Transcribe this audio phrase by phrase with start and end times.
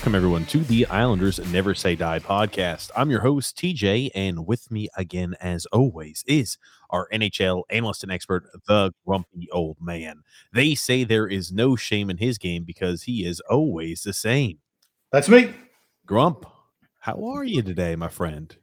[0.00, 2.90] Welcome, everyone, to the Islanders Never Say Die podcast.
[2.96, 6.56] I'm your host, TJ, and with me again, as always, is
[6.88, 10.22] our NHL analyst and expert, the grumpy old man.
[10.54, 14.60] They say there is no shame in his game because he is always the same.
[15.12, 15.52] That's me.
[16.06, 16.46] Grump,
[17.00, 18.56] how are you today, my friend?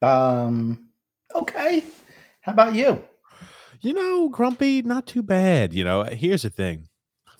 [0.00, 0.88] Um,
[1.34, 1.84] okay.
[2.40, 3.04] How about you?
[3.82, 5.74] You know, Grumpy, not too bad.
[5.74, 6.88] You know, here's the thing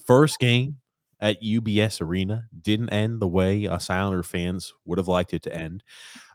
[0.04, 0.79] first game
[1.20, 5.54] at UBS Arena didn't end the way us Islander fans would have liked it to
[5.54, 5.82] end.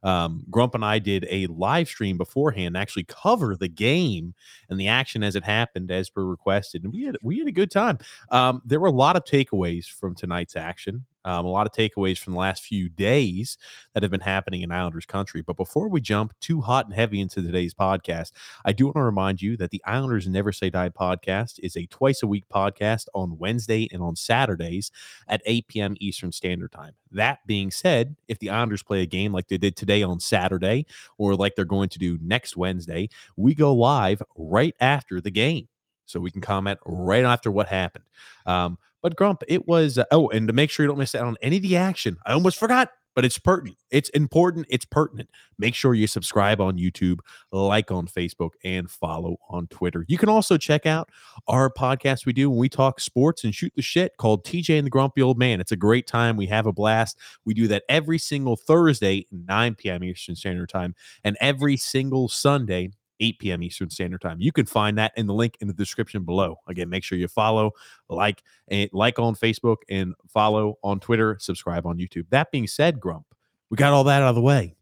[0.04, 4.36] Um, Grump and I did a live stream beforehand, actually cover the game
[4.70, 7.52] and the action as it happened, as per requested, and we had we had a
[7.52, 7.98] good time.
[8.30, 11.06] Um, there were a lot of takeaways from tonight's action.
[11.26, 13.58] Um, a lot of takeaways from the last few days
[13.94, 15.42] that have been happening in Islanders country.
[15.42, 18.32] But before we jump too hot and heavy into today's podcast,
[18.64, 21.88] I do want to remind you that the Islanders Never Say Die podcast is a
[21.88, 24.92] twice a week podcast on Wednesday and on Saturdays
[25.28, 25.96] at 8 p.m.
[26.00, 26.94] Eastern Standard Time.
[27.12, 30.86] That being said, if the Islanders play a game like they did today on Saturday
[31.18, 35.68] or like they're going to do next Wednesday, we go live right after the game
[36.06, 38.06] so we can comment right after what happened.
[38.46, 41.28] Um, but Grump, it was uh, oh, and to make sure you don't miss out
[41.28, 43.78] on any of the action, I almost forgot, but it's pertinent.
[43.92, 44.66] It's important.
[44.68, 45.30] It's pertinent.
[45.60, 47.20] Make sure you subscribe on YouTube,
[47.52, 50.06] like on Facebook, and follow on Twitter.
[50.08, 51.12] You can also check out
[51.48, 54.88] our podcast we do when we talk sports and shoot the shit called TJ and
[54.88, 55.62] the Grumpy Old Man.
[55.62, 56.36] It's a great time.
[56.36, 57.20] We have a blast.
[57.46, 60.04] We do that every single Thursday, 9 p.m.
[60.04, 62.90] Eastern Standard Time, and every single Sunday
[63.20, 63.64] 8 p.m.
[63.64, 64.38] Eastern Standard Time.
[64.40, 66.58] You can find that in the link in the description below.
[66.68, 67.72] Again, make sure you follow,
[68.10, 72.26] like, and like on Facebook and follow on Twitter, subscribe on YouTube.
[72.30, 73.26] That being said, Grump,
[73.70, 74.76] we got all that out of the way.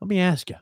[0.00, 0.56] Let me ask you,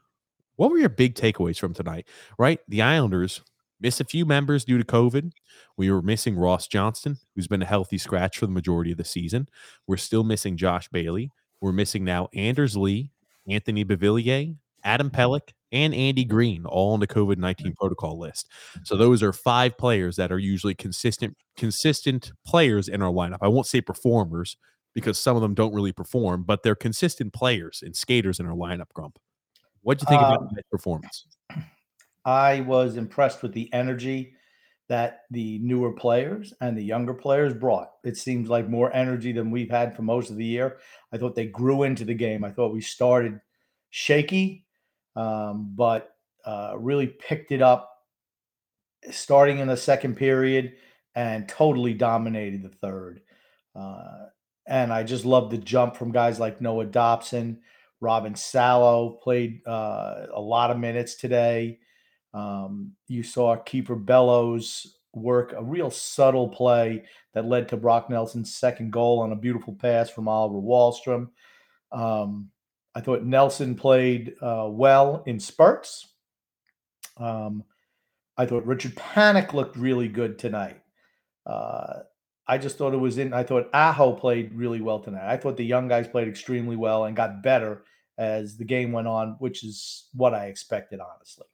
[0.56, 2.06] what were your big takeaways from tonight?
[2.38, 2.60] Right?
[2.68, 3.42] The Islanders
[3.80, 5.32] missed a few members due to COVID.
[5.76, 9.04] We were missing Ross Johnston, who's been a healthy scratch for the majority of the
[9.04, 9.48] season.
[9.86, 11.30] We're still missing Josh Bailey.
[11.60, 13.10] We're missing now Anders Lee,
[13.48, 18.50] Anthony Beauvillier, Adam Pelech, and Andy Green, all on the COVID nineteen protocol list.
[18.84, 23.38] So those are five players that are usually consistent consistent players in our lineup.
[23.40, 24.56] I won't say performers
[24.94, 28.56] because some of them don't really perform, but they're consistent players and skaters in our
[28.56, 28.88] lineup.
[28.92, 29.18] Grump,
[29.82, 31.26] what do you think about Um, that performance?
[32.24, 34.34] I was impressed with the energy
[34.88, 37.92] that the newer players and the younger players brought.
[38.02, 40.78] It seems like more energy than we've had for most of the year.
[41.12, 42.42] I thought they grew into the game.
[42.42, 43.40] I thought we started
[43.90, 44.66] shaky,
[45.16, 47.90] um, but uh, really picked it up
[49.10, 50.74] starting in the second period
[51.14, 53.20] and totally dominated the third.
[53.74, 54.26] Uh,
[54.66, 57.60] and I just love the jump from guys like Noah Dobson,
[58.00, 61.80] Robin Salo played uh, a lot of minutes today.
[62.32, 68.54] Um, you saw Kiefer Bellows work a real subtle play that led to Brock Nelson's
[68.54, 71.30] second goal on a beautiful pass from Oliver Wahlstrom.
[71.92, 72.50] Um,
[73.00, 76.06] I thought Nelson played uh, well in spurts.
[77.16, 77.64] Um,
[78.36, 80.82] I thought Richard Panik looked really good tonight.
[81.46, 82.00] Uh,
[82.46, 83.32] I just thought it was in.
[83.32, 85.26] I thought Aho played really well tonight.
[85.26, 87.84] I thought the young guys played extremely well and got better
[88.18, 91.46] as the game went on, which is what I expected, honestly.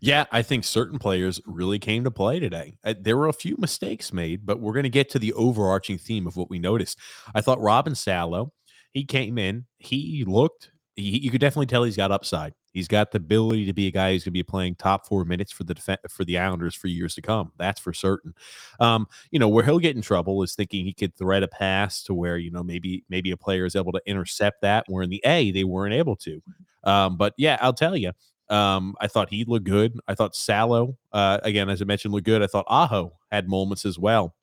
[0.00, 2.78] Yeah, I think certain players really came to play today.
[2.84, 5.98] Uh, there were a few mistakes made, but we're going to get to the overarching
[5.98, 6.96] theme of what we noticed.
[7.34, 8.52] I thought Robin Salo
[8.92, 12.54] he came in, he looked, he, you could definitely tell he's got upside.
[12.72, 15.24] He's got the ability to be a guy who's going to be playing top four
[15.24, 17.52] minutes for the def- for the Islanders for years to come.
[17.56, 18.34] That's for certain.
[18.80, 22.02] Um, you know where he'll get in trouble is thinking he could thread a pass
[22.02, 24.84] to where you know maybe maybe a player is able to intercept that.
[24.88, 26.42] Where in the A they weren't able to.
[26.84, 28.12] Um, but yeah, I'll tell you,
[28.50, 29.98] um, I thought he looked good.
[30.06, 32.42] I thought Salo, uh, again, as I mentioned, looked good.
[32.42, 34.34] I thought Aho had moments as well.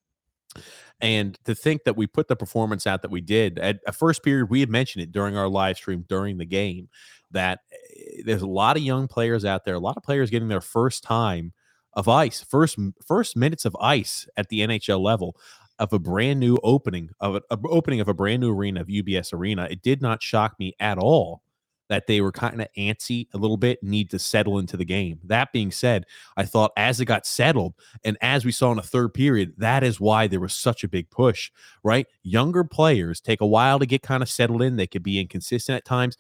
[1.02, 4.24] And to think that we put the performance out that we did at a first
[4.24, 6.90] period, we had mentioned it during our live stream during the game
[7.32, 10.48] that eh, there's a lot of young players out there, a lot of players getting
[10.48, 11.52] their first time
[11.94, 15.36] of ice, first first minutes of ice at the NHL level
[15.80, 18.88] of a brand new opening of a, a opening of a brand new arena of
[18.88, 19.68] UBS Arena.
[19.70, 21.42] It did not shock me at all
[21.90, 25.20] that they were kind of antsy a little bit, need to settle into the game.
[25.24, 26.06] That being said,
[26.38, 29.84] I thought as it got settled and as we saw in the third period, that
[29.84, 31.52] is why there was such a big push,
[31.84, 32.08] right?
[32.24, 34.76] Younger players take a while to get kind of settled in.
[34.76, 36.18] They could be inconsistent at times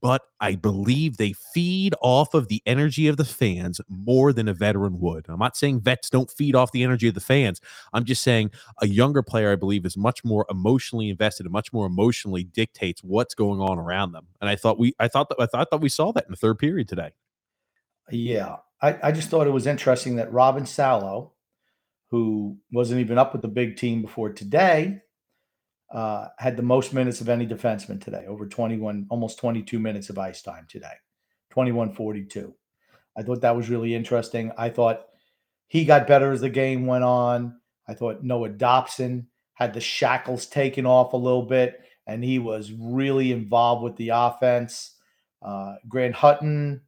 [0.00, 4.54] but I believe they feed off of the energy of the fans more than a
[4.54, 5.26] veteran would.
[5.28, 7.60] I'm not saying vets don't feed off the energy of the fans.
[7.92, 8.50] I'm just saying
[8.80, 13.02] a younger player, I believe, is much more emotionally invested and much more emotionally dictates
[13.02, 14.26] what's going on around them.
[14.40, 16.36] And I thought we, I thought that, I thought that we saw that in the
[16.36, 17.10] third period today.
[18.10, 21.32] Yeah, I, I just thought it was interesting that Robin Salo,
[22.10, 25.00] who wasn't even up with the big team before today,
[25.92, 30.18] uh, had the most minutes of any defenseman today, over 21, almost 22 minutes of
[30.18, 30.94] ice time today,
[31.50, 32.54] 21 42.
[33.16, 34.52] I thought that was really interesting.
[34.56, 35.02] I thought
[35.68, 37.60] he got better as the game went on.
[37.86, 42.72] I thought Noah Dobson had the shackles taken off a little bit, and he was
[42.72, 44.96] really involved with the offense.
[45.42, 46.80] Uh, Grant Hutton,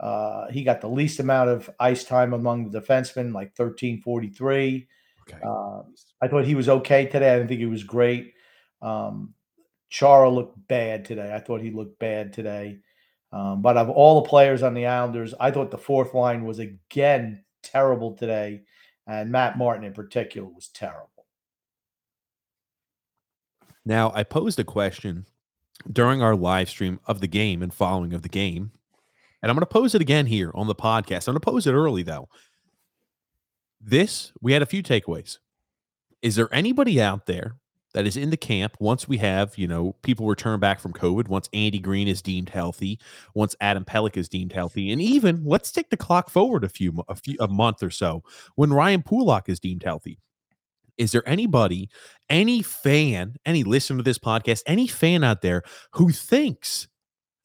[0.00, 4.88] uh, he got the least amount of ice time among the defensemen, like 1343.
[5.28, 5.38] Okay.
[5.46, 5.82] Uh,
[6.22, 7.32] I thought he was okay today.
[7.32, 8.34] I didn't think he was great.
[8.80, 9.34] Um,
[9.90, 11.34] Chara looked bad today.
[11.34, 12.78] I thought he looked bad today.
[13.32, 16.60] Um, but of all the players on the Islanders, I thought the fourth line was
[16.60, 18.62] again terrible today.
[19.06, 21.08] And Matt Martin in particular was terrible.
[23.84, 25.26] Now, I posed a question
[25.90, 28.70] during our live stream of the game and following of the game.
[29.42, 31.26] And I'm going to pose it again here on the podcast.
[31.26, 32.28] I'm going to pose it early, though.
[33.80, 35.38] This, we had a few takeaways.
[36.22, 37.56] Is there anybody out there
[37.94, 41.28] that is in the camp once we have, you know, people return back from COVID,
[41.28, 42.98] once Andy Green is deemed healthy,
[43.34, 47.04] once Adam Pelech is deemed healthy, and even let's take the clock forward a few
[47.08, 48.22] a few a month or so
[48.54, 50.18] when Ryan Pulock is deemed healthy.
[50.98, 51.88] Is there anybody,
[52.28, 56.86] any fan, any listener to this podcast, any fan out there who thinks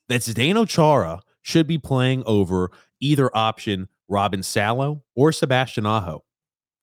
[0.10, 6.24] that Zdeno Chara should be playing over either option Robin Salo or Sebastian Aho?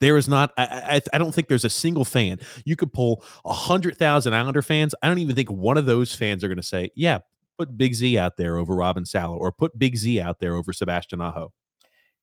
[0.05, 0.53] There is not.
[0.59, 2.39] I, I, I, don't think there's a single fan.
[2.67, 4.95] You could pull a hundred thousand Islander fans.
[5.03, 7.21] I don't even think one of those fans are going to say, "Yeah,
[7.57, 10.75] put Big Z out there over Robin Salo or put Big Z out there over
[10.75, 11.55] Sebastian Aho."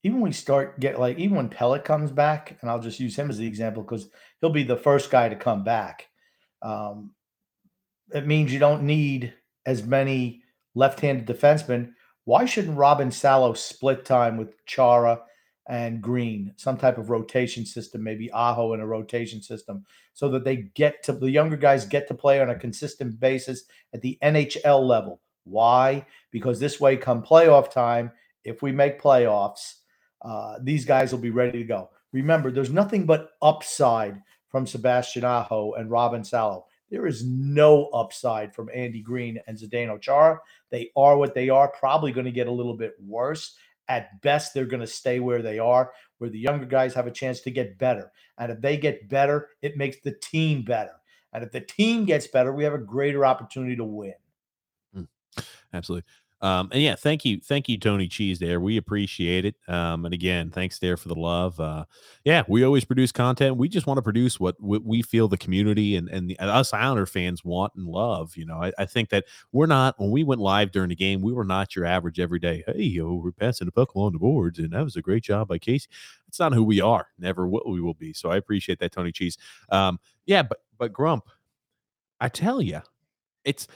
[0.03, 3.15] Even when we start get like even when Pelech comes back, and I'll just use
[3.15, 4.09] him as the example because
[4.41, 6.07] he'll be the first guy to come back.
[6.61, 7.15] Um,
[8.13, 9.33] it means you don't need
[9.65, 10.43] as many
[10.75, 11.93] left-handed defensemen.
[12.25, 15.21] Why shouldn't Robin Salo split time with Chara
[15.67, 20.43] and Green, some type of rotation system, maybe Aho in a rotation system, so that
[20.43, 23.63] they get to the younger guys get to play on a consistent basis
[23.93, 25.21] at the NHL level.
[25.43, 26.05] Why?
[26.31, 28.11] Because this way, come playoff time,
[28.43, 29.75] if we make playoffs,
[30.23, 31.89] uh, these guys will be ready to go.
[32.11, 36.65] Remember, there's nothing but upside from Sebastian Aho and Robin Salo.
[36.89, 40.39] There is no upside from Andy Green and Zdeno Chara.
[40.71, 43.55] They are what they are, probably going to get a little bit worse
[43.91, 47.11] at best, they're going to stay where they are, where the younger guys have a
[47.11, 48.09] chance to get better.
[48.37, 50.93] And if they get better, it makes the team better.
[51.33, 54.13] And if the team gets better, we have a greater opportunity to win.
[54.95, 55.07] Mm,
[55.73, 56.07] absolutely.
[56.41, 58.39] Um, and yeah, thank you, thank you, Tony Cheese.
[58.39, 59.55] There, we appreciate it.
[59.67, 61.59] Um, and again, thanks there for the love.
[61.59, 61.85] Uh,
[62.25, 63.57] yeah, we always produce content.
[63.57, 67.05] We just want to produce what, we feel the community and and the, us Islander
[67.05, 68.35] fans want and love.
[68.35, 71.21] You know, I, I, think that we're not when we went live during the game,
[71.21, 72.63] we were not your average everyday.
[72.65, 75.47] Hey, yo, we're passing the puck along the boards, and that was a great job
[75.47, 75.87] by Casey.
[76.27, 77.07] It's not who we are.
[77.19, 78.13] Never what we will be.
[78.13, 79.37] So I appreciate that, Tony Cheese.
[79.69, 81.29] Um, yeah, but but Grump,
[82.19, 82.81] I tell you,
[83.43, 83.67] it's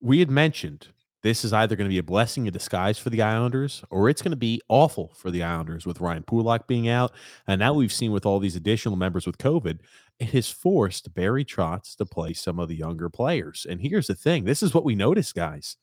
[0.00, 0.88] we had mentioned
[1.26, 4.22] this is either going to be a blessing in disguise for the Islanders or it's
[4.22, 7.10] going to be awful for the Islanders with Ryan Pulock being out.
[7.48, 9.80] And now we've seen with all these additional members with COVID,
[10.20, 13.66] it has forced Barry Trotz to play some of the younger players.
[13.68, 15.76] And here's the thing this is what we noticed, guys.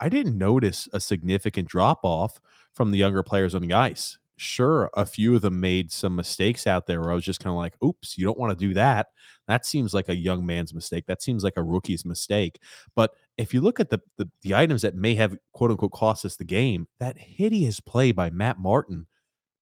[0.00, 2.40] I didn't notice a significant drop off
[2.72, 4.16] from the younger players on the ice.
[4.38, 7.52] sure, a few of them made some mistakes out there where I was just kind
[7.52, 9.08] of like, oops, you don't want to do that.
[9.46, 11.04] That seems like a young man's mistake.
[11.06, 12.58] That seems like a rookie's mistake.
[12.96, 16.24] But if you look at the, the, the items that may have quote unquote cost
[16.24, 19.06] us the game, that hideous play by Matt Martin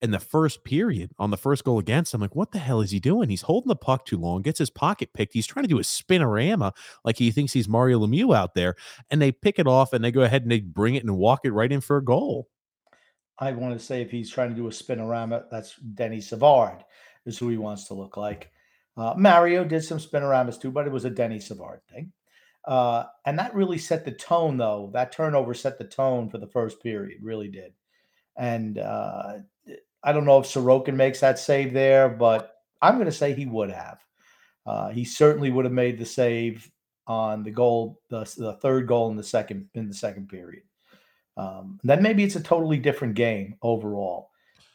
[0.00, 2.14] in the first period on the first goal against.
[2.14, 3.28] I'm like, what the hell is he doing?
[3.28, 5.35] He's holding the puck too long, gets his pocket picked.
[5.35, 6.73] He's trying to do a spinorama
[7.04, 8.75] like he thinks he's Mario Lemieux out there.
[9.11, 11.40] And they pick it off and they go ahead and they bring it and walk
[11.44, 12.49] it right in for a goal.
[13.38, 16.85] I want to say if he's trying to do a spinorama, that's Denny Savard
[17.25, 18.50] is who he wants to look like.
[18.97, 22.12] Uh, Mario did some spinoramas too, but it was a Denny Savard thing.
[22.68, 24.90] Uh, and that really set the tone, though.
[24.92, 27.72] That turnover set the tone for the first period, really did.
[28.37, 29.38] And uh,
[30.04, 33.46] I don't know if Sorokin makes that save there, but I'm going to say he
[33.46, 33.98] would have.
[34.66, 36.70] Uh, he certainly would have made the save
[37.06, 40.62] on the goal, the, the third goal in the second in the second period.
[41.38, 44.28] Um, then maybe it's a totally different game overall.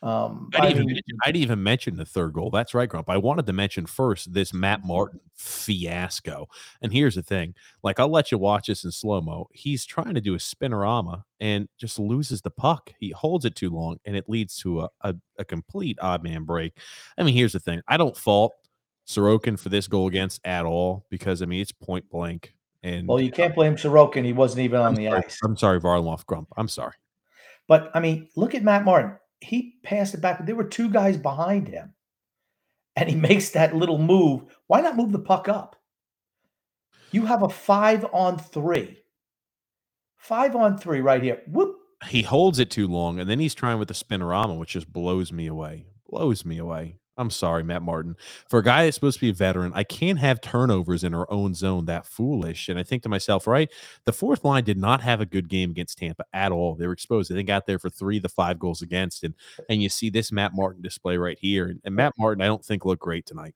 [0.03, 2.49] Um, I'd, even mention, I'd, even mention, the third goal.
[2.49, 3.09] That's right, Grump.
[3.09, 4.83] I wanted to mention first this Matt.
[4.85, 6.47] Martin fiasco.
[6.81, 9.47] And here's the thing like, I'll let you watch this in slow mo.
[9.53, 12.93] He's trying to do a spinorama and just loses the puck.
[12.99, 16.43] He holds it too long and it leads to a, a, a complete odd man
[16.43, 16.77] break.
[17.17, 18.53] I mean, here's the thing I don't fault
[19.07, 22.53] Sorokin for this goal against at all because, I mean, it's point blank.
[22.83, 24.25] And well, you can't blame Sorokin.
[24.25, 25.39] He wasn't even on I'm the sorry, ice.
[25.45, 26.49] I'm sorry, Varlamov Grump.
[26.57, 26.93] I'm sorry.
[27.69, 30.45] But I mean, look at Matt Martin he passed it back.
[30.45, 31.93] There were two guys behind him,
[32.95, 34.43] and he makes that little move.
[34.67, 35.75] Why not move the puck up?
[37.11, 39.03] You have a five on three.
[40.17, 41.41] Five on three right here.
[41.47, 41.77] Whoop.
[42.07, 45.31] He holds it too long, and then he's trying with the spinorama, which just blows
[45.31, 45.85] me away.
[46.09, 46.97] Blows me away.
[47.17, 48.15] I'm sorry, Matt Martin.
[48.49, 51.31] For a guy that's supposed to be a veteran, I can't have turnovers in our
[51.31, 52.69] own zone that foolish.
[52.69, 53.71] And I think to myself, right,
[54.05, 56.75] the fourth line did not have a good game against Tampa at all.
[56.75, 57.29] They were exposed.
[57.29, 59.23] They got there for three the five goals against.
[59.23, 59.35] And
[59.69, 61.67] and you see this Matt Martin display right here.
[61.67, 63.53] And, and Matt Martin, I don't think looked great tonight.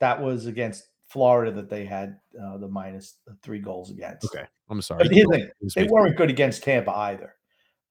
[0.00, 3.06] That was against Florida that they had uh, the
[3.42, 4.24] three goals against.
[4.26, 4.46] Okay.
[4.68, 5.04] I'm sorry.
[5.04, 7.34] But they weren't good against Tampa either.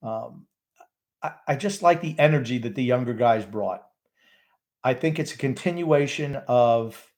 [0.04, 0.48] Um,
[1.24, 3.84] I, I just like the energy that the younger guys brought.
[4.86, 7.12] I think it's a continuation of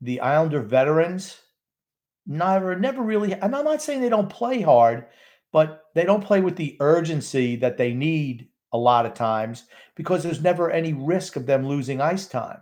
[0.00, 1.40] the Islander veterans.
[2.26, 5.06] Never, never really, and I'm not saying they don't play hard,
[5.52, 10.24] but they don't play with the urgency that they need a lot of times because
[10.24, 12.60] there's never any risk of them losing ice time.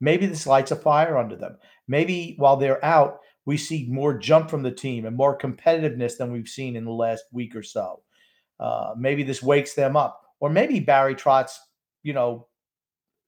[0.00, 1.56] Maybe this lights a fire under them.
[1.86, 6.32] Maybe while they're out, we see more jump from the team and more competitiveness than
[6.32, 8.02] we've seen in the last week or so.
[8.58, 11.52] Uh, maybe this wakes them up, or maybe Barry Trotz,
[12.02, 12.48] you know,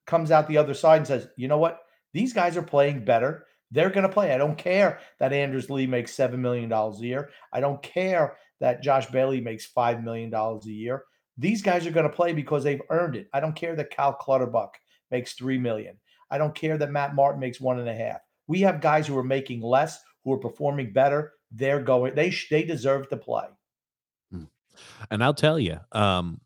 [0.07, 1.81] comes out the other side and says, you know what?
[2.13, 3.45] These guys are playing better.
[3.69, 4.33] They're going to play.
[4.33, 7.29] I don't care that Anders Lee makes $7 million a year.
[7.51, 11.03] I don't care that Josh Bailey makes $5 million a year.
[11.37, 13.27] These guys are going to play because they've earned it.
[13.33, 14.71] I don't care that Cal Clutterbuck
[15.11, 15.97] makes 3 million.
[16.31, 18.21] I don't care that Matt Martin makes one and a half.
[18.47, 21.33] We have guys who are making less, who are performing better.
[21.51, 23.45] They're going, they, they deserve to play.
[24.31, 24.43] Hmm.
[25.11, 26.41] And I'll tell you, um,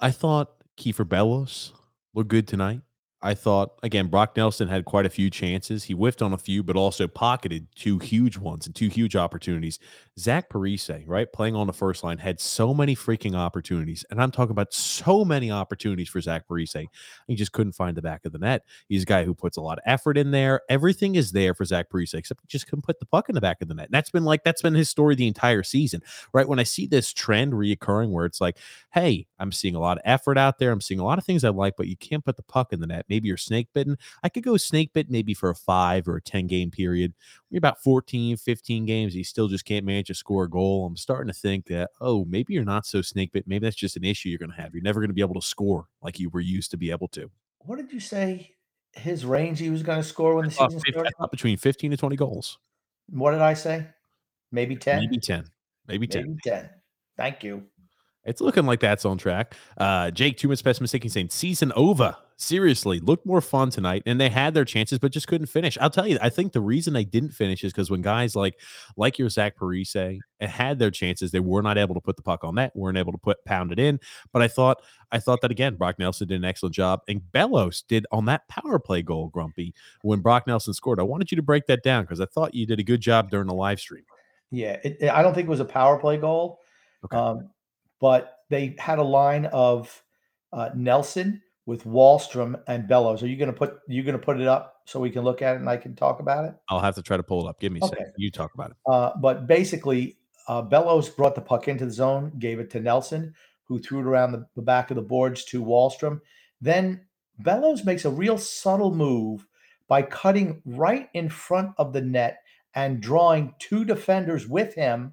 [0.00, 1.72] I thought Kiefer Bellows
[2.14, 2.80] looked good tonight.
[3.22, 5.84] I thought again, Brock Nelson had quite a few chances.
[5.84, 9.78] He whiffed on a few, but also pocketed two huge ones and two huge opportunities.
[10.18, 14.30] Zach Parise, right, playing on the first line, had so many freaking opportunities, and I'm
[14.30, 16.86] talking about so many opportunities for Zach Parise.
[17.26, 18.64] He just couldn't find the back of the net.
[18.88, 20.62] He's a guy who puts a lot of effort in there.
[20.70, 23.40] Everything is there for Zach Parise, except he just couldn't put the puck in the
[23.42, 23.86] back of the net.
[23.86, 26.00] And that's been like that's been his story the entire season,
[26.32, 26.48] right?
[26.48, 28.56] When I see this trend reoccurring, where it's like,
[28.94, 30.72] hey, I'm seeing a lot of effort out there.
[30.72, 32.80] I'm seeing a lot of things I like, but you can't put the puck in
[32.80, 33.98] the net maybe you're snake bitten.
[34.22, 37.12] I could go snake bit maybe for a five or a 10 game period.
[37.50, 39.14] You're about 14, 15 games.
[39.14, 40.86] You still just can't manage to score a goal.
[40.86, 43.46] I'm starting to think that, oh, maybe you're not so snake bit.
[43.46, 44.72] Maybe that's just an issue you're going to have.
[44.72, 47.08] You're never going to be able to score like you were used to be able
[47.08, 47.30] to.
[47.58, 48.54] What did you say
[48.92, 51.12] his range he was going to score when the season uh, started?
[51.30, 52.58] Between 15 to 20 goals.
[53.10, 53.86] What did I say?
[54.52, 55.00] Maybe 10?
[55.00, 55.44] Maybe 10.
[55.86, 56.22] Maybe 10.
[56.22, 56.70] Maybe 10.
[57.16, 57.64] Thank you.
[58.24, 59.54] It's looking like that's on track.
[59.76, 62.16] Uh, Jake, two minutes past mistake, saying season over.
[62.42, 65.76] Seriously, looked more fun tonight, and they had their chances, but just couldn't finish.
[65.78, 68.58] I'll tell you, I think the reason they didn't finish is because when guys like
[68.96, 72.42] like your Zach Parise had their chances, they were not able to put the puck
[72.42, 74.00] on net, weren't able to put pound it in.
[74.32, 74.78] But I thought,
[75.12, 78.48] I thought that again, Brock Nelson did an excellent job, and Bellows did on that
[78.48, 80.98] power play goal, Grumpy, when Brock Nelson scored.
[80.98, 83.30] I wanted you to break that down because I thought you did a good job
[83.30, 84.04] during the live stream.
[84.50, 86.60] Yeah, it, I don't think it was a power play goal.
[87.04, 87.18] Okay.
[87.18, 87.50] Um,
[88.00, 90.02] but they had a line of
[90.54, 93.22] uh, Nelson with Wahlstrom and Bellows.
[93.22, 95.40] Are you going to put you going to put it up so we can look
[95.40, 96.56] at it and I can talk about it?
[96.68, 97.60] I'll have to try to pull it up.
[97.60, 97.98] Give me a okay.
[97.98, 98.14] second.
[98.16, 98.76] You talk about it.
[98.86, 103.32] Uh, but basically, uh, Bellows brought the puck into the zone, gave it to Nelson.
[103.66, 106.20] who threw it around the, the back of the boards to Wahlstrom.
[106.60, 107.06] Then
[107.38, 109.46] Bellows makes a real subtle move
[109.86, 112.38] by cutting right in front of the net
[112.74, 115.12] and drawing two defenders with him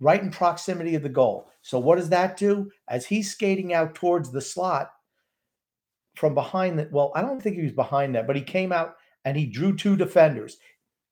[0.00, 1.48] right in proximity of the goal.
[1.62, 2.70] So what does that do?
[2.88, 4.90] As he's skating out towards the slot
[6.14, 6.92] from behind that.
[6.92, 9.76] well, I don't think he was behind that, but he came out and he drew
[9.76, 10.58] two defenders.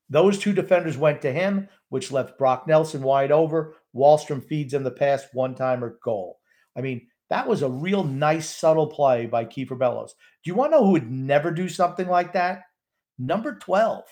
[0.09, 3.75] Those two defenders went to him, which left Brock Nelson wide over.
[3.95, 6.39] Wahlstrom feeds him the pass, one timer goal.
[6.77, 10.15] I mean, that was a real nice, subtle play by Kiefer Bellows.
[10.45, 12.65] Do you want to know who would never do something like that?
[13.19, 14.05] Number 12,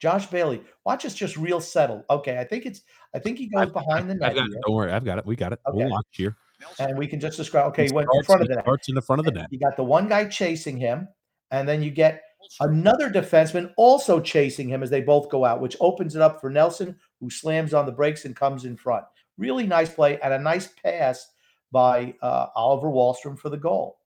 [0.00, 0.62] Josh Bailey.
[0.86, 2.04] Watch us just real settle.
[2.08, 2.80] Okay, I think it's,
[3.14, 4.34] I think he goes behind the net.
[4.34, 5.26] Don't worry, I've got it.
[5.26, 5.60] We got it.
[5.66, 5.76] Okay.
[5.76, 6.36] We'll watch here.
[6.78, 8.64] And we can just describe, okay, he went in front of the net.
[8.64, 9.48] Starts in the front of the net.
[9.50, 11.08] You got the one guy chasing him,
[11.50, 12.22] and then you get
[12.60, 16.50] another defenseman also chasing him as they both go out, which opens it up for
[16.50, 19.04] Nelson, who slams on the brakes and comes in front.
[19.38, 21.30] Really nice play and a nice pass
[21.70, 23.98] by uh, Oliver Wahlstrom for the goal.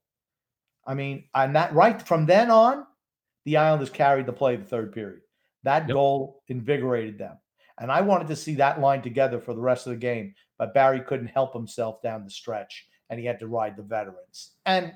[0.86, 2.86] I mean, and that right from then on,
[3.44, 5.22] the Islanders carried the play the third period.
[5.64, 5.94] That yep.
[5.94, 7.38] goal invigorated them.
[7.78, 10.74] And I wanted to see that line together for the rest of the game, but
[10.74, 14.52] Barry couldn't help himself down the stretch and he had to ride the veterans.
[14.64, 14.92] And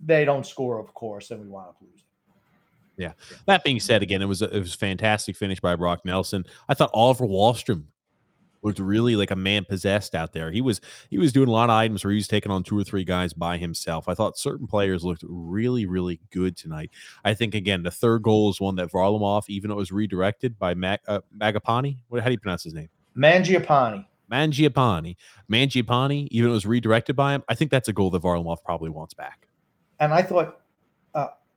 [0.00, 2.00] they don't score, of course, and we wound up losing.
[2.96, 3.12] Yeah.
[3.46, 6.44] That being said, again, it was a, it was a fantastic finish by Brock Nelson.
[6.68, 7.84] I thought Oliver Wahlstrom
[8.64, 10.50] looked really like a man possessed out there.
[10.50, 10.80] He was
[11.10, 13.04] he was doing a lot of items where he was taking on two or three
[13.04, 14.08] guys by himself.
[14.08, 16.90] I thought certain players looked really really good tonight.
[17.24, 20.58] I think again the third goal is one that Varlamov, even though it was redirected
[20.58, 21.98] by Mag, uh, Magapani.
[22.08, 22.88] What how do you pronounce his name?
[23.16, 24.06] Mangiapane.
[24.32, 25.16] Mangiapane.
[25.50, 27.44] Mangiapane, even though it was redirected by him.
[27.48, 29.46] I think that's a goal that Varlamov probably wants back.
[30.00, 30.60] And I thought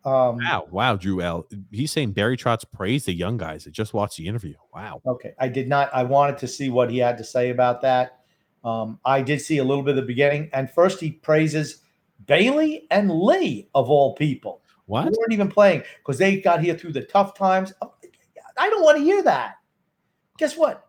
[0.07, 1.45] um, wow, wow, Drew L.
[1.69, 3.67] He's saying Barry Trotz praised the young guys.
[3.67, 4.53] I just watched the interview.
[4.73, 5.01] Wow.
[5.05, 5.93] Okay, I did not.
[5.93, 8.19] I wanted to see what he had to say about that.
[8.63, 11.81] Um, I did see a little bit of the beginning, and first he praises
[12.25, 14.61] Bailey and Lee of all people.
[14.85, 15.03] What?
[15.03, 17.73] Who weren't even playing because they got here through the tough times.
[17.81, 17.93] Oh,
[18.57, 19.55] I don't want to hear that.
[20.37, 20.87] Guess what?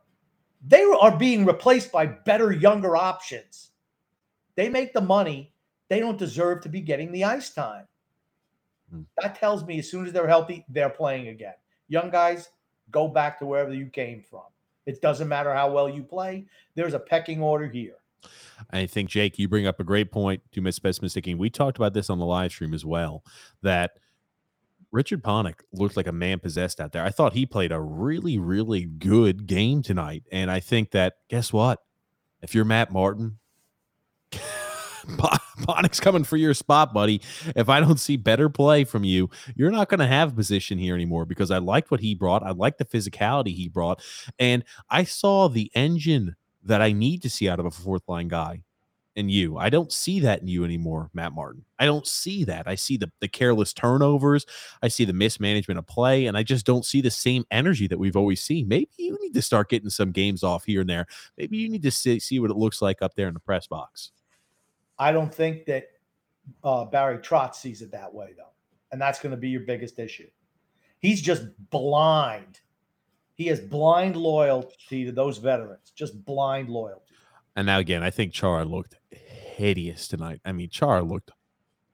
[0.65, 3.71] They are being replaced by better, younger options.
[4.55, 5.53] They make the money.
[5.89, 7.87] They don't deserve to be getting the ice time.
[8.91, 9.03] Hmm.
[9.21, 11.55] That tells me as soon as they're healthy, they're playing again.
[11.89, 12.51] Young guys,
[12.91, 14.43] go back to wherever you came from.
[14.87, 16.47] It doesn't matter how well you play.
[16.75, 17.97] There's a pecking order here.
[18.71, 21.39] I think Jake, you bring up a great point to Miss Best Mistaking.
[21.39, 23.23] We talked about this on the live stream as well.
[23.63, 23.93] That
[24.91, 27.05] Richard Panik looked like a man possessed out there.
[27.05, 30.25] I thought he played a really, really good game tonight.
[30.33, 31.81] And I think that guess what?
[32.41, 33.39] If you're Matt Martin,
[35.63, 37.21] Panik's coming for your spot, buddy.
[37.57, 40.95] If I don't see better play from you, you're not going to have position here
[40.95, 42.43] anymore because I liked what he brought.
[42.43, 44.03] I liked the physicality he brought.
[44.39, 48.29] And I saw the engine that I need to see out of a fourth line
[48.29, 48.63] guy
[49.17, 49.57] in you.
[49.57, 51.65] I don't see that in you anymore, Matt Martin.
[51.81, 52.69] I don't see that.
[52.69, 54.47] I see the, the careless turnovers.
[54.81, 57.99] I see the mismanagement of play, and I just don't see the same energy that
[57.99, 58.69] we've always seen.
[58.69, 61.07] Maybe you need to start getting some games off here and there.
[61.37, 63.67] Maybe you need to see, see what it looks like up there in the press
[63.67, 64.13] box.
[64.99, 65.89] I don't think that
[66.65, 68.53] uh, Barry Trotz sees it that way, though.
[68.91, 70.29] And that's going to be your biggest issue.
[70.99, 72.61] He's just blind.
[73.35, 77.15] He has blind loyalty to those veterans, just blind loyalty.
[77.55, 80.41] And now, again, I think Char looked hideous tonight.
[80.45, 81.31] I mean, Char looked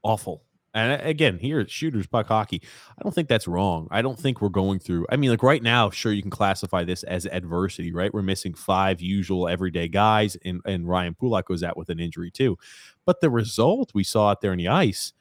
[0.02, 0.44] awful.
[0.74, 2.60] And again, here at Shooters Puck Hockey,
[2.98, 3.86] I don't think that's wrong.
[3.92, 5.06] I don't think we're going through.
[5.08, 8.12] I mean, like right now, sure, you can classify this as adversity, right?
[8.12, 12.32] We're missing five usual everyday guys, and, and Ryan Pulock goes out with an injury
[12.32, 12.58] too.
[13.06, 15.12] But the result we saw out there in the ice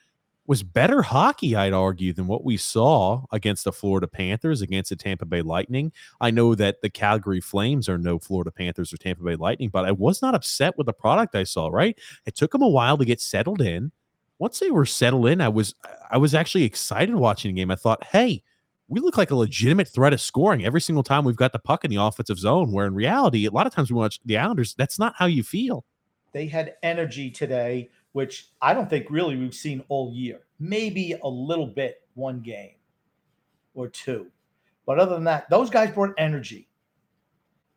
[0.45, 4.95] was better hockey, I'd argue, than what we saw against the Florida Panthers, against the
[4.95, 5.91] Tampa Bay Lightning.
[6.19, 9.85] I know that the Calgary Flames are no Florida Panthers or Tampa Bay Lightning, but
[9.85, 11.97] I was not upset with the product I saw, right?
[12.25, 13.91] It took them a while to get settled in
[14.43, 15.73] once they were settled in, I was
[16.11, 17.71] I was actually excited watching the game.
[17.71, 18.43] I thought, hey,
[18.89, 21.85] we look like a legitimate threat of scoring every single time we've got the puck
[21.85, 22.73] in the offensive zone.
[22.73, 25.43] Where in reality, a lot of times we watch the Islanders, that's not how you
[25.43, 25.85] feel.
[26.33, 30.41] They had energy today, which I don't think really we've seen all year.
[30.59, 32.75] Maybe a little bit one game
[33.75, 34.27] or two.
[34.85, 36.67] But other than that, those guys brought energy.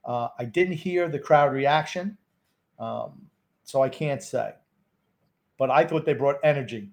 [0.04, 2.18] Uh, I didn't hear the crowd reaction,
[2.80, 3.24] um,
[3.62, 4.54] so I can't say
[5.58, 6.90] but I thought they brought energy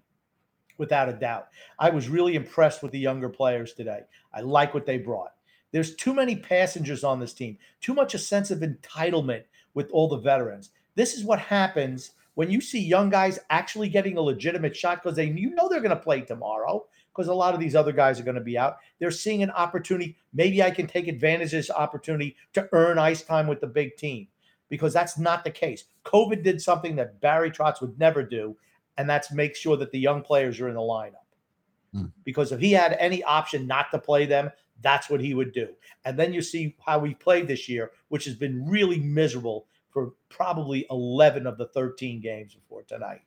[0.78, 1.47] without a doubt.
[1.80, 4.02] I was really impressed with the younger players today.
[4.34, 5.34] I like what they brought.
[5.71, 10.08] There's too many passengers on this team, too much a sense of entitlement with all
[10.08, 10.69] the veterans.
[10.95, 15.15] This is what happens when you see young guys actually getting a legitimate shot because
[15.15, 18.19] they you know they're going to play tomorrow because a lot of these other guys
[18.19, 18.78] are going to be out.
[18.99, 20.15] They're seeing an opportunity.
[20.34, 23.97] Maybe I can take advantage of this opportunity to earn ice time with the big
[23.97, 24.28] team
[24.73, 25.83] because that's not the case.
[26.03, 28.57] COVID did something that Barry Trotz would never do,
[28.97, 31.27] and that's make sure that the young players are in the lineup.
[31.93, 32.05] Hmm.
[32.23, 34.49] Because if he had any option not to play them,
[34.81, 35.67] that's what he would do.
[36.05, 40.13] And then you see how he played this year, which has been really miserable for
[40.29, 43.21] probably 11 of the 13 games before tonight.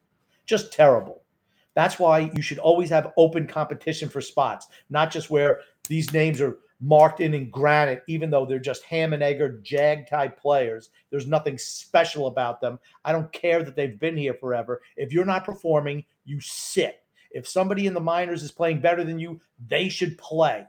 [0.46, 1.22] Just terrible.
[1.76, 6.40] That's why you should always have open competition for spots, not just where these names
[6.40, 10.38] are marked in in granite, even though they're just ham and egg or jag type
[10.38, 10.90] players.
[11.10, 12.78] There's nothing special about them.
[13.04, 14.82] I don't care that they've been here forever.
[14.96, 17.02] If you're not performing, you sit.
[17.30, 20.66] If somebody in the minors is playing better than you, they should play.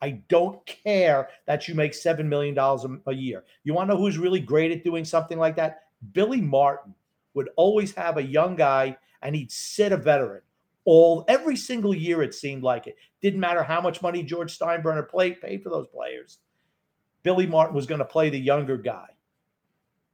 [0.00, 2.58] I don't care that you make $7 million
[3.06, 3.44] a year.
[3.62, 5.82] You want to know who's really great at doing something like that?
[6.12, 6.94] Billy Martin
[7.34, 10.42] would always have a young guy and he'd sit a veteran
[10.84, 15.08] all every single year it seemed like it didn't matter how much money george steinbrenner
[15.08, 16.38] played, paid for those players
[17.22, 19.06] billy martin was going to play the younger guy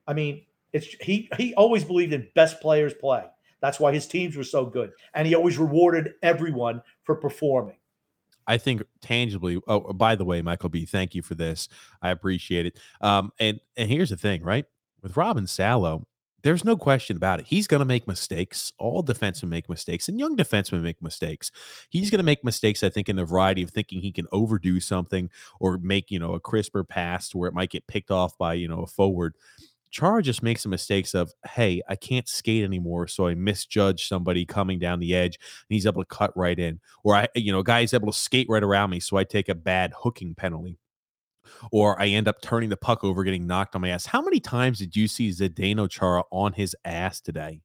[0.07, 3.24] i mean it's he he always believed in best players play
[3.61, 7.76] that's why his teams were so good and he always rewarded everyone for performing
[8.48, 9.61] I think tangibly.
[9.68, 11.68] Oh, by the way, Michael B, thank you for this.
[12.00, 12.81] I appreciate it.
[13.02, 14.64] Um, and and here's the thing, right?
[15.02, 16.07] With Robin Salo,
[16.42, 17.46] there's no question about it.
[17.46, 18.72] He's going to make mistakes.
[18.79, 21.51] All defensemen make mistakes, and young defensemen make mistakes.
[21.90, 24.81] He's going to make mistakes, I think, in the variety of thinking he can overdo
[24.81, 28.55] something or make you know a crisper pass where it might get picked off by
[28.55, 29.35] you know a forward.
[29.90, 34.44] Char just makes the mistakes of, hey, I can't skate anymore, so I misjudge somebody
[34.44, 37.61] coming down the edge, and he's able to cut right in, or I, you know,
[37.61, 40.35] a guy is able to skate right around me, so I take a bad hooking
[40.35, 40.77] penalty,
[41.72, 44.06] or I end up turning the puck over, getting knocked on my ass.
[44.06, 47.61] How many times did you see Zdeno Chara on his ass today?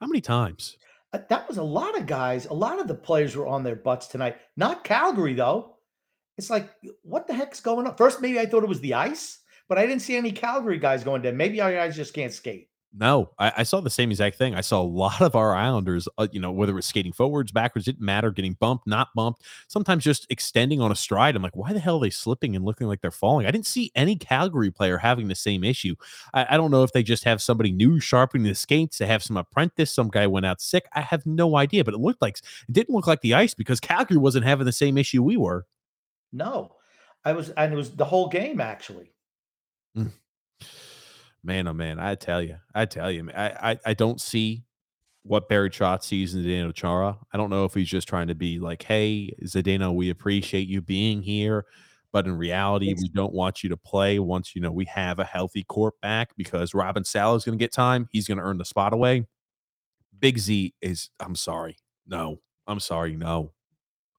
[0.00, 0.76] How many times?
[1.12, 3.76] Uh, that was a lot of guys a lot of the players were on their
[3.76, 5.76] butts tonight not calgary though
[6.36, 6.68] it's like
[7.02, 9.86] what the heck's going on first maybe i thought it was the ice but I
[9.86, 11.36] didn't see any Calgary guys going down.
[11.36, 12.68] Maybe our guys just can't skate.
[12.96, 14.54] No, I, I, saw the same exact thing.
[14.54, 17.50] I saw a lot of our Islanders, uh, you know, whether it was skating forwards,
[17.50, 21.34] backwards, didn't matter, getting bumped, not bumped, sometimes just extending on a stride.
[21.34, 23.46] I'm like, why the hell are they slipping and looking like they're falling?
[23.46, 25.96] I didn't see any Calgary player having the same issue.
[26.34, 29.24] I, I don't know if they just have somebody new sharpening the skates, they have
[29.24, 30.86] some apprentice, some guy went out sick.
[30.92, 33.80] I have no idea, but it looked like it didn't look like the ice because
[33.80, 35.66] Calgary wasn't having the same issue we were.
[36.32, 36.76] No,
[37.24, 39.10] I was, and it was the whole game actually.
[39.96, 40.12] Mm.
[41.44, 44.64] Man, oh man, I tell you, I tell you, I, I, I don't see
[45.24, 47.18] what Barry Trotz sees in Zdeno Chara.
[47.32, 50.80] I don't know if he's just trying to be like, hey, Zdeno, we appreciate you
[50.80, 51.66] being here.
[52.12, 55.24] But in reality, we don't want you to play once you know we have a
[55.24, 58.08] healthy court back because Robin Salo is going to get time.
[58.12, 59.26] He's going to earn the spot away.
[60.18, 61.76] Big Z is, I'm sorry.
[62.06, 63.16] No, I'm sorry.
[63.16, 63.52] No.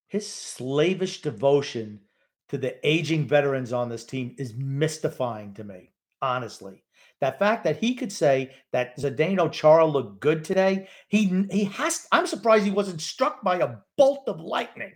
[0.07, 2.01] His slavish devotion
[2.49, 6.85] to the aging veterans on this team is mystifying to me, honestly.
[7.21, 12.08] That fact that he could say that Zdeno Chara looked good today, he he has.
[12.12, 14.93] I'm surprised he wasn't struck by a bolt of lightning.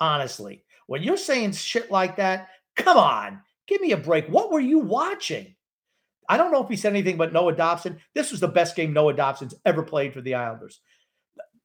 [0.00, 4.26] Honestly, when you're saying shit like that, come on, give me a break.
[4.28, 5.54] What were you watching?
[6.30, 7.98] I don't know if he said anything but Noah Dobson.
[8.14, 10.80] This was the best game Noah Dobson's ever played for the Islanders.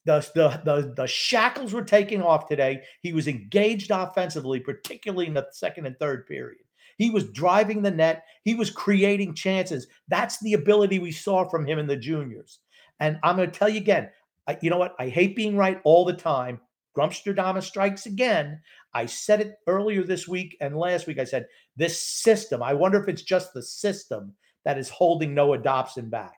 [0.06, 2.82] The, the, the, the shackles were taking off today.
[3.02, 6.65] He was engaged offensively, particularly in the second and third period.
[6.98, 8.24] He was driving the net.
[8.44, 9.88] He was creating chances.
[10.08, 12.60] That's the ability we saw from him in the juniors.
[13.00, 14.10] And I'm going to tell you again,
[14.48, 14.96] I, you know what?
[15.00, 16.60] I hate being right all the time.
[16.98, 18.62] Grumpsterdamus strikes again.
[18.94, 21.20] I said it earlier this week and last week.
[21.20, 25.58] I said, this system, I wonder if it's just the system that is holding Noah
[25.58, 26.38] Dobson back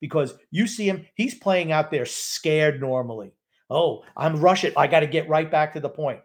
[0.00, 3.32] because you see him, he's playing out there scared normally.
[3.70, 4.72] Oh, I'm rushing.
[4.76, 6.20] I got to get right back to the point.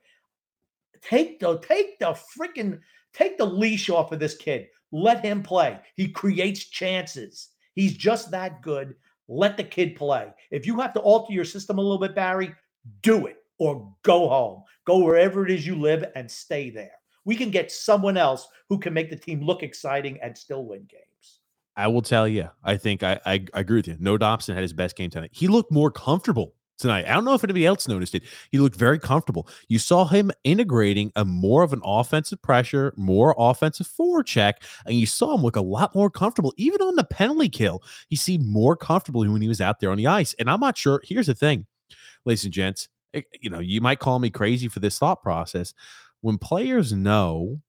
[1.01, 2.79] Take the take the freaking
[3.13, 4.67] take the leash off of this kid.
[4.91, 5.79] Let him play.
[5.95, 7.49] He creates chances.
[7.73, 8.95] He's just that good.
[9.27, 10.31] Let the kid play.
[10.51, 12.53] If you have to alter your system a little bit, Barry,
[13.01, 14.63] do it or go home.
[14.85, 16.91] Go wherever it is you live and stay there.
[17.25, 20.85] We can get someone else who can make the team look exciting and still win
[20.89, 21.39] games.
[21.75, 23.97] I will tell you, I think I, I, I agree with you.
[23.99, 25.31] No Dobson had his best game tonight.
[25.33, 27.05] He looked more comfortable tonight.
[27.07, 28.23] I don't know if anybody else noticed it.
[28.51, 29.47] He looked very comfortable.
[29.67, 34.53] You saw him integrating a more of an offensive pressure, more offensive forecheck,
[34.85, 36.53] and you saw him look a lot more comfortable.
[36.57, 39.97] Even on the penalty kill, he seemed more comfortable when he was out there on
[39.97, 40.35] the ice.
[40.39, 41.01] And I'm not sure.
[41.03, 41.65] Here's the thing,
[42.25, 42.89] ladies and gents.
[43.13, 45.73] Eh, you know, you might call me crazy for this thought process.
[46.21, 47.61] When players know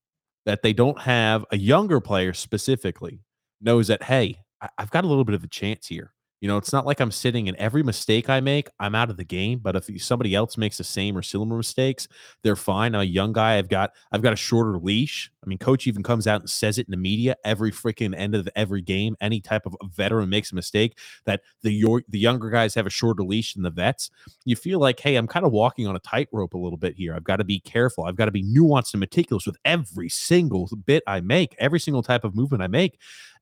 [0.47, 3.21] that they don't have a younger player specifically
[3.61, 6.14] knows that hey, I, have got a little bit of a chance here.
[6.45, 9.17] You know, it's not like I'm sitting and every mistake I make, I'm out of
[9.17, 9.61] the game.
[9.61, 12.07] But if somebody else makes the same or similar mistakes,
[12.43, 12.95] they're fine.
[12.95, 13.57] I'm a young guy.
[13.57, 15.31] I've got I've got a shorter leash.
[15.43, 18.35] I mean, coach even comes out and says it in the media every freaking end
[18.35, 19.17] of every game.
[19.23, 22.91] Any type of veteran makes a mistake that the your the younger guys have a
[22.91, 24.11] shorter leash than the vets.
[24.45, 27.15] You feel like, hey, I'm kind of walking on a tightrope a little bit here.
[27.15, 28.05] I've got to be careful.
[28.05, 32.03] I've got to be nuanced and meticulous with every single bit I make, every single
[32.03, 32.99] type of movement I make.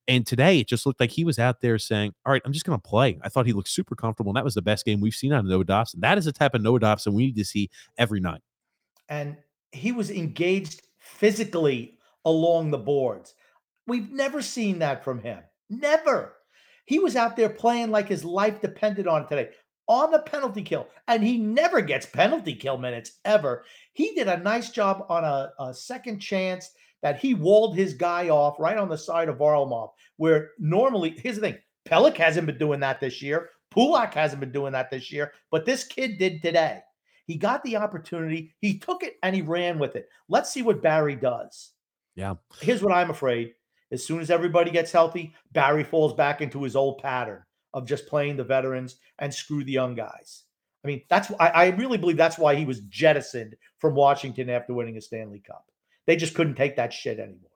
[0.08, 2.64] And today it just looked like he was out there saying, All right, I'm just
[2.64, 3.18] going to play.
[3.22, 4.30] I thought he looked super comfortable.
[4.30, 6.00] And that was the best game we've seen out of Noah Dobson.
[6.00, 8.42] That is the type of Noah Dobson we need to see every night.
[9.08, 9.36] And
[9.70, 13.34] he was engaged physically along the boards.
[13.86, 15.40] We've never seen that from him.
[15.70, 16.34] Never.
[16.84, 19.50] He was out there playing like his life depended on today
[19.88, 20.88] on the penalty kill.
[21.08, 23.64] And he never gets penalty kill minutes ever.
[23.92, 26.70] He did a nice job on a, a second chance
[27.02, 31.36] that he walled his guy off right on the side of Varlamov, where normally, here's
[31.36, 33.50] the thing Pelech hasn't been doing that this year.
[33.70, 36.80] Pulock hasn't been doing that this year, but this kid did today.
[37.26, 40.08] He got the opportunity, he took it and he ran with it.
[40.28, 41.70] Let's see what Barry does.
[42.14, 42.34] Yeah.
[42.60, 43.54] Here's what I'm afraid.
[43.90, 47.42] As soon as everybody gets healthy, Barry falls back into his old pattern
[47.74, 50.44] of just playing the veterans and screw the young guys.
[50.84, 54.74] I mean, that's I, I really believe that's why he was jettisoned from Washington after
[54.74, 55.64] winning a Stanley Cup.
[56.06, 57.50] They just couldn't take that shit anymore.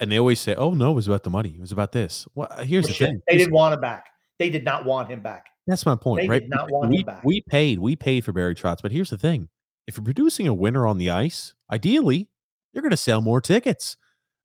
[0.00, 1.50] And they always say, "Oh no, it was about the money.
[1.50, 4.06] It was about this." Well, uh, here's the thing: they didn't want him back.
[4.38, 5.46] They did not want him back.
[5.66, 6.40] That's my point, they right?
[6.40, 7.24] Did not want we, him back.
[7.24, 9.48] we paid, we paid for Barry Trotz, but here's the thing:
[9.86, 12.28] if you're producing a winner on the ice, ideally,
[12.72, 13.96] you're going to sell more tickets.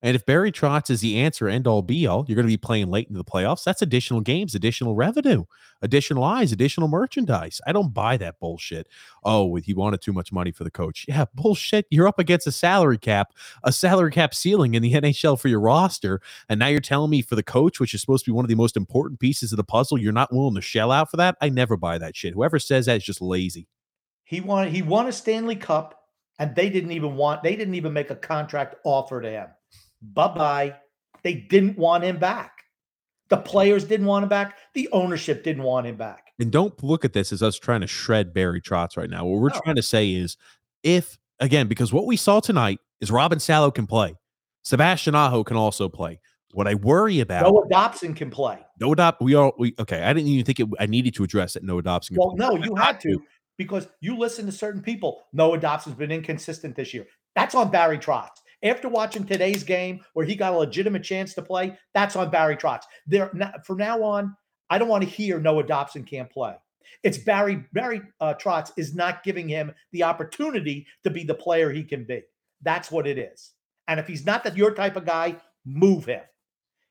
[0.03, 2.57] And if Barry Trotz is the answer, end all be all, you're going to be
[2.57, 3.63] playing late into the playoffs.
[3.63, 5.45] That's additional games, additional revenue,
[5.81, 7.59] additional eyes, additional merchandise.
[7.65, 8.87] I don't buy that bullshit.
[9.23, 11.05] Oh, he wanted too much money for the coach.
[11.07, 11.87] Yeah, bullshit.
[11.89, 13.33] You're up against a salary cap,
[13.63, 16.21] a salary cap ceiling in the NHL for your roster.
[16.47, 18.49] And now you're telling me for the coach, which is supposed to be one of
[18.49, 21.37] the most important pieces of the puzzle, you're not willing to shell out for that?
[21.41, 22.35] I never buy that shit.
[22.35, 23.67] Whoever says that is just lazy.
[24.25, 26.03] He won he won a Stanley Cup,
[26.37, 29.47] and they didn't even want they didn't even make a contract offer to him
[30.01, 30.75] bye bye.
[31.23, 32.51] They didn't want him back.
[33.29, 34.57] The players didn't want him back.
[34.73, 36.27] The ownership didn't want him back.
[36.39, 39.25] And don't look at this as us trying to shred Barry Trotz right now.
[39.25, 39.59] What we're no.
[39.59, 40.37] trying to say is
[40.83, 44.15] if, again, because what we saw tonight is Robin Salo can play,
[44.63, 46.19] Sebastian Aho can also play.
[46.53, 48.57] What I worry about Noah Dobson can play.
[48.79, 50.01] Noah Dobson, we are we okay.
[50.03, 51.63] I didn't even think it, I needed to address it.
[51.63, 52.15] Noah Dobson.
[52.17, 52.47] well, play.
[52.47, 53.21] no, you had to
[53.57, 55.25] because you listen to certain people.
[55.33, 57.05] Noah Dobson's been inconsistent this year.
[57.35, 58.29] That's on Barry Trotz.
[58.63, 62.57] After watching today's game where he got a legitimate chance to play, that's on Barry
[62.57, 62.83] Trotz.
[63.05, 63.31] There
[63.63, 64.35] from now on,
[64.69, 66.55] I don't want to hear Noah Dobson can't play.
[67.03, 71.71] It's Barry Barry uh, Trotz is not giving him the opportunity to be the player
[71.71, 72.23] he can be.
[72.63, 73.51] That's what it is.
[73.87, 76.21] And if he's not that your type of guy, move him.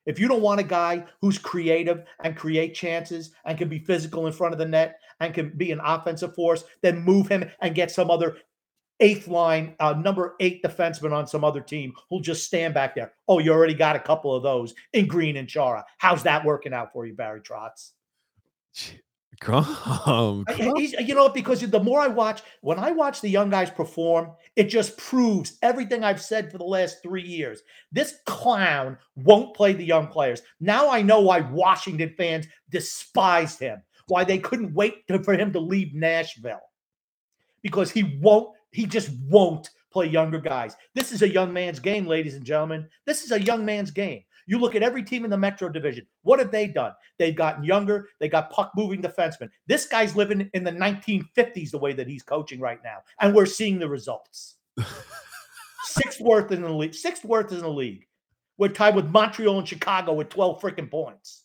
[0.07, 4.29] If you don't want a guy who's creative and create chances and can be physical
[4.29, 7.75] in front of the net and can be an offensive force, then move him and
[7.75, 8.37] get some other
[9.01, 13.13] eighth line, uh, number eight defenseman on some other team who'll just stand back there.
[13.29, 15.85] Oh, you already got a couple of those in Green and Chara.
[15.99, 17.93] How's that working out for you, Barry Trotz?
[19.39, 24.31] Come, you know, because the more I watch, when I watch the young guys perform,
[24.57, 27.61] it just proves everything I've said for the last three years.
[27.93, 30.41] This clown won't play the young players.
[30.59, 35.53] Now I know why Washington fans despised him, why they couldn't wait to, for him
[35.53, 36.71] to leave Nashville,
[37.61, 40.77] because he won't he just won't play younger guys.
[40.95, 42.87] This is a young man's game, ladies and gentlemen.
[43.07, 44.23] This is a young man's game.
[44.47, 46.07] You look at every team in the Metro Division.
[46.25, 46.93] What have they done?
[47.19, 48.11] They've gotten younger.
[48.21, 49.49] They got puck moving defensemen.
[49.67, 53.47] This guy's living in the 1950s the way that he's coaching right now, and we're
[53.47, 54.57] seeing the results.
[55.87, 56.95] Sixth worth in the league.
[56.95, 58.07] Sixth worth in the league.
[58.59, 61.45] We're tied with Montreal and Chicago with 12 freaking points.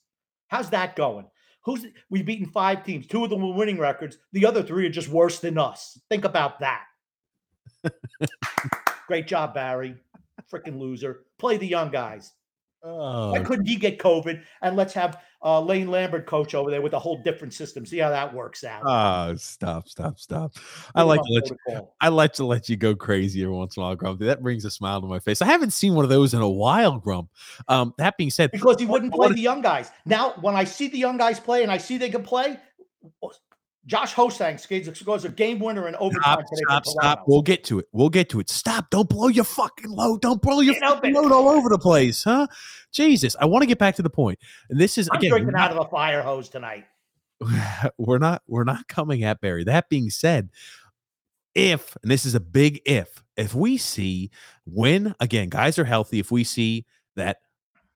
[0.49, 1.27] How's that going?
[1.63, 3.07] Who's we've beaten five teams.
[3.07, 4.17] Two of them were winning records.
[4.33, 5.97] The other three are just worse than us.
[6.09, 6.83] Think about that.
[9.07, 9.95] Great job, Barry.
[10.51, 11.25] Freaking loser.
[11.38, 12.34] Play the young guys.
[12.84, 13.31] Oh.
[13.31, 14.41] Why couldn't he get COVID?
[14.63, 17.86] And let's have uh, Lane Lambert coach over there with a whole different system.
[17.86, 18.81] See how that works out.
[18.84, 20.53] Oh, stop, stop, stop.
[20.95, 23.84] I like to let you, I like to let you go crazy every once in
[23.84, 24.19] a while, Grump.
[24.21, 25.43] That brings a smile to my face.
[25.43, 27.29] I haven't seen one of those in a while, Grump.
[27.67, 29.91] Um, that being said, because he wouldn't play the young guys.
[30.05, 32.57] Now, when I see the young guys play and I see they can play,
[33.87, 36.45] Josh Ho-Sang scores a game winner in overtime.
[36.45, 37.23] Stop, stop, stop.
[37.27, 37.87] We'll get to it.
[37.91, 38.49] We'll get to it.
[38.49, 38.91] Stop.
[38.91, 40.21] Don't blow your fucking load.
[40.21, 42.45] Don't blow your fucking load all over the place, huh?
[42.91, 43.35] Jesus.
[43.39, 44.37] I want to get back to the point.
[44.69, 46.85] And this is I'm again, drinking out of a fire hose tonight.
[47.97, 49.63] We're not we're not coming at Barry.
[49.63, 50.49] That being said,
[51.55, 54.29] if and this is a big if, if we see
[54.65, 57.37] when again guys are healthy, if we see that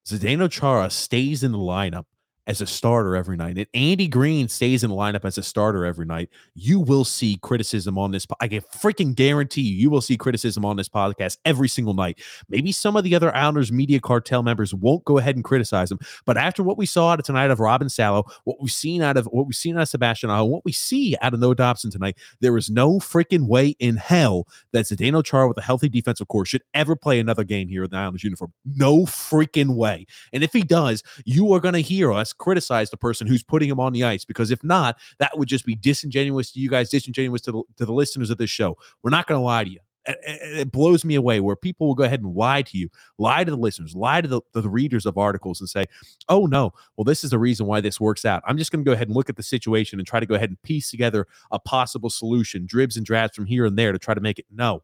[0.07, 2.05] Zdeno Chara stays in the lineup
[2.47, 5.85] as a starter every night, and Andy Green stays in the lineup as a starter
[5.85, 8.27] every night, you will see criticism on this.
[8.39, 12.19] I can freaking guarantee you, you will see criticism on this podcast every single night.
[12.49, 15.99] Maybe some of the other Islanders media cartel members won't go ahead and criticize him,
[16.25, 19.17] but after what we saw out of tonight of Robin Salo, what we've seen out
[19.17, 21.91] of what we've seen out of Sebastian Aho, what we see out of Noah Dobson
[21.91, 26.27] tonight, there is no freaking way in hell that Zdeno Chara with a healthy defensive
[26.27, 28.53] core should ever play another game here in the Islanders uniform.
[28.65, 30.05] No freaking way.
[30.33, 33.69] And if he does, you are going to hear us criticize the person who's putting
[33.69, 36.89] him on the ice because if not, that would just be disingenuous to you guys,
[36.89, 38.77] disingenuous to the, to the listeners of this show.
[39.03, 39.79] We're not going to lie to you.
[40.07, 43.49] It blows me away where people will go ahead and lie to you, lie to
[43.49, 45.87] the listeners, lie to the, the readers of articles and say,
[46.29, 48.43] oh, no, well, this is the reason why this works out.
[48.45, 50.35] I'm just going to go ahead and look at the situation and try to go
[50.35, 53.97] ahead and piece together a possible solution, dribs and drabs from here and there to
[53.97, 54.45] try to make it.
[54.51, 54.83] No,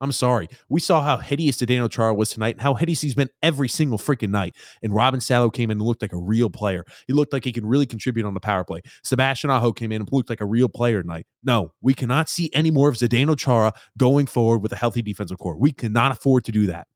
[0.00, 0.48] I'm sorry.
[0.70, 3.68] We saw how hideous the Zdeno Chara was tonight and how hideous he's been every
[3.68, 4.56] single freaking night.
[4.82, 6.84] And Robin Salo came in and looked like a real player.
[7.06, 8.80] He looked like he could really contribute on the power play.
[9.04, 11.26] Sebastian Aho came in and looked like a real player tonight.
[11.44, 15.38] No, we cannot see any more of Zdeno Chara going forward with a healthy defensive
[15.38, 15.56] core.
[15.56, 16.86] We cannot afford to do that.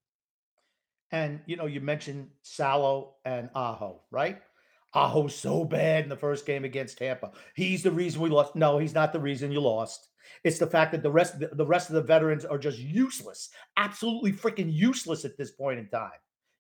[1.11, 4.41] And, you know, you mentioned Salo and Aho, right?
[4.95, 7.33] Aho's so bad in the first game against Tampa.
[7.55, 8.55] He's the reason we lost.
[8.55, 10.09] No, he's not the reason you lost.
[10.45, 14.33] It's the fact that the rest the rest of the veterans are just useless, absolutely
[14.33, 16.11] freaking useless at this point in time.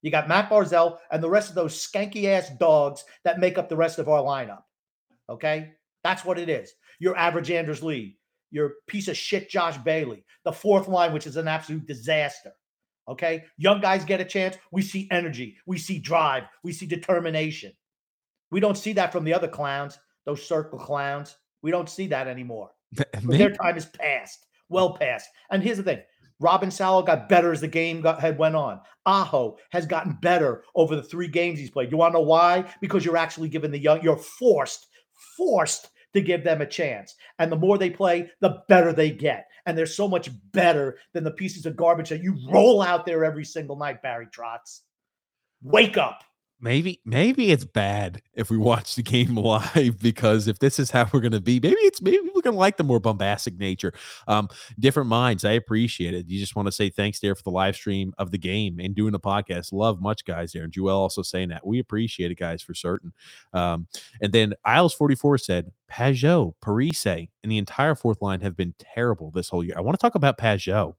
[0.02, 3.68] You got Matt Barzal and the rest of those skanky ass dogs that make up
[3.68, 4.62] the rest of our lineup.
[5.30, 6.72] Okay, that's what it is.
[6.98, 8.18] Your average Anders Lee,
[8.50, 12.52] your piece of shit Josh Bailey, the fourth line, which is an absolute disaster.
[13.08, 14.56] Okay, young guys get a chance.
[14.72, 17.72] We see energy, we see drive, we see determination.
[18.54, 21.34] We don't see that from the other clowns, those circle clowns.
[21.62, 22.70] We don't see that anymore.
[23.24, 25.28] Their time is past, well past.
[25.50, 26.02] And here's the thing
[26.38, 28.80] Robin Salo got better as the game got, had went on.
[29.06, 31.90] Aho has gotten better over the three games he's played.
[31.90, 32.72] You want to know why?
[32.80, 34.86] Because you're actually giving the young, you're forced,
[35.36, 37.16] forced to give them a chance.
[37.40, 39.48] And the more they play, the better they get.
[39.66, 43.24] And they're so much better than the pieces of garbage that you roll out there
[43.24, 44.82] every single night, Barry Trotz.
[45.60, 46.22] Wake up.
[46.60, 51.06] Maybe maybe it's bad if we watch the game live because if this is how
[51.12, 53.92] we're going to be, maybe it's maybe we're going to like the more bombastic nature.
[54.28, 55.44] Um, different minds.
[55.44, 56.26] I appreciate it.
[56.26, 58.94] You just want to say thanks there for the live stream of the game and
[58.94, 59.72] doing the podcast.
[59.72, 60.62] Love much guys there.
[60.64, 63.12] And Joel also saying that we appreciate it, guys, for certain.
[63.52, 63.86] Um,
[64.22, 68.74] and then Isles forty four said Pageau, Parise, and the entire fourth line have been
[68.78, 69.74] terrible this whole year.
[69.76, 70.94] I want to talk about Pageau.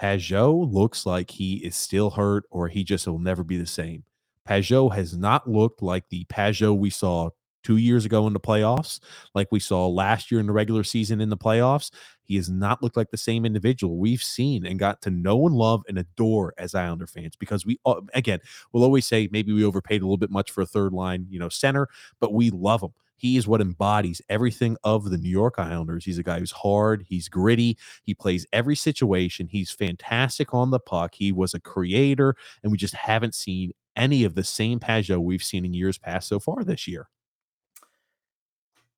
[0.00, 4.04] Pageau looks like he is still hurt or he just will never be the same.
[4.48, 7.30] Pageau has not looked like the Pageau we saw
[7.62, 9.00] two years ago in the playoffs,
[9.34, 11.90] like we saw last year in the regular season in the playoffs.
[12.24, 15.54] He has not looked like the same individual we've seen and got to know and
[15.54, 18.40] love and adore as Islander fans because we, uh, again,
[18.72, 21.38] we'll always say maybe we overpaid a little bit much for a third line, you
[21.38, 21.88] know, center,
[22.20, 22.90] but we love him.
[23.16, 26.04] He is what embodies everything of the New York Islanders.
[26.04, 29.46] He's a guy who's hard, he's gritty, he plays every situation.
[29.46, 31.14] He's fantastic on the puck.
[31.14, 35.42] He was a creator, and we just haven't seen any of the same Pageau we've
[35.42, 37.08] seen in years past so far this year.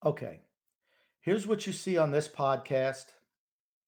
[0.04, 0.40] Okay.
[1.20, 3.06] Here's what you see on this podcast.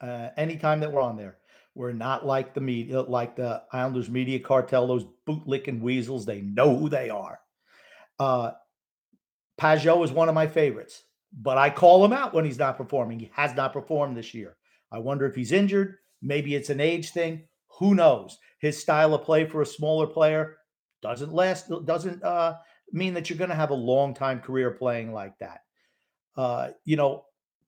[0.01, 1.39] Uh, anytime that we're on there,
[1.75, 6.25] we're not like the media, like the Islanders media cartel, those bootlicking weasels.
[6.25, 7.39] They know who they are.
[8.19, 8.53] Uh,
[9.61, 13.19] Pageau is one of my favorites, but I call him out when he's not performing.
[13.21, 14.57] He has not performed this year.
[14.91, 15.97] I wonder if he's injured.
[16.23, 17.45] Maybe it's an age thing.
[17.79, 18.39] Who knows?
[18.59, 20.57] His style of play for a smaller player
[21.03, 22.55] doesn't last doesn't uh,
[22.93, 25.61] mean that you're going to have a long time career playing like that.
[26.37, 27.25] Uh, you know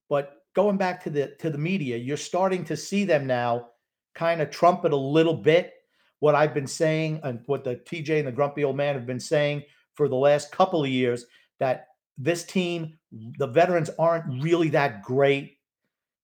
[0.08, 3.68] but going back to the to the media you're starting to see them now
[4.14, 5.74] kind of trumpet a little bit.
[6.20, 9.20] What i've been saying and what the tj and the grumpy old man have been
[9.20, 9.62] saying
[9.94, 11.24] for the last couple of years
[11.60, 11.86] that
[12.16, 12.98] this team
[13.38, 15.58] the veterans aren't really that great.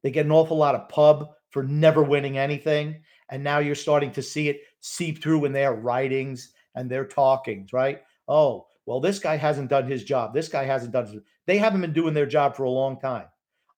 [0.03, 4.11] They get an awful lot of pub for never winning anything and now you're starting
[4.13, 8.03] to see it seep through in their writings and their talkings, right?
[8.29, 10.35] Oh, well, this guy hasn't done his job.
[10.35, 11.23] This guy hasn't done his.
[11.47, 13.27] They haven't been doing their job for a long time.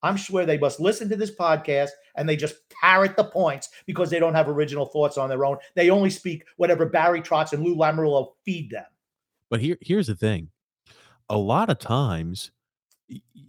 [0.02, 4.11] I'm sure they must listen to this podcast and they just parrot the points because
[4.11, 5.59] they don't have original thoughts on their own.
[5.74, 8.85] They only speak whatever Barry Trotz and Lou Lamoriello feed them.
[9.50, 10.50] But here, here's the thing:
[11.28, 12.50] a lot of times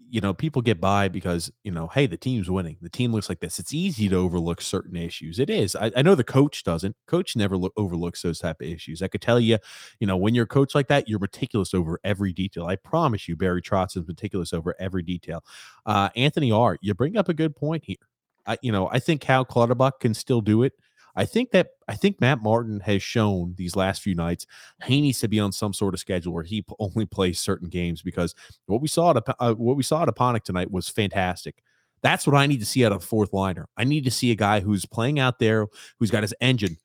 [0.10, 2.78] you know, people get by because, you know, hey, the team's winning.
[2.82, 3.60] The team looks like this.
[3.60, 5.40] It's easy to overlook certain issues.
[5.40, 5.76] It is.
[5.76, 6.96] I, I know the coach doesn't.
[7.08, 9.02] Coach never look, overlooks those type of issues.
[9.02, 9.58] I could tell you,
[10.00, 12.66] you know, when you're a coach like that, you're meticulous over every detail.
[12.66, 15.44] I promise you, Barry Trotz is meticulous over every detail.
[15.86, 17.98] Uh, Anthony R., you bring up a good point here.
[18.46, 20.74] I, you know, I think Cal Clutterbuck can still do it.
[21.18, 24.46] I think that I think Matt Martin has shown these last few nights
[24.86, 28.02] he needs to be on some sort of schedule where he only plays certain games
[28.02, 28.36] because
[28.68, 31.64] what we saw at uh, what we saw at Aponic tonight was fantastic.
[32.04, 33.68] That's what I need to see out of fourth liner.
[33.76, 35.66] I need to see a guy who's playing out there,
[36.00, 36.78] who's got his engine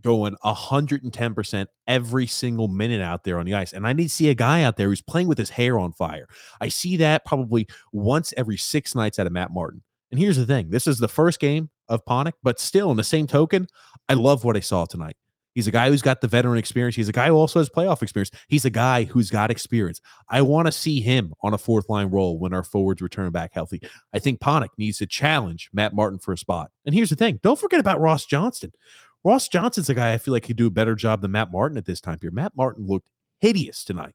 [0.00, 3.72] going 110% every single minute out there on the ice.
[3.72, 5.92] And I need to see a guy out there who's playing with his hair on
[5.92, 6.26] fire.
[6.60, 9.82] I see that probably once every six nights out of Matt Martin.
[10.10, 13.04] And here's the thing this is the first game of Panik, but still, in the
[13.04, 13.66] same token,
[14.08, 15.16] I love what I saw tonight.
[15.54, 16.96] He's a guy who's got the veteran experience.
[16.96, 18.32] He's a guy who also has playoff experience.
[18.48, 20.00] He's a guy who's got experience.
[20.28, 23.52] I want to see him on a fourth line role when our forwards return back
[23.54, 23.80] healthy.
[24.12, 26.72] I think Panik needs to challenge Matt Martin for a spot.
[26.84, 28.72] And here's the thing don't forget about Ross Johnston.
[29.22, 31.78] Ross Johnston's a guy I feel like could do a better job than Matt Martin
[31.78, 32.34] at this time period.
[32.34, 33.08] Matt Martin looked
[33.40, 34.14] hideous tonight.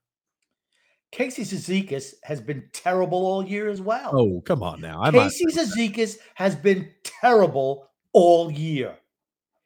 [1.11, 4.11] Casey Cizikas has been terrible all year as well.
[4.13, 5.01] Oh, come on now.
[5.01, 8.95] I'm Casey Cizikas has been terrible all year.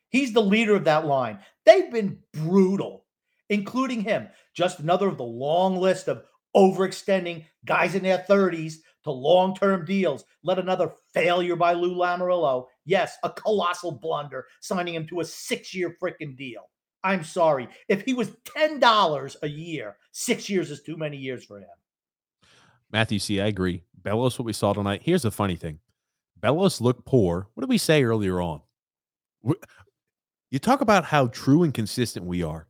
[0.09, 1.39] He's the leader of that line.
[1.65, 3.05] They've been brutal,
[3.49, 4.29] including him.
[4.53, 6.23] Just another of the long list of
[6.55, 10.23] overextending guys in their 30s to long term deals.
[10.43, 12.65] Let another failure by Lou Lamoriello.
[12.85, 16.63] Yes, a colossal blunder signing him to a six year freaking deal.
[17.03, 17.67] I'm sorry.
[17.89, 21.67] If he was $10 a year, six years is too many years for him.
[22.91, 23.83] Matthew C., I agree.
[24.03, 25.01] Bellows, what we saw tonight.
[25.03, 25.79] Here's the funny thing
[26.37, 27.47] Bellows looked poor.
[27.53, 28.61] What did we say earlier on?
[30.51, 32.67] You talk about how true and consistent we are.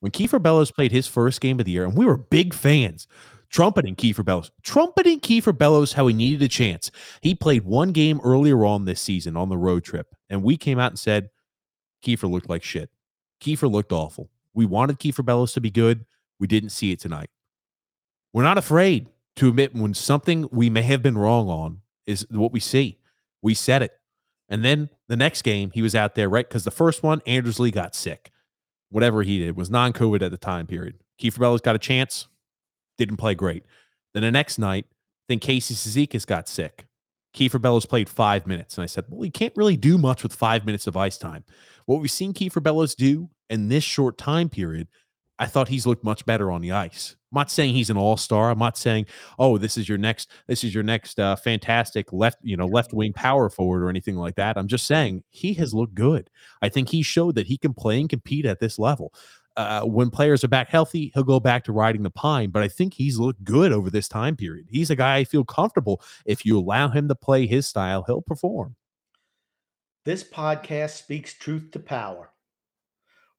[0.00, 3.08] When Kiefer Bellows played his first game of the year, and we were big fans,
[3.48, 6.90] trumpeting Kiefer Bellows, trumpeting Kiefer Bellows how he needed a chance.
[7.22, 10.78] He played one game earlier on this season on the road trip, and we came
[10.78, 11.30] out and said
[12.04, 12.90] Kiefer looked like shit.
[13.44, 14.30] Kiefer looked awful.
[14.54, 16.06] We wanted Kiefer Bellows to be good.
[16.40, 17.28] We didn't see it tonight.
[18.32, 22.52] We're not afraid to admit when something we may have been wrong on is what
[22.52, 22.98] we see.
[23.42, 23.92] We said it.
[24.48, 26.48] And then the next game, he was out there, right?
[26.48, 28.30] Because the first one, Anders Lee got sick.
[28.90, 30.94] Whatever he did was non COVID at the time period.
[31.20, 32.28] Kiefer Bellows got a chance,
[32.96, 33.64] didn't play great.
[34.14, 34.86] Then the next night,
[35.28, 36.86] then Casey Cizikas got sick.
[37.34, 38.76] Kiefer Bellows played five minutes.
[38.76, 41.44] And I said, well, he can't really do much with five minutes of ice time.
[41.86, 44.88] What we've seen Kiefer Bellows do in this short time period
[45.38, 47.16] I thought he's looked much better on the ice.
[47.32, 48.50] I'm not saying he's an all-star.
[48.50, 49.06] I'm not saying,
[49.38, 52.92] oh, this is your next, this is your next uh, fantastic left, you know, left
[52.92, 54.56] wing power forward or anything like that.
[54.56, 56.30] I'm just saying he has looked good.
[56.62, 59.12] I think he showed that he can play and compete at this level.
[59.56, 62.50] Uh, when players are back healthy, he'll go back to riding the pine.
[62.50, 64.66] But I think he's looked good over this time period.
[64.70, 66.00] He's a guy I feel comfortable.
[66.24, 68.76] If you allow him to play his style, he'll perform.
[70.04, 72.30] This podcast speaks truth to power.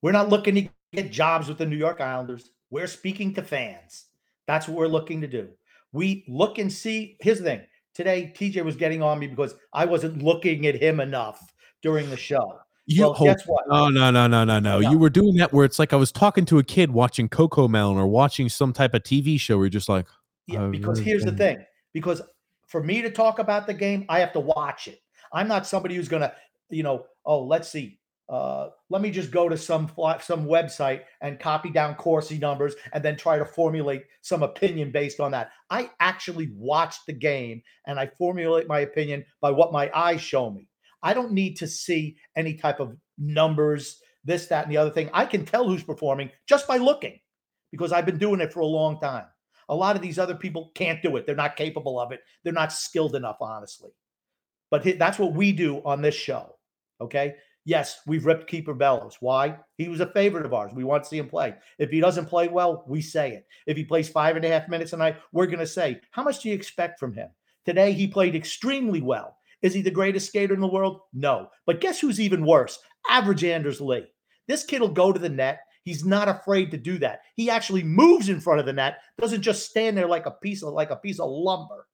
[0.06, 2.52] We're not looking to get jobs with the New York Islanders.
[2.70, 4.06] We're speaking to fans.
[4.46, 5.50] That's what we're looking to do.
[5.94, 7.18] We look and see.
[7.22, 7.62] Here's the thing.
[7.96, 11.52] Today, TJ was getting on me because I wasn't looking at him enough
[11.82, 12.60] during the show.
[12.86, 13.66] You well, hope, guess what?
[13.72, 14.80] Oh no, no, no, no, no.
[14.80, 17.96] You were doing that where it's like I was talking to a kid watching Cocomelon
[17.96, 20.06] or watching some type of TV show where you're just like,
[20.46, 21.66] yeah, oh, because here's the thing.
[21.94, 22.22] Because
[22.68, 25.02] for me to talk about the game, I have to watch it.
[25.34, 26.32] I'm not somebody who's gonna,
[26.70, 27.98] you know, oh, let's see
[28.28, 32.76] uh, let me just go to some fly, some website and copy down Corsi numbers
[32.94, 35.52] and then try to formulate some opinion based on that.
[35.70, 40.50] I actually watch the game and I formulate my opinion by what my eyes show
[40.50, 40.68] me.
[41.04, 45.10] I don't need to see any type of numbers, this, that, and the other thing.
[45.14, 47.20] I can tell who's performing just by looking
[47.72, 49.26] because I've been doing it for a long time.
[49.70, 51.28] A lot of these other people can't do it.
[51.28, 52.22] They're not capable of it.
[52.44, 53.92] They're not skilled enough, honestly.
[54.72, 56.56] But that's what we do on this show.
[57.02, 57.36] Okay.
[57.66, 59.18] Yes, we've ripped Kiefer Bellows.
[59.20, 59.58] Why?
[59.78, 60.72] He was a favorite of ours.
[60.74, 61.56] We want to see him play.
[61.80, 63.48] If he doesn't play well, we say it.
[63.66, 66.24] If he plays five and a half minutes a night, we're going to say, how
[66.24, 67.30] much do you expect from him?
[67.66, 69.36] Today, he played extremely well.
[69.64, 71.00] Is he the greatest skater in the world?
[71.12, 71.50] No.
[71.66, 72.78] But guess who's even worse?
[73.10, 74.06] Average Anders Lee.
[74.48, 75.60] This kid will go to the net.
[75.84, 77.22] He's not afraid to do that.
[77.36, 80.62] He actually moves in front of the net, doesn't just stand there like a piece
[80.62, 81.88] of like a piece of lumber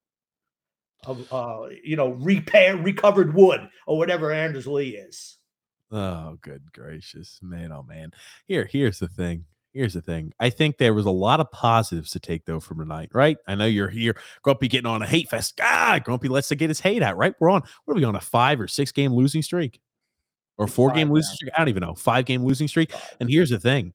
[1.05, 5.37] of uh, you know, repair recovered wood or whatever Anders Lee is.
[5.91, 7.71] Oh, good gracious, man!
[7.71, 8.11] Oh man.
[8.47, 9.45] Here, here's the thing.
[9.73, 10.33] Here's the thing.
[10.39, 13.37] I think there was a lot of positives to take though from tonight, right?
[13.47, 15.59] I know you're here, Grumpy getting on a hate fest.
[15.61, 17.33] Ah, Grumpy lets to get his hate out, right?
[17.39, 17.63] We're on.
[17.85, 19.79] What are we on a five or six game losing streak,
[20.57, 21.51] or four five game losing streak?
[21.55, 21.95] I don't even know.
[21.95, 22.93] Five game losing streak.
[23.19, 23.93] And here's the thing: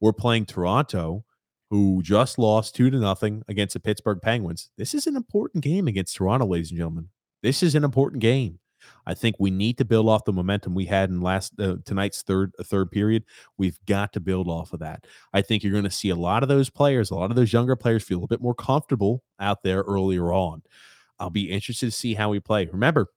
[0.00, 1.24] we're playing Toronto,
[1.70, 4.70] who just lost two to nothing against the Pittsburgh Penguins.
[4.76, 7.08] This is an important game against Toronto, ladies and gentlemen.
[7.42, 8.58] This is an important game.
[9.06, 12.22] I think we need to build off the momentum we had in last uh, tonight's
[12.22, 13.24] third uh, third period.
[13.56, 15.06] We've got to build off of that.
[15.32, 17.52] I think you're going to see a lot of those players, a lot of those
[17.52, 20.62] younger players, feel a bit more comfortable out there earlier on.
[21.18, 22.66] I'll be interested to see how we play.
[22.66, 23.08] Remember,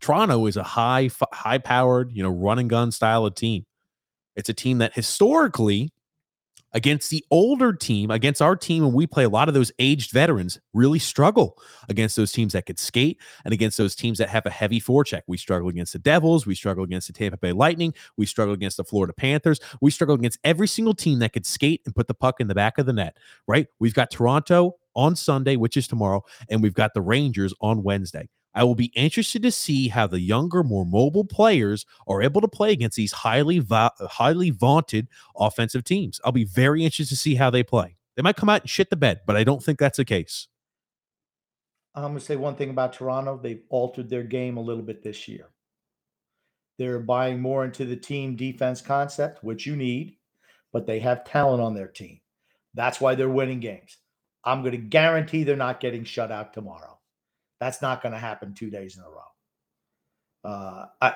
[0.00, 3.66] Toronto is a high high powered, you know, run and gun style of team.
[4.36, 5.90] It's a team that historically
[6.76, 10.12] against the older team, against our team, and we play a lot of those aged
[10.12, 11.56] veterans, really struggle
[11.88, 15.22] against those teams that could skate and against those teams that have a heavy forecheck.
[15.26, 16.46] We struggle against the Devils.
[16.46, 17.94] We struggle against the Tampa Bay Lightning.
[18.18, 19.58] We struggle against the Florida Panthers.
[19.80, 22.54] We struggle against every single team that could skate and put the puck in the
[22.54, 23.16] back of the net,
[23.48, 23.66] right?
[23.80, 28.28] We've got Toronto on Sunday, which is tomorrow, and we've got the Rangers on Wednesday.
[28.56, 32.48] I will be interested to see how the younger, more mobile players are able to
[32.48, 36.20] play against these highly va- highly vaunted offensive teams.
[36.24, 37.96] I'll be very interested to see how they play.
[38.16, 40.48] They might come out and shit the bed, but I don't think that's the case.
[41.94, 43.38] I'm going to say one thing about Toronto.
[43.42, 45.50] They've altered their game a little bit this year.
[46.78, 50.16] They're buying more into the team defense concept, which you need,
[50.72, 52.20] but they have talent on their team.
[52.72, 53.98] That's why they're winning games.
[54.44, 56.95] I'm going to guarantee they're not getting shut out tomorrow.
[57.60, 59.22] That's not going to happen two days in a row.
[60.44, 61.14] Uh, I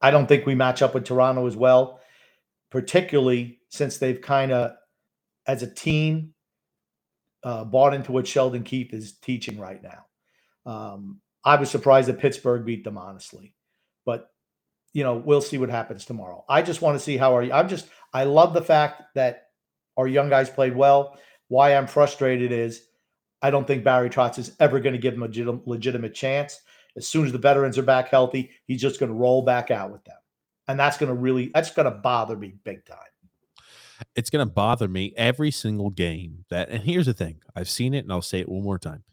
[0.00, 2.00] I don't think we match up with Toronto as well,
[2.70, 4.72] particularly since they've kind of,
[5.46, 6.34] as a team,
[7.44, 10.06] uh, bought into what Sheldon Keefe is teaching right now.
[10.66, 13.54] Um, I was surprised that Pittsburgh beat them, honestly,
[14.04, 14.30] but
[14.92, 16.44] you know we'll see what happens tomorrow.
[16.48, 17.52] I just want to see how are you.
[17.52, 19.48] I'm just I love the fact that
[19.96, 21.18] our young guys played well.
[21.48, 22.82] Why I'm frustrated is
[23.42, 26.60] I don't think Barry Trotz is ever going to give him a legitimate chance.
[26.96, 29.90] As soon as the veterans are back healthy, he's just going to roll back out
[29.90, 30.16] with them.
[30.68, 32.98] And that's going to really, that's going to bother me big time.
[34.14, 37.94] It's going to bother me every single game that, and here's the thing I've seen
[37.94, 39.04] it and I'll say it one more time.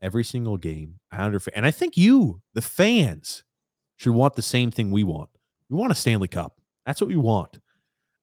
[0.00, 3.42] Every single game, and I think you, the fans,
[3.96, 5.28] should want the same thing we want.
[5.68, 6.60] We want a Stanley Cup.
[6.86, 7.58] That's what we want.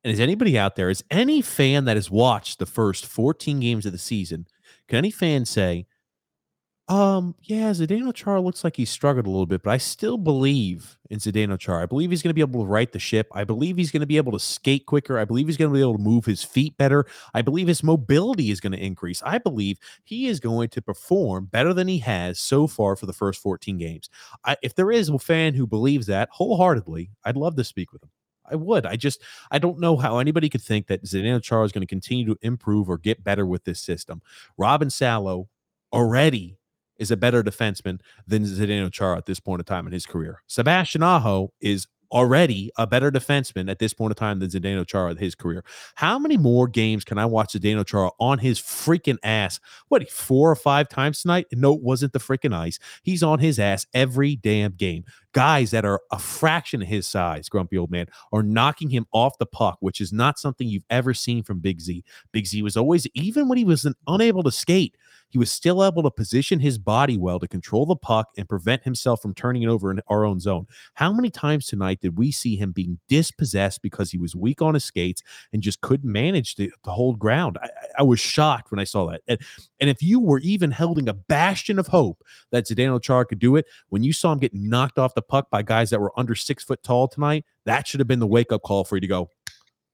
[0.03, 3.85] And is anybody out there, is any fan that has watched the first 14 games
[3.85, 4.47] of the season
[4.87, 5.87] can any fan say,
[6.87, 10.97] um, yeah, Zdeno Chara looks like he struggled a little bit, but I still believe
[11.09, 11.81] in Zdeno Chara.
[11.81, 13.27] I believe he's going to be able to right the ship.
[13.31, 15.17] I believe he's going to be able to skate quicker.
[15.17, 17.07] I believe he's going to be able to move his feet better.
[17.33, 19.23] I believe his mobility is going to increase.
[19.25, 23.13] I believe he is going to perform better than he has so far for the
[23.13, 24.07] first 14 games.
[24.43, 28.03] I, if there is a fan who believes that wholeheartedly, I'd love to speak with
[28.03, 28.11] him.
[28.49, 28.85] I would.
[28.85, 29.21] I just
[29.51, 32.37] I don't know how anybody could think that Zdeno Chara is going to continue to
[32.41, 34.21] improve or get better with this system.
[34.57, 35.49] Robin Salo
[35.91, 36.57] already
[36.97, 40.41] is a better defenseman than Zdeno Chara at this point in time in his career.
[40.47, 45.11] Sebastian Aho is already a better defenseman at this point in time than Zdeno Chara
[45.11, 45.63] in his career.
[45.95, 49.59] How many more games can I watch Zdeno Chara on his freaking ass?
[49.87, 51.47] What, four or five times tonight?
[51.51, 52.79] No, it wasn't the freaking ice.
[53.03, 55.05] He's on his ass every damn game.
[55.33, 59.37] Guys that are a fraction of his size, grumpy old man, are knocking him off
[59.37, 62.03] the puck, which is not something you've ever seen from Big Z.
[62.31, 64.95] Big Z was always, even when he was unable to skate,
[65.29, 68.83] he was still able to position his body well to control the puck and prevent
[68.83, 70.67] himself from turning it over in our own zone.
[70.93, 74.75] How many times tonight did we see him being dispossessed because he was weak on
[74.75, 75.21] his skates
[75.51, 77.57] and just couldn't manage to, to hold ground?
[77.61, 77.69] I,
[77.99, 79.21] I, was shocked when I saw that.
[79.27, 79.39] And,
[79.79, 83.55] and if you were even holding a bastion of hope that Zdeno Chara could do
[83.55, 86.35] it, when you saw him get knocked off the puck by guys that were under
[86.35, 89.07] six foot tall tonight, that should have been the wake up call for you to
[89.07, 89.29] go,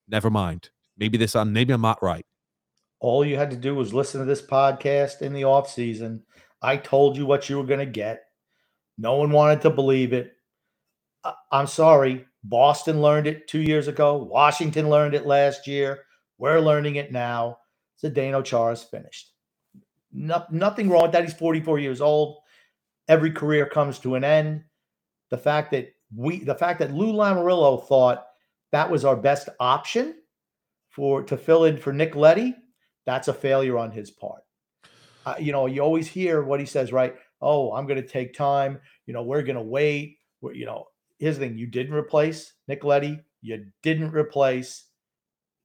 [0.08, 0.70] never mind.
[0.98, 2.24] Maybe this, um, maybe I'm not right.
[3.02, 6.22] All you had to do was listen to this podcast in the off season.
[6.62, 8.22] I told you what you were going to get.
[8.96, 10.36] No one wanted to believe it.
[11.50, 12.26] I'm sorry.
[12.44, 14.18] Boston learned it two years ago.
[14.18, 16.04] Washington learned it last year.
[16.38, 17.58] We're learning it now.
[18.00, 19.32] Zdeno Chara's finished.
[20.12, 21.24] No, nothing wrong with that.
[21.24, 22.38] He's 44 years old.
[23.08, 24.62] Every career comes to an end.
[25.30, 28.24] The fact that we, the fact that Lou Lamoriello thought
[28.70, 30.14] that was our best option
[30.90, 32.54] for to fill in for Nick Leddy
[33.06, 34.42] that's a failure on his part.
[35.24, 37.14] Uh, you know, you always hear what he says, right?
[37.40, 38.80] Oh, I'm going to take time.
[39.06, 40.18] You know, we're going to wait.
[40.40, 40.86] We're, you know,
[41.18, 43.20] here's the thing: you didn't replace Nick Leddy.
[43.40, 44.84] You didn't replace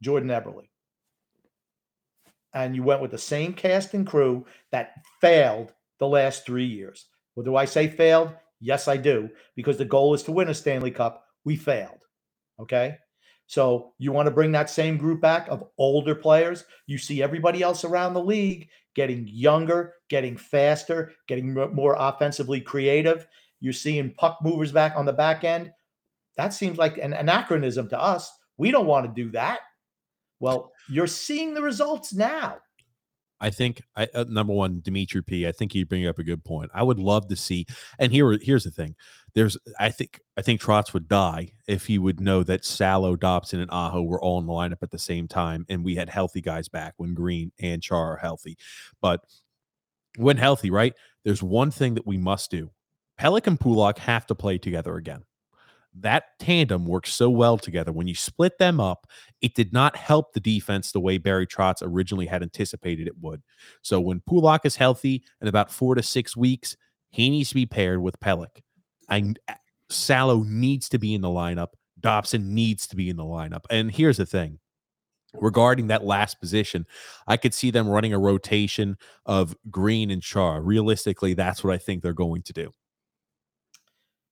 [0.02, 0.64] Jordan Eberle,
[2.54, 7.08] and you went with the same cast and crew that failed the last three years.
[7.36, 8.32] Well, do I say failed?
[8.60, 11.26] Yes, I do, because the goal is to win a Stanley Cup.
[11.46, 12.00] We failed.
[12.60, 12.98] Okay.
[13.48, 16.66] So you want to bring that same group back of older players.
[16.86, 23.28] You see everybody else around the league getting younger, getting faster, getting more offensively creative.
[23.60, 25.72] You're seeing puck movers back on the back end.
[26.36, 28.32] That seems like an anachronism to us.
[28.58, 29.60] We don't want to do that.
[30.40, 32.58] Well, you're seeing the results now.
[33.40, 35.48] I think I, uh, number one, Dimitri P.
[35.48, 36.72] I think you bring up a good point.
[36.74, 37.66] I would love to see,
[38.00, 38.96] and here, here's the thing:
[39.36, 43.60] there's, I think, I think Trotz would die if he would know that Salo, Dobson,
[43.60, 46.42] and Aho were all in the lineup at the same time, and we had healthy
[46.42, 48.58] guys back when Green and Char are healthy.
[49.02, 49.22] But
[50.18, 50.94] when healthy, right?
[51.24, 52.72] There's one thing that we must do.
[53.20, 55.24] Pelech and Pulock have to play together again.
[55.96, 57.92] That tandem works so well together.
[57.92, 59.08] When you split them up,
[59.42, 63.42] it did not help the defense the way Barry Trotz originally had anticipated it would.
[63.82, 66.78] So when Pulock is healthy in about four to six weeks,
[67.10, 68.62] he needs to be paired with Pelech.
[69.10, 69.40] And
[69.90, 71.70] Salo needs to be in the lineup.
[72.00, 73.66] Dobson needs to be in the lineup.
[73.70, 74.60] And here's the thing
[75.34, 76.86] regarding that last position,
[77.28, 80.62] I could see them running a rotation of Green and Char.
[80.62, 82.74] Realistically, that's what I think they're going to do.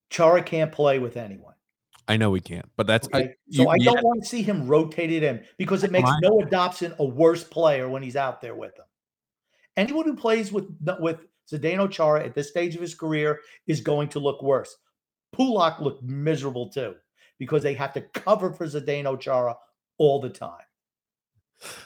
[0.10, 1.54] Chara can't play with anyone.
[2.08, 3.18] I know he can't, but that's Okay?
[3.18, 6.10] I, so you- I you don't want to see him rotated in because it makes.
[6.22, 8.86] Noah Dobson a worse player when he's out there with them.
[9.76, 10.66] Anyone who plays with
[11.00, 14.76] with Zdeno Chara at this stage of his career is going to look worse.
[15.36, 16.96] Pulock looked miserable too
[17.40, 19.56] because they have to cover for Zdeno Chara
[19.98, 20.62] all the time.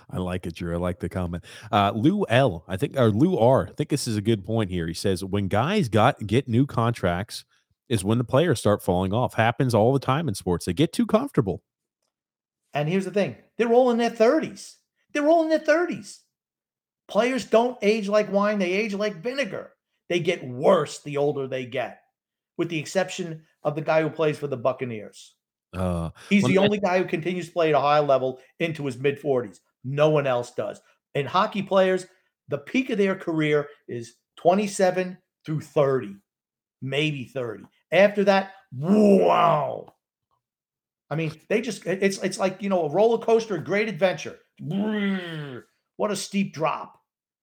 [0.09, 0.73] I like it, Drew.
[0.73, 1.43] I like the comment.
[1.71, 4.69] Uh, Lou L, I think, or Lou R, I think this is a good point
[4.69, 4.87] here.
[4.87, 7.45] He says when guys got get new contracts
[7.89, 9.33] is when the players start falling off.
[9.33, 10.65] Happens all the time in sports.
[10.65, 11.63] They get too comfortable.
[12.73, 14.75] And here's the thing they're all in their 30s.
[15.11, 16.19] They're all in their 30s.
[17.07, 19.71] Players don't age like wine, they age like vinegar.
[20.07, 22.01] They get worse the older they get,
[22.57, 25.35] with the exception of the guy who plays for the Buccaneers.
[25.75, 28.85] Uh, He's the me- only guy who continues to play at a high level into
[28.85, 29.59] his mid 40s.
[29.83, 30.79] No one else does.
[31.15, 32.05] And hockey players,
[32.47, 36.15] the peak of their career is 27 through 30,
[36.81, 37.63] maybe 30.
[37.91, 39.93] After that, wow.
[41.09, 44.39] I mean, they just it's it's like you know a roller coaster, a great adventure.
[45.97, 46.99] What a steep drop.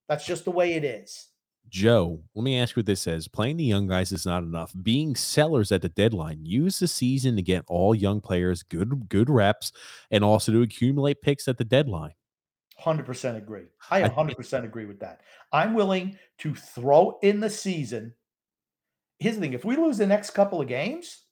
[0.08, 1.28] That's just the way it is.
[1.68, 3.26] Joe, let me ask you what this says.
[3.26, 4.72] Playing the young guys is not enough.
[4.82, 9.28] Being sellers at the deadline, use the season to get all young players good good
[9.28, 9.72] reps
[10.10, 12.12] and also to accumulate picks at the deadline.
[12.80, 13.64] 100% agree.
[13.90, 15.22] I I 100% agree with that.
[15.52, 18.14] I'm willing to throw in the season.
[19.18, 21.22] Here's the thing if we lose the next couple of games,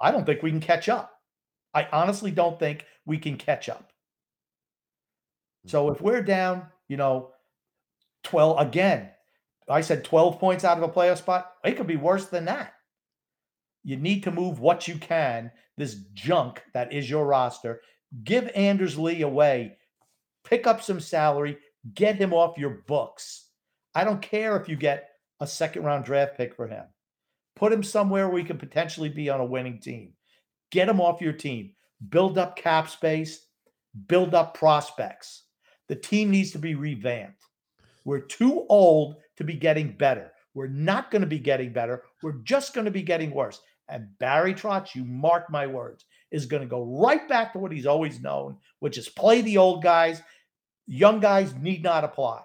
[0.00, 1.12] I don't think we can catch up.
[1.74, 3.92] I honestly don't think we can catch up.
[5.64, 5.68] Hmm.
[5.68, 7.32] So if we're down, you know,
[8.24, 9.10] 12 again,
[9.68, 12.74] I said 12 points out of a playoff spot, it could be worse than that.
[13.82, 17.80] You need to move what you can, this junk that is your roster.
[18.24, 19.76] Give Anders Lee away
[20.46, 21.58] pick up some salary,
[21.94, 23.50] get him off your books.
[23.94, 25.10] I don't care if you get
[25.40, 26.84] a second round draft pick for him.
[27.54, 30.12] Put him somewhere where he could potentially be on a winning team.
[30.70, 31.72] Get him off your team.
[32.10, 33.46] Build up cap space,
[34.06, 35.44] build up prospects.
[35.88, 37.42] The team needs to be revamped.
[38.04, 40.32] We're too old to be getting better.
[40.54, 42.02] We're not going to be getting better.
[42.22, 43.60] We're just going to be getting worse.
[43.88, 47.72] And Barry Trotz, you mark my words, is going to go right back to what
[47.72, 50.22] he's always known, which is play the old guys.
[50.86, 52.42] Young guys need not apply.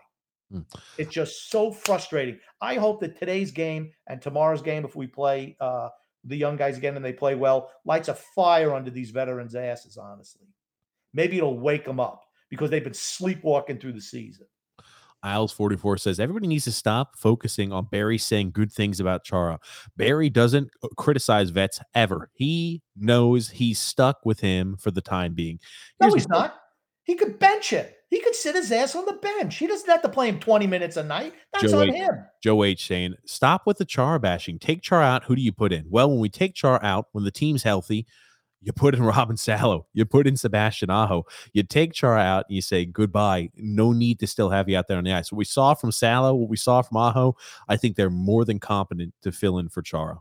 [0.52, 0.62] Hmm.
[0.98, 2.40] It's just so frustrating.
[2.60, 5.90] I hope that today's game and tomorrow's game, if we play uh,
[6.26, 9.98] the young guys again and they play well, lights a fire under these veterans' asses,
[9.98, 10.48] honestly.
[11.14, 14.48] Maybe it'll wake them up because they've been sleepwalking through the season.
[15.24, 19.60] Isles44 says everybody needs to stop focusing on Barry saying good things about Chara.
[19.96, 22.30] Barry doesn't uh, criticize vets ever.
[22.34, 25.60] He knows he's stuck with him for the time being.
[26.00, 26.60] No, he's not.
[27.04, 27.86] He could bench him.
[28.12, 29.56] He could sit his ass on the bench.
[29.56, 31.34] He doesn't have to play him 20 minutes a night.
[31.54, 31.96] That's Joe on H.
[31.96, 32.26] him.
[32.44, 34.60] Joe H saying, stop with the Char bashing.
[34.60, 35.24] Take Char out.
[35.24, 35.86] Who do you put in?
[35.90, 38.06] Well, when we take Char out, when the team's healthy,
[38.62, 42.56] you put in Robin Salo, you put in Sebastian Aho, you take Char out, and
[42.56, 43.50] you say goodbye.
[43.56, 45.32] No need to still have you out there on the ice.
[45.32, 47.38] What we saw from Salo, what we saw from Aho,
[47.70, 50.20] I think they're more than competent to fill in for Chara.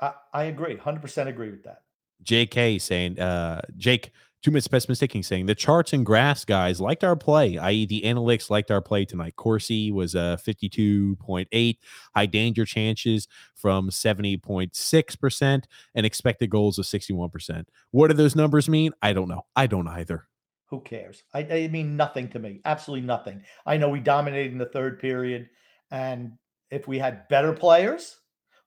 [0.00, 0.76] I, I agree.
[0.76, 1.82] 100% agree with that.
[2.24, 4.10] JK saying, uh, Jake,
[4.46, 8.48] two minutes pessimistic saying the charts and graphs guys liked our play, i.e., the analytics
[8.48, 9.34] liked our play tonight.
[9.34, 11.78] Corsi was uh, 52.8,
[12.14, 13.26] high danger chances
[13.56, 15.64] from 70.6%,
[15.96, 17.64] and expected goals of 61%.
[17.90, 18.92] What do those numbers mean?
[19.02, 19.46] I don't know.
[19.56, 20.28] I don't either.
[20.66, 21.24] Who cares?
[21.34, 22.60] I, they mean nothing to me.
[22.64, 23.42] Absolutely nothing.
[23.66, 25.48] I know we dominated in the third period.
[25.90, 26.34] And
[26.70, 28.18] if we had better players,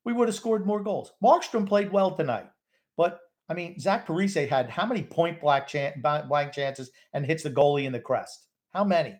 [0.03, 1.13] we would have scored more goals.
[1.23, 2.49] Markstrom played well tonight.
[2.97, 7.43] But I mean, Zach Parise had how many point blank, chan- blank chances and hits
[7.43, 8.45] the goalie in the crest?
[8.73, 9.15] How many?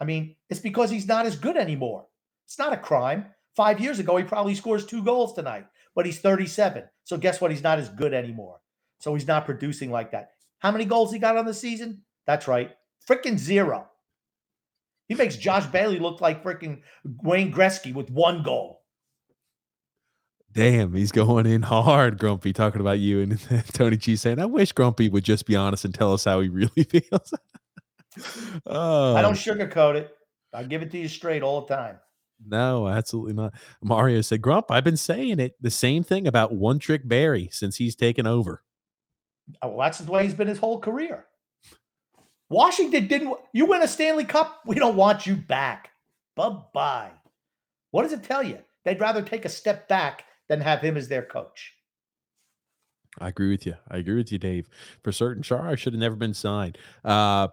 [0.00, 2.06] I mean, it's because he's not as good anymore.
[2.46, 3.26] It's not a crime.
[3.54, 6.84] Five years ago, he probably scores two goals tonight, but he's 37.
[7.04, 7.50] So guess what?
[7.50, 8.60] He's not as good anymore.
[9.00, 10.30] So he's not producing like that.
[10.60, 12.02] How many goals he got on the season?
[12.26, 12.70] That's right.
[13.08, 13.88] Freaking zero.
[15.08, 16.82] He makes Josh Bailey look like freaking
[17.22, 18.77] Wayne Gretzky with one goal.
[20.58, 23.20] Damn, he's going in hard, Grumpy, talking about you.
[23.20, 23.40] And
[23.74, 26.48] Tony G saying, I wish Grumpy would just be honest and tell us how he
[26.48, 27.32] really feels.
[28.66, 29.36] oh, I don't oh.
[29.36, 30.10] sugarcoat it.
[30.52, 32.00] I give it to you straight all the time.
[32.44, 33.54] No, absolutely not.
[33.80, 35.54] Mario said, Grump, I've been saying it.
[35.60, 38.64] The same thing about one trick Barry since he's taken over.
[39.62, 41.24] Oh, well, that's the way he's been his whole career.
[42.50, 43.32] Washington didn't.
[43.52, 45.90] You win a Stanley Cup, we don't want you back.
[46.34, 47.12] Bye bye.
[47.92, 48.58] What does it tell you?
[48.84, 51.74] They'd rather take a step back than have him as their coach.
[53.20, 53.74] I agree with you.
[53.90, 54.68] I agree with you, Dave.
[55.02, 56.78] For certain, Chara should have never been signed.
[57.04, 57.48] Uh,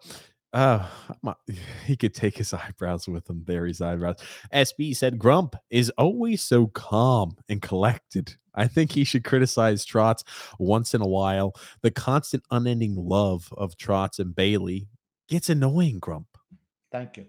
[0.53, 0.87] uh,
[1.21, 1.33] my,
[1.85, 3.43] he could take his eyebrows with him.
[3.45, 4.17] There, his eyebrows.
[4.53, 8.35] SB said Grump is always so calm and collected.
[8.53, 10.23] I think he should criticize Trotz
[10.57, 11.55] once in a while.
[11.81, 14.87] The constant, unending love of Trotz and Bailey
[15.27, 16.27] gets annoying, Grump.
[16.91, 17.25] Thank you.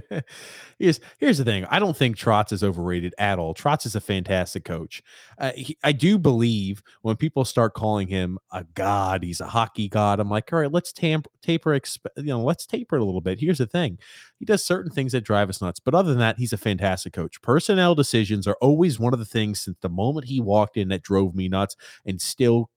[0.78, 1.64] here's here's the thing.
[1.66, 3.54] I don't think Trotz is overrated at all.
[3.54, 5.02] Trotz is a fantastic coach.
[5.38, 9.88] Uh, he, I do believe when people start calling him a god, he's a hockey
[9.88, 10.20] god.
[10.20, 13.20] I'm like, all right, let's tamp, taper, exp- you know, let's taper it a little
[13.20, 13.40] bit.
[13.40, 13.98] Here's the thing.
[14.38, 17.12] He does certain things that drive us nuts, but other than that, he's a fantastic
[17.12, 17.40] coach.
[17.42, 21.02] Personnel decisions are always one of the things since the moment he walked in that
[21.02, 21.76] drove me nuts,
[22.06, 22.70] and still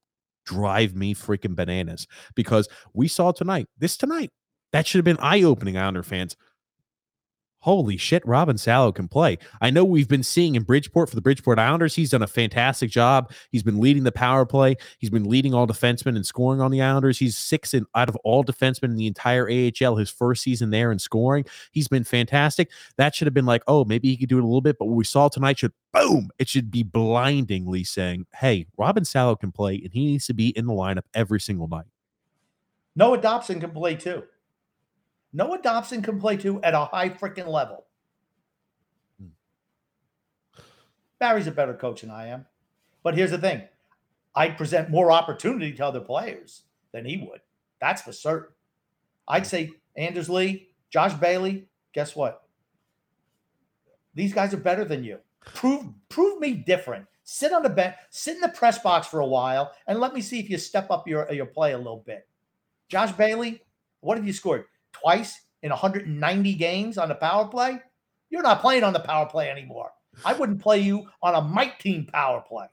[0.45, 3.67] drive me freaking bananas because we saw tonight.
[3.77, 4.31] This tonight.
[4.71, 6.35] That should have been eye opening, Islander fans
[7.65, 9.39] holy shit, Robin Salo can play.
[9.59, 12.91] I know we've been seeing in Bridgeport for the Bridgeport Islanders, he's done a fantastic
[12.91, 13.31] job.
[13.49, 14.75] He's been leading the power play.
[14.99, 17.17] He's been leading all defensemen and scoring on the Islanders.
[17.17, 20.91] He's six in, out of all defensemen in the entire AHL, his first season there
[20.91, 21.43] and scoring.
[21.71, 22.69] He's been fantastic.
[22.97, 24.77] That should have been like, oh, maybe he could do it a little bit.
[24.77, 29.35] But what we saw tonight should, boom, it should be blindingly saying, hey, Robin Salo
[29.35, 31.87] can play and he needs to be in the lineup every single night.
[32.95, 34.21] Noah Dobson can play too.
[35.35, 37.85] Noah Dobson can play too at a high freaking level.
[39.19, 39.27] Hmm.
[41.19, 42.45] Barry's a better coach than I am.
[43.03, 43.63] But here's the thing
[44.33, 46.61] I'd present more opportunity to other players
[46.93, 47.41] than he would.
[47.81, 48.53] That's for certain.
[49.27, 52.43] I'd say Anders Lee, Josh Bailey, guess what?
[54.13, 55.19] These guys are better than you.
[55.41, 57.07] Prove prove me different.
[57.25, 60.21] Sit on the bench, sit in the press box for a while, and let me
[60.21, 62.25] see if you step up your, your play a little bit.
[62.87, 63.61] Josh Bailey,
[63.99, 64.65] what have you scored?
[65.05, 67.79] Twice in 190 games on the power play,
[68.31, 69.91] you're not playing on the power play anymore.
[70.25, 72.65] I wouldn't play you on a mite team power play.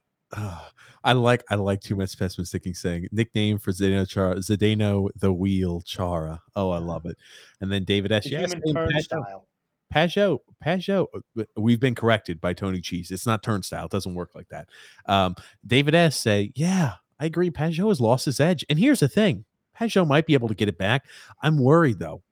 [1.05, 5.83] I like I like too much pessimistic saying nickname for Zdeno Chara Zdeno the Wheel
[5.83, 6.41] Chara.
[6.57, 7.18] Oh, I love it.
[7.61, 8.26] And then David S.
[8.30, 9.47] Yes, turnstile.
[9.93, 11.07] Pageau, Pageau,
[11.39, 13.11] uh, we've been corrected by Tony Cheese.
[13.11, 13.85] It's not turnstile.
[13.85, 14.70] It doesn't work like that.
[15.05, 15.35] Um,
[15.66, 16.18] David S.
[16.18, 17.51] say, yeah, I agree.
[17.51, 18.64] Pageau has lost his edge.
[18.70, 19.45] And here's the thing
[19.79, 21.07] Pageau might be able to get it back.
[21.43, 22.23] I'm worried though.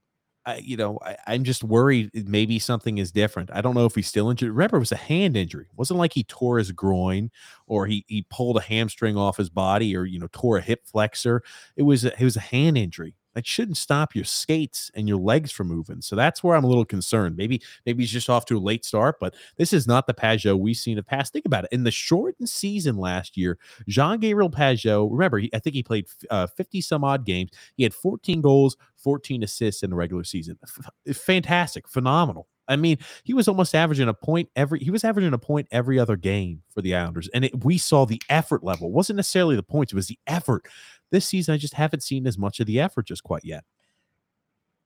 [0.46, 3.50] I, you know, I, am just worried maybe something is different.
[3.52, 4.50] I don't know if he's still injured.
[4.50, 5.66] Remember, it was a hand injury.
[5.70, 7.30] It wasn't like he tore his groin
[7.66, 10.86] or he he pulled a hamstring off his body or you know tore a hip
[10.86, 11.42] flexor.
[11.76, 15.18] It was a, it was a hand injury that shouldn't stop your skates and your
[15.18, 16.00] legs from moving.
[16.00, 17.36] So that's where I'm a little concerned.
[17.36, 20.58] Maybe maybe he's just off to a late start, but this is not the Pageau
[20.58, 21.32] we've seen in the past.
[21.32, 21.72] Think about it.
[21.72, 23.58] In the shortened season last year,
[23.88, 27.50] Jean Gabriel Pageau, remember, he, I think he played uh, 50 some odd games.
[27.76, 30.58] He had 14 goals, 14 assists in the regular season.
[30.62, 32.48] F- fantastic, phenomenal.
[32.70, 34.78] I mean, he was almost averaging a point every.
[34.78, 38.06] He was averaging a point every other game for the Islanders, and it, we saw
[38.06, 38.86] the effort level.
[38.86, 40.66] It wasn't necessarily the points; it was the effort
[41.10, 43.64] this season, I just haven't seen as much of the effort just quite yet.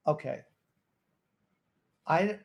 [0.07, 0.41] Okay.
[2.07, 2.39] I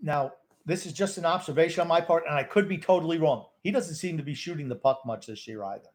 [0.00, 0.32] now
[0.66, 3.46] this is just an observation on my part, and I could be totally wrong.
[3.62, 5.88] He doesn't seem to be shooting the puck much this year either.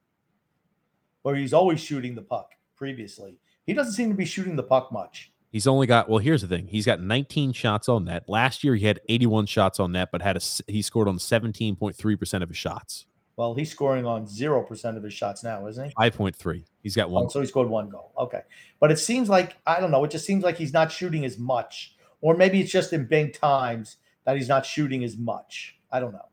[1.23, 3.39] Where he's always shooting the puck previously.
[3.65, 5.31] He doesn't seem to be shooting the puck much.
[5.51, 6.19] He's only got well.
[6.19, 8.29] Here's the thing: he's got 19 shots on net.
[8.29, 12.19] Last year he had 81 shots on net, but had a he scored on 17.3
[12.19, 13.05] percent of his shots.
[13.39, 15.91] Well, he's scoring on zero percent of his shots now, isn't he?
[15.97, 16.65] Five point three.
[16.83, 17.23] He's got one.
[17.23, 18.11] Oh, so he scored one goal.
[18.19, 18.41] Okay,
[18.81, 20.03] but it seems like I don't know.
[20.03, 23.33] It just seems like he's not shooting as much, or maybe it's just in big
[23.33, 25.79] times that he's not shooting as much.
[25.89, 26.27] I don't know.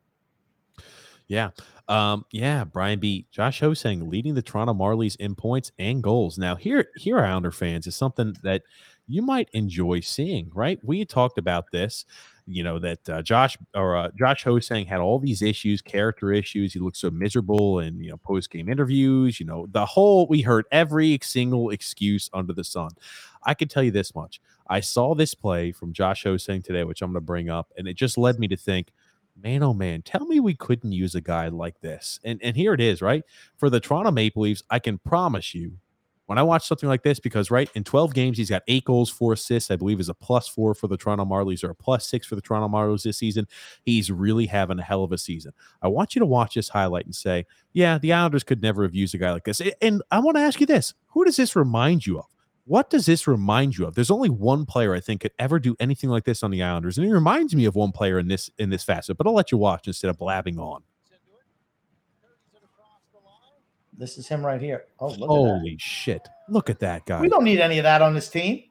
[1.28, 1.50] Yeah.
[1.86, 3.28] Um, yeah, Brian B.
[3.30, 6.38] Josh Ho-Sang leading the Toronto Marlies in points and goals.
[6.38, 8.62] Now, here, here, Islander fans, is something that
[9.06, 10.78] you might enjoy seeing, right?
[10.82, 12.04] We talked about this
[12.46, 16.72] you know that uh, Josh or uh, Josh Ho-Sang had all these issues, character issues.
[16.72, 19.40] He looked so miserable in you know post game interviews.
[19.40, 22.90] You know the whole we heard every single excuse under the sun.
[23.42, 27.02] I can tell you this much: I saw this play from Josh Ho-Sang today, which
[27.02, 28.92] I'm going to bring up, and it just led me to think.
[29.38, 32.18] Man, oh man, tell me we couldn't use a guy like this.
[32.24, 33.22] And and here it is, right?
[33.58, 35.76] For the Toronto Maple Leafs, I can promise you
[36.26, 39.08] when I watch something like this, because right in 12 games, he's got eight goals,
[39.08, 42.06] four assists, I believe is a plus four for the Toronto Marlies or a plus
[42.06, 43.46] six for the Toronto Marlies this season.
[43.84, 45.52] He's really having a hell of a season.
[45.82, 48.94] I want you to watch this highlight and say, yeah, the Islanders could never have
[48.94, 49.62] used a guy like this.
[49.80, 52.26] And I want to ask you this who does this remind you of?
[52.64, 53.94] What does this remind you of?
[53.94, 56.98] There's only one player I think could ever do anything like this on the Islanders,
[56.98, 59.16] and he reminds me of one player in this in this facet.
[59.16, 60.82] But I'll let you watch instead of blabbing on.
[63.98, 64.84] This is him right here.
[65.00, 66.26] Oh, look Holy shit!
[66.48, 67.20] Look at that guy.
[67.20, 68.64] We don't need any of that on this team.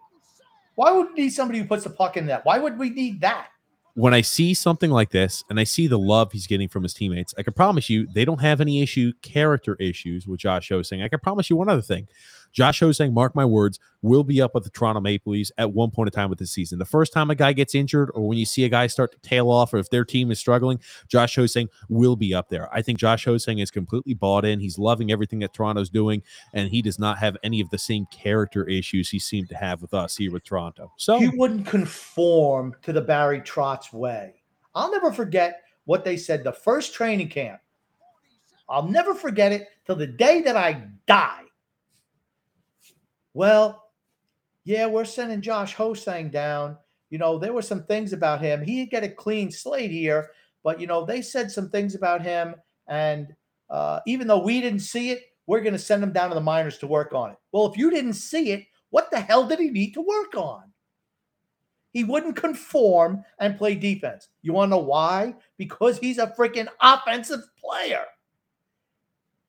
[0.76, 2.46] Why would we need somebody who puts the puck in that?
[2.46, 3.48] Why would we need that?
[3.96, 6.94] when I see something like this and I see the love he's getting from his
[6.94, 11.02] teammates, I can promise you they don't have any issue, character issues with Josh Ho-Sang.
[11.02, 12.08] I can promise you one other thing.
[12.56, 15.92] Josh Ho-Sang, mark my words, will be up with the Toronto Maple Leafs at one
[15.92, 16.80] point in time with the season.
[16.80, 19.18] The first time a guy gets injured or when you see a guy start to
[19.20, 20.80] tail off or if their team is struggling,
[21.10, 22.74] Josh Ho-Sang will be up there.
[22.74, 24.62] I think Josh Ho-Sang is completely bought in.
[24.62, 28.06] He's loving everything that Toronto's doing, and he does not have any of the same
[28.06, 30.94] character issues he seemed to have with us here with Toronto.
[30.96, 34.36] So he wouldn't conform to the Barry Trotz way.
[34.74, 37.60] I'll never forget what they said the first training camp.
[38.70, 41.42] I'll never forget it till the day that I die.
[43.36, 43.92] Well,
[44.64, 46.78] yeah, we're sending Josh Ho-Sang down.
[47.10, 48.64] You know, there were some things about him.
[48.64, 50.32] He'd get a clean slate here,
[50.64, 52.56] but you know, they said some things about him,
[52.88, 53.36] and
[53.70, 56.42] uh, even though we didn't see it, we're going to send him down to the
[56.42, 57.38] minors to work on it.
[57.52, 60.64] Well, if you didn't see it, what the hell did he need to work on?
[61.92, 64.30] He wouldn't conform and play defense.
[64.44, 65.36] You want to know why?
[65.58, 68.06] Because he's a freaking offensive player.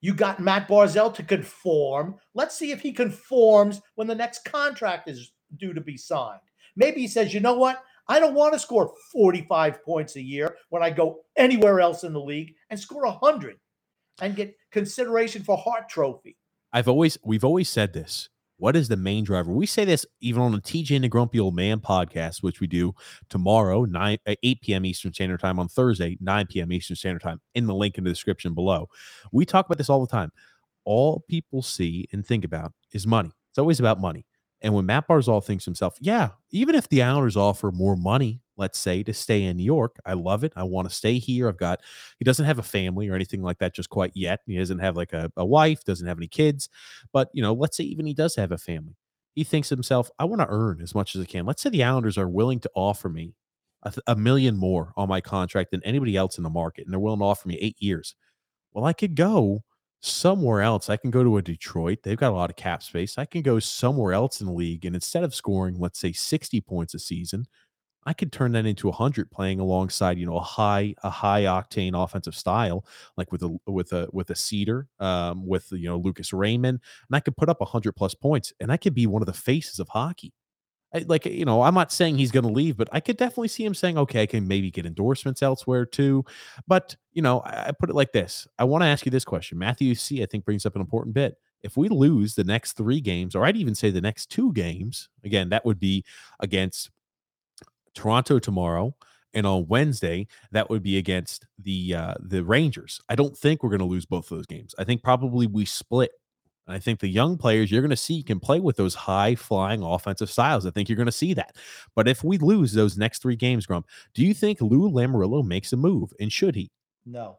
[0.01, 2.15] You got Matt Barzal to conform.
[2.33, 6.39] Let's see if he conforms when the next contract is due to be signed.
[6.75, 7.81] Maybe he says, you know what?
[8.07, 12.13] I don't want to score 45 points a year when I go anywhere else in
[12.13, 13.57] the league and score 100
[14.21, 16.37] and get consideration for Hart Trophy.
[16.71, 18.29] I've always we've always said this.
[18.57, 19.51] What is the main driver?
[19.51, 22.67] We say this even on the TJ and the Grumpy Old Man podcast, which we
[22.67, 22.93] do
[23.29, 24.85] tomorrow, 9 uh, 8 p.m.
[24.85, 26.71] Eastern Standard Time on Thursday, 9 p.m.
[26.71, 28.89] Eastern Standard Time, in the link in the description below.
[29.31, 30.31] We talk about this all the time.
[30.85, 33.31] All people see and think about is money.
[33.51, 34.25] It's always about money.
[34.61, 38.79] And when Matt Barzal thinks himself, yeah, even if the Islanders offer more money, let's
[38.79, 40.53] say, to stay in New York, I love it.
[40.55, 41.47] I want to stay here.
[41.47, 41.81] I've got,
[42.19, 44.41] he doesn't have a family or anything like that just quite yet.
[44.45, 46.69] He doesn't have like a, a wife, doesn't have any kids.
[47.13, 48.95] But, you know, let's say even he does have a family.
[49.35, 51.45] He thinks to himself, I want to earn as much as I can.
[51.45, 53.35] Let's say the Islanders are willing to offer me
[53.83, 56.99] a, a million more on my contract than anybody else in the market, and they're
[56.99, 58.15] willing to offer me eight years.
[58.73, 59.63] Well, I could go
[60.01, 60.89] somewhere else.
[60.89, 61.99] I can go to a Detroit.
[62.03, 63.17] They've got a lot of cap space.
[63.17, 64.85] I can go somewhere else in the league.
[64.85, 67.47] And instead of scoring, let's say 60 points a season,
[68.07, 71.43] I could turn that into a 100 playing alongside, you know, a high a high
[71.43, 72.85] octane offensive style
[73.17, 76.79] like with a with a with a Seider, um, with you know Lucas Raymond,
[77.09, 79.25] and I could put up a 100 plus points, and I could be one of
[79.25, 80.31] the faces of hockey.
[80.95, 83.49] I, like you know, I'm not saying he's going to leave, but I could definitely
[83.49, 86.23] see him saying, "Okay, I can maybe get endorsements elsewhere too."
[86.65, 89.25] But you know, I, I put it like this: I want to ask you this
[89.25, 89.57] question.
[89.57, 90.23] Matthew C.
[90.23, 91.35] I think brings up an important bit.
[91.61, 95.09] If we lose the next three games, or I'd even say the next two games,
[95.25, 96.05] again, that would be
[96.39, 96.89] against
[97.97, 98.95] Toronto tomorrow,
[99.33, 103.01] and on Wednesday that would be against the uh, the Rangers.
[103.09, 104.73] I don't think we're going to lose both of those games.
[104.77, 106.11] I think probably we split.
[106.65, 109.35] And I think the young players you're going to see can play with those high
[109.35, 110.65] flying offensive styles.
[110.65, 111.55] I think you're going to see that.
[111.95, 115.71] But if we lose those next three games, Grump, do you think Lou Lamoriello makes
[115.71, 116.11] a move?
[116.19, 116.69] And should he?
[117.05, 117.37] No,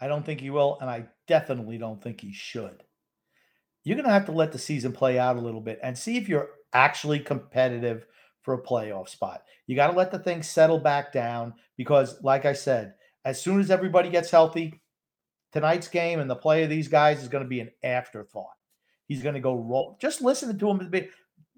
[0.00, 0.78] I don't think he will.
[0.80, 2.82] And I definitely don't think he should.
[3.84, 6.16] You're going to have to let the season play out a little bit and see
[6.16, 8.06] if you're actually competitive
[8.44, 9.42] for a playoff spot.
[9.66, 13.58] You got to let the thing settle back down because, like I said, as soon
[13.58, 14.80] as everybody gets healthy,
[15.52, 18.54] tonight's game and the play of these guys is going to be an afterthought.
[19.06, 19.96] He's going to go roll.
[20.00, 20.92] Just listening to him,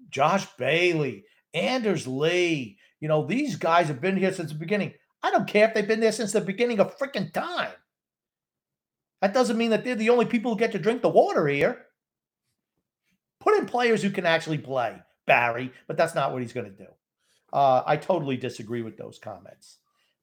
[0.09, 2.77] Josh Bailey, Anders Lee.
[2.99, 4.93] You know, these guys have been here since the beginning.
[5.21, 7.73] I don't care if they've been there since the beginning of freaking time.
[9.21, 11.85] That doesn't mean that they're the only people who get to drink the water here.
[13.39, 15.01] Put in players who can actually play.
[15.27, 16.87] Barry, but that's not what he's going to do.
[17.53, 19.77] Uh, I totally disagree with those comments.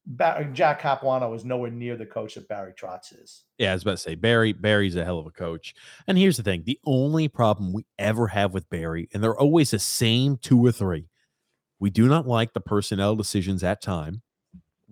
[0.07, 3.45] Ba- Jack Capuano is nowhere near the coach that Barry Trotz is.
[3.59, 4.53] Yeah, I was about to say Barry.
[4.53, 5.75] Barry's a hell of a coach.
[6.07, 9.71] And here's the thing: the only problem we ever have with Barry, and they're always
[9.71, 11.09] the same two or three.
[11.79, 14.23] We do not like the personnel decisions at time.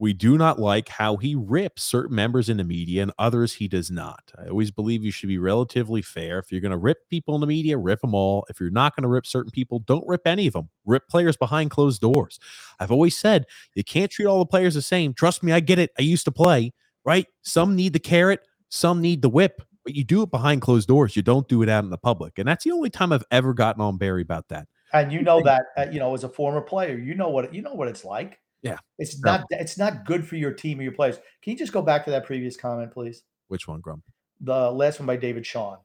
[0.03, 3.69] We do not like how he rips certain members in the media and others he
[3.69, 4.33] does not.
[4.37, 6.41] I always believe you should be relatively fair.
[6.41, 8.45] If you're going to rip people in the media, rip them all.
[8.51, 10.71] If you're not going to rip certain people, don't rip any of them.
[10.85, 12.41] Rip players behind closed doors.
[12.81, 15.15] I've always said you can't treat all the players the same.
[15.15, 15.93] Trust me, I get it.
[15.97, 16.73] I used to play,
[17.05, 17.29] right?
[17.43, 18.41] Some need the carrot,
[18.71, 21.15] some need the whip, but you do it behind closed doors.
[21.15, 22.41] You don't do it out in the public.
[22.41, 24.67] And that's the only time I've ever gotten on Barry about that.
[24.93, 27.63] And you know that, uh, you know, as a former player, you know what you
[27.63, 28.41] know what it's like.
[28.63, 28.77] Yeah.
[28.99, 31.17] It's not it's not good for your team or your players.
[31.43, 33.23] Can you just go back to that previous comment, please?
[33.49, 34.03] Which one, Grump?
[34.41, 35.79] The last one by David Sean.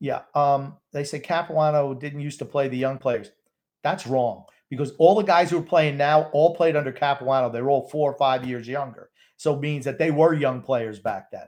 [0.00, 0.22] Yeah.
[0.34, 3.30] Um, they say Capuano didn't used to play the young players.
[3.82, 7.50] That's wrong because all the guys who are playing now all played under Capuano.
[7.50, 9.10] They're all four or five years younger.
[9.36, 11.46] So it means that they were young players back then.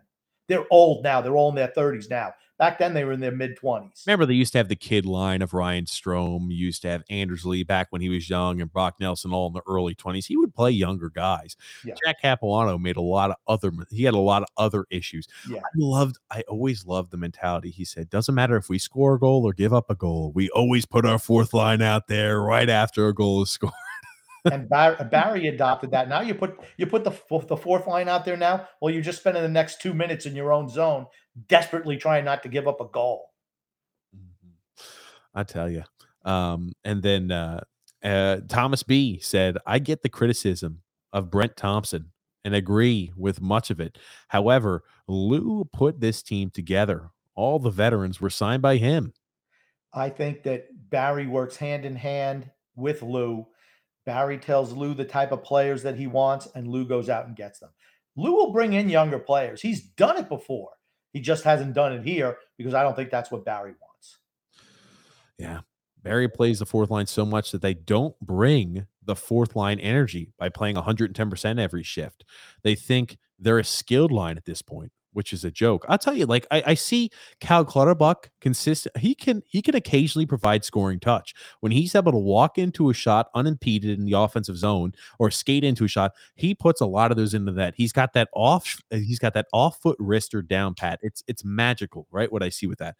[0.48, 1.20] They're old now.
[1.20, 2.32] They're all in their 30s now.
[2.60, 4.06] Back then, they were in their mid 20s.
[4.06, 7.46] Remember, they used to have the kid line of Ryan Strome, used to have Anders
[7.46, 10.26] Lee back when he was young, and Brock Nelson all in the early 20s.
[10.26, 11.56] He would play younger guys.
[11.86, 11.94] Yeah.
[12.04, 15.26] Jack Capuano made a lot of other, he had a lot of other issues.
[15.48, 15.60] Yeah.
[15.60, 17.70] I loved, I always loved the mentality.
[17.70, 20.50] He said, doesn't matter if we score a goal or give up a goal, we
[20.50, 23.72] always put our fourth line out there right after a goal is scored.
[24.52, 26.08] and Barry, Barry adopted that.
[26.08, 27.12] Now you put you put the
[27.46, 28.68] the fourth line out there now.
[28.80, 31.06] Well, you're just spending the next two minutes in your own zone,
[31.48, 33.30] desperately trying not to give up a goal.
[34.14, 34.50] Mm-hmm.
[35.34, 35.84] I tell you.
[36.24, 37.60] Um, and then uh,
[38.02, 42.12] uh, Thomas B said, "I get the criticism of Brent Thompson
[42.44, 43.98] and agree with much of it.
[44.28, 47.10] However, Lou put this team together.
[47.34, 49.12] All the veterans were signed by him.
[49.92, 53.46] I think that Barry works hand in hand with Lou."
[54.06, 57.36] Barry tells Lou the type of players that he wants, and Lou goes out and
[57.36, 57.70] gets them.
[58.16, 59.60] Lou will bring in younger players.
[59.60, 60.70] He's done it before.
[61.12, 64.18] He just hasn't done it here because I don't think that's what Barry wants.
[65.38, 65.60] Yeah.
[66.02, 70.32] Barry plays the fourth line so much that they don't bring the fourth line energy
[70.38, 72.24] by playing 110% every shift.
[72.62, 75.84] They think they're a skilled line at this point which is a joke.
[75.88, 78.96] I'll tell you, like I, I see Cal Clutterbuck consistent.
[78.96, 82.94] He can he can occasionally provide scoring touch when he's able to walk into a
[82.94, 86.12] shot unimpeded in the offensive zone or skate into a shot.
[86.34, 87.74] He puts a lot of those into that.
[87.76, 88.80] He's got that off.
[88.90, 91.00] He's got that off foot wrister down pat.
[91.02, 92.30] It's it's magical, right?
[92.30, 92.96] What I see with that.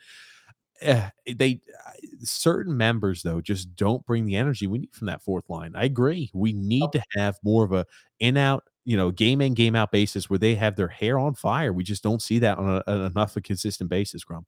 [0.83, 1.91] Uh, they uh,
[2.23, 5.73] certain members though just don't bring the energy we need from that fourth line.
[5.75, 6.31] I agree.
[6.33, 7.85] We need to have more of a
[8.19, 11.35] in out you know, game in, game out basis where they have their hair on
[11.35, 11.73] fire.
[11.73, 14.47] We just don't see that on a, enough a consistent basis, Grump.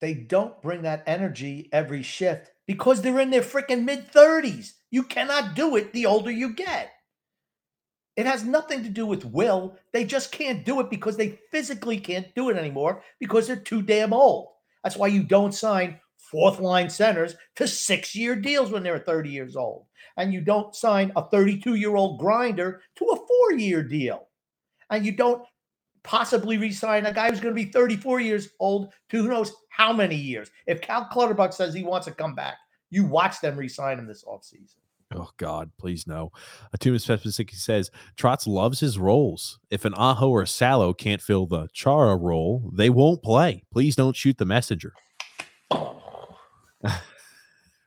[0.00, 4.72] They don't bring that energy every shift because they're in their freaking mid 30s.
[4.90, 6.92] You cannot do it the older you get.
[8.16, 9.76] It has nothing to do with will.
[9.92, 13.82] They just can't do it because they physically can't do it anymore because they're too
[13.82, 14.48] damn old.
[14.82, 19.30] That's why you don't sign fourth line centers to six year deals when they're 30
[19.30, 23.82] years old and you don't sign a 32 year old grinder to a four year
[23.82, 24.28] deal.
[24.90, 25.44] And you don't
[26.02, 29.92] possibly resign a guy who's going to be 34 years old to who knows how
[29.92, 30.50] many years.
[30.66, 32.56] If Cal Clutterbuck says he wants to come back,
[32.90, 34.76] you watch them resign him this offseason.
[35.12, 36.30] Oh God, please no.
[36.76, 39.58] Atumas Specific says Trotz loves his roles.
[39.68, 43.64] If an Aho or a Salo can't fill the Chara role, they won't play.
[43.72, 44.92] Please don't shoot the messenger.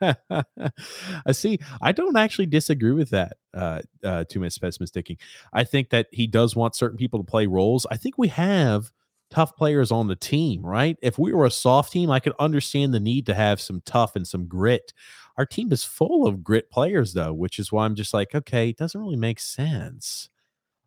[1.26, 1.60] I see.
[1.82, 3.38] I don't actually disagree with that.
[3.54, 5.18] Uh, uh, minutes specimen sticking.
[5.54, 7.86] I think that he does want certain people to play roles.
[7.92, 8.92] I think we have
[9.30, 10.98] tough players on the team, right?
[11.02, 14.16] If we were a soft team, I could understand the need to have some tough
[14.16, 14.94] and some grit.
[15.38, 18.70] Our team is full of grit players, though, which is why I'm just like, okay,
[18.70, 20.30] it doesn't really make sense.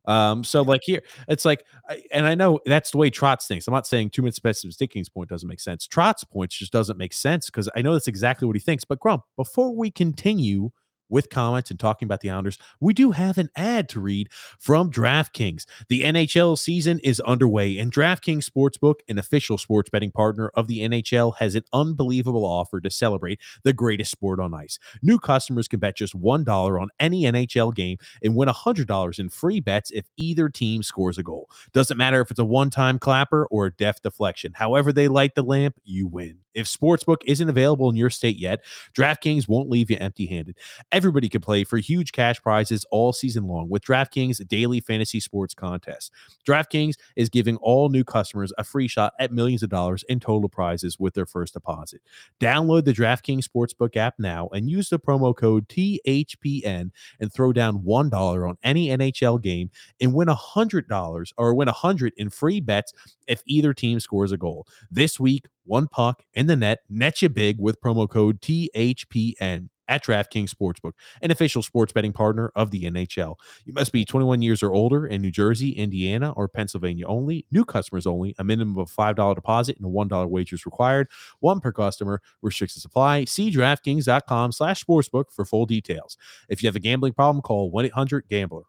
[0.07, 1.65] Um, so like here, it's like,
[2.13, 3.67] and I know that's the way Trotz thinks.
[3.67, 5.87] I'm not saying two minutes best Sticking's point doesn't make sense.
[5.87, 8.85] Trotz's point just doesn't make sense because I know that's exactly what he thinks.
[8.85, 10.71] But Grump, before we continue
[11.09, 14.29] with comments and talking about the Islanders, we do have an ad to read
[14.59, 15.67] from DraftKings.
[15.89, 20.81] The NHL season is underway, and DraftKings Sportsbook, an official sports betting partner of the
[20.81, 24.79] NHL, has an unbelievable offer to celebrate the greatest sport on ice.
[25.03, 29.61] New customers can bet just $1 on any NHL game and win $100 in free
[29.61, 31.49] bets if either team scores a goal.
[31.73, 34.53] Doesn't matter if it's a one time clapper or a deflection.
[34.55, 36.39] However, they light the lamp, you win.
[36.55, 40.57] If Sportsbook isn't available in your state yet, DraftKings won't leave you empty handed.
[40.97, 45.53] Everybody can play for huge cash prizes all season long with DraftKings daily fantasy sports
[45.53, 46.11] contest.
[46.49, 50.49] DraftKings is giving all new customers a free shot at millions of dollars in total
[50.49, 52.01] prizes with their first deposit.
[52.40, 56.90] Download the DraftKings Sportsbook app now and use the promo code THPN
[57.20, 59.70] and throw down $1 on any NHL game
[60.01, 62.94] and win $100 or win 100 in free bets
[63.28, 64.66] if either team scores a goal.
[64.90, 70.05] This week, one puck in the net, net you big with promo code THPN at
[70.05, 73.37] DraftKings Sportsbook, an official sports betting partner of the NHL.
[73.64, 77.47] You must be 21 years or older in New Jersey, Indiana, or Pennsylvania only.
[77.51, 78.34] New customers only.
[78.39, 81.09] A minimum of $5 deposit and a $1 wager is required.
[81.41, 82.20] One per customer.
[82.43, 83.24] Restrictions apply.
[83.24, 86.16] See DraftKings.com slash sportsbook for full details.
[86.49, 88.62] If you have a gambling problem, call 1-800-GAMBLER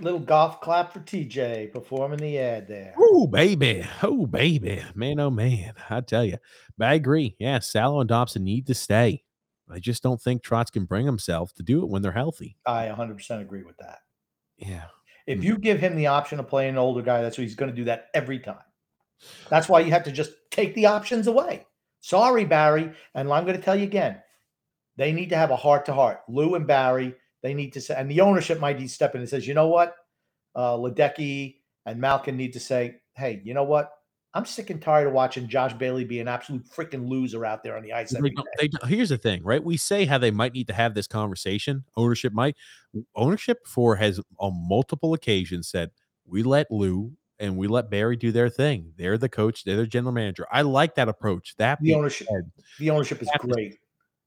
[0.00, 2.94] little golf clap for TJ performing the ad there.
[2.98, 6.38] Oh baby, oh baby, man, oh man, I tell you.
[6.76, 7.36] But I agree.
[7.38, 9.22] Yeah, Salo and Dobson need to stay.
[9.70, 12.56] I just don't think Trotz can bring himself to do it when they're healthy.
[12.66, 13.98] I 100% agree with that.
[14.56, 14.84] Yeah.
[15.26, 15.44] If mm.
[15.44, 17.76] you give him the option of playing an older guy, that's what he's going to
[17.76, 18.58] do that every time.
[19.48, 21.66] That's why you have to just take the options away.
[22.00, 22.92] Sorry, Barry.
[23.14, 24.20] And I'm going to tell you again,
[24.96, 26.20] they need to have a heart to heart.
[26.28, 27.14] Lou and Barry,
[27.46, 29.94] they need to say, and the ownership might be stepping and says, you know what?
[30.56, 33.92] Uh, Ledecky and Malkin need to say, hey, you know what?
[34.34, 37.76] I'm sick and tired of watching Josh Bailey be an absolute freaking loser out there
[37.76, 38.10] on the ice.
[38.10, 39.62] They here's the thing, right?
[39.62, 41.84] We say how they might need to have this conversation.
[41.96, 42.56] Ownership might.
[43.14, 45.90] Ownership for has on multiple occasions said
[46.26, 48.92] we let Lou and we let Barry do their thing.
[48.98, 49.64] They're the coach.
[49.64, 50.46] They're the general manager.
[50.50, 51.54] I like that approach.
[51.56, 53.78] That the ownership, said, the ownership is great.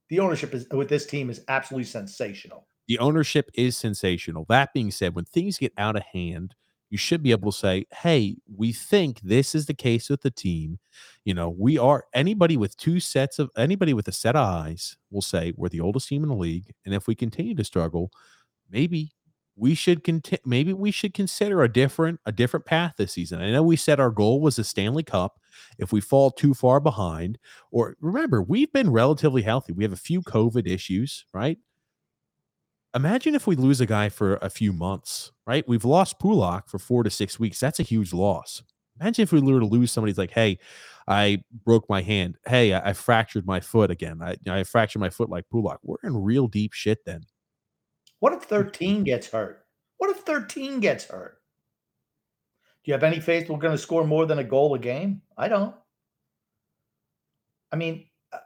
[0.08, 2.66] The ownership is with this team is absolutely sensational.
[2.88, 4.46] The ownership is sensational.
[4.48, 6.54] That being said, when things get out of hand,
[6.90, 10.30] you should be able to say, hey, we think this is the case with the
[10.30, 10.80] team.
[11.24, 14.96] You know, we are anybody with two sets of anybody with a set of eyes
[15.10, 16.72] will say we're the oldest team in the league.
[16.84, 18.10] And if we continue to struggle,
[18.70, 19.12] maybe
[19.56, 23.40] we should continue maybe we should consider a different a different path this season.
[23.40, 25.38] I know we said our goal was a Stanley Cup.
[25.78, 27.38] If we fall too far behind,
[27.70, 29.72] or remember, we've been relatively healthy.
[29.72, 31.58] We have a few COVID issues, right?
[32.94, 35.66] Imagine if we lose a guy for a few months, right?
[35.68, 37.60] We've lost Pulock for four to six weeks.
[37.60, 38.62] That's a huge loss.
[39.00, 40.58] Imagine if we were to lose somebody's like, hey,
[41.08, 42.36] I broke my hand.
[42.46, 44.20] Hey, I, I fractured my foot again.
[44.22, 45.78] I, I fractured my foot like Pulock.
[45.82, 47.22] We're in real deep shit then.
[48.18, 49.64] What if 13 gets hurt?
[49.98, 51.38] What if 13 gets hurt?
[52.84, 55.22] Do you have any faith we're going to score more than a goal a game?
[55.36, 55.74] I don't.
[57.72, 58.38] I mean, uh,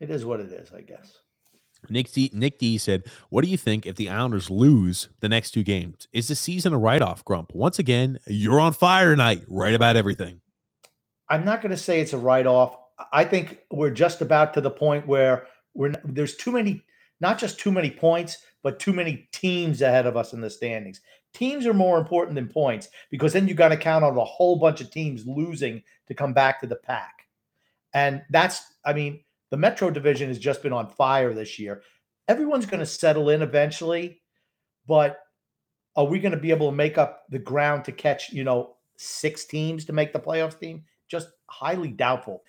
[0.00, 1.18] it is what it is, I guess.
[1.88, 5.52] Nick D, Nick D said, "What do you think if the Islanders lose the next
[5.52, 6.08] two games?
[6.12, 7.54] Is the season a write-off, Grump?
[7.54, 9.44] Once again, you're on fire tonight.
[9.48, 10.40] Right about everything."
[11.30, 12.76] I'm not going to say it's a write-off.
[13.12, 16.82] I think we're just about to the point where we're there's too many,
[17.20, 21.00] not just too many points, but too many teams ahead of us in the standings.
[21.34, 24.56] Teams are more important than points because then you got to count on a whole
[24.56, 27.26] bunch of teams losing to come back to the pack,
[27.94, 29.20] and that's I mean
[29.50, 31.82] the Metro division has just been on fire this year.
[32.28, 34.20] Everyone's going to settle in eventually,
[34.86, 35.20] but
[35.96, 38.76] are we going to be able to make up the ground to catch, you know,
[38.96, 40.84] six teams to make the playoffs team?
[41.08, 42.42] Just highly doubtful.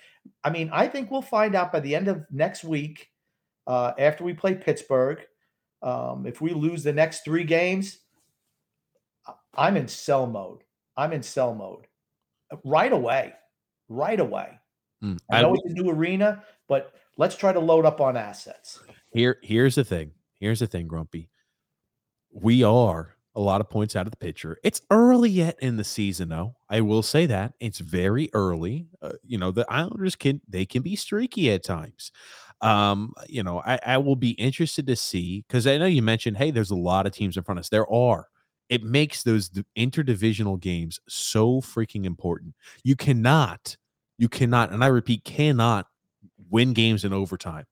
[0.44, 3.10] I mean, I think we'll find out by the end of next week
[3.68, 5.20] uh, after we play Pittsburgh.
[5.82, 8.00] Um, if we lose the next three games,
[9.56, 10.64] I'm in sell mode.
[10.98, 11.88] I'm in sell mode
[12.66, 13.34] right away.
[13.88, 14.59] Right away.
[15.04, 18.80] Mm, I know it's a new arena, but let's try to load up on assets.
[19.14, 20.12] Here, here's the thing.
[20.40, 21.30] Here's the thing, Grumpy.
[22.32, 24.58] We are a lot of points out of the picture.
[24.64, 26.56] It's early yet in the season, though.
[26.70, 28.88] I will say that it's very early.
[29.02, 32.12] Uh, you know, the Islanders can they can be streaky at times.
[32.62, 36.38] Um, you know, I, I will be interested to see because I know you mentioned,
[36.38, 37.70] hey, there's a lot of teams in front of us.
[37.70, 38.28] There are.
[38.68, 42.54] It makes those interdivisional games so freaking important.
[42.84, 43.78] You cannot
[44.20, 45.88] you cannot, and I repeat, cannot
[46.50, 47.66] win games in overtime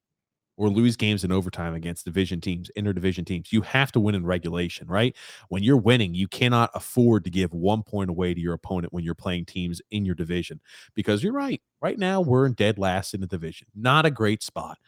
[0.57, 3.53] or lose games in overtime against division teams, interdivision teams.
[3.53, 5.15] You have to win in regulation, right?
[5.49, 9.03] When you're winning, you cannot afford to give one point away to your opponent when
[9.03, 10.59] you're playing teams in your division
[10.95, 11.61] because you're right.
[11.81, 13.67] Right now, we're in dead last in the division.
[13.75, 14.79] Not a great spot.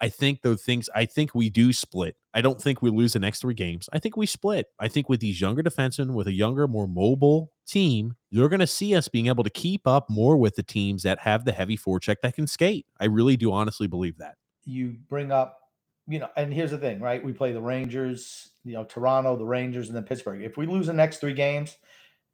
[0.00, 2.16] I think those things, I think we do split.
[2.32, 3.88] I don't think we lose the next three games.
[3.92, 4.66] I think we split.
[4.78, 8.66] I think with these younger defensemen, with a younger, more mobile team, you're going to
[8.66, 11.76] see us being able to keep up more with the teams that have the heavy
[11.76, 12.86] forecheck that can skate.
[12.98, 14.36] I really do honestly believe that.
[14.64, 15.58] You bring up,
[16.08, 17.22] you know, and here's the thing, right?
[17.22, 20.42] We play the Rangers, you know, Toronto, the Rangers, and then Pittsburgh.
[20.42, 21.76] If we lose the next three games,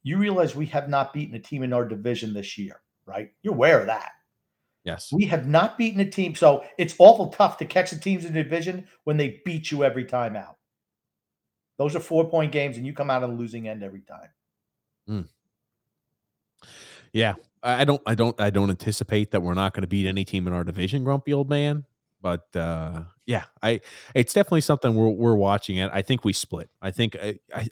[0.03, 3.31] you realize we have not beaten a team in our division this year, right?
[3.43, 4.11] You're aware of that.
[4.87, 5.09] Yes.
[5.11, 6.33] We have not beaten a team.
[6.33, 9.83] So it's awful tough to catch the teams in the division when they beat you
[9.83, 10.55] every time out.
[11.77, 14.29] Those are four point games, and you come out on the losing end every time.
[15.09, 15.27] Mm.
[17.11, 17.33] Yeah.
[17.61, 20.47] I don't I don't I don't anticipate that we're not going to beat any team
[20.47, 21.83] in our division, grumpy old man.
[22.21, 23.81] But uh yeah, I
[24.15, 25.91] it's definitely something we're we're watching it.
[25.93, 26.69] I think we split.
[26.81, 27.67] I think I, I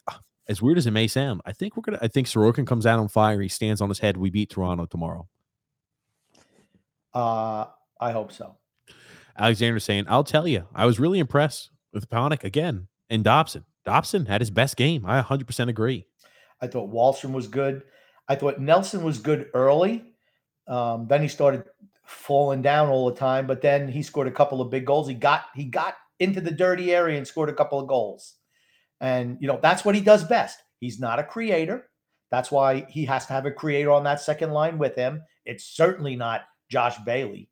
[0.50, 3.00] as weird as it may sound, I think we're gonna I think Sorokin comes out
[3.00, 5.30] on fire, he stands on his head, we beat Toronto tomorrow.
[7.16, 7.66] Uh,
[8.00, 8.58] I hope so.
[9.38, 13.66] Alexander saying, I'll tell you, I was really impressed with Panik again and Dobson.
[13.86, 15.06] Dobson had his best game.
[15.06, 16.06] I 100% agree.
[16.62, 17.84] I thought Wahlstrom was good.
[18.28, 20.04] I thought Nelson was good early.
[20.68, 21.64] Um, then he started
[22.06, 25.08] falling down all the time, but then he scored a couple of big goals.
[25.08, 28.36] He got he got into the dirty area and scored a couple of goals.
[29.00, 30.58] And you know, that's what he does best.
[30.80, 31.90] He's not a creator.
[32.32, 35.22] That's why he has to have a creator on that second line with him.
[35.46, 37.50] It's certainly not Josh Bailey.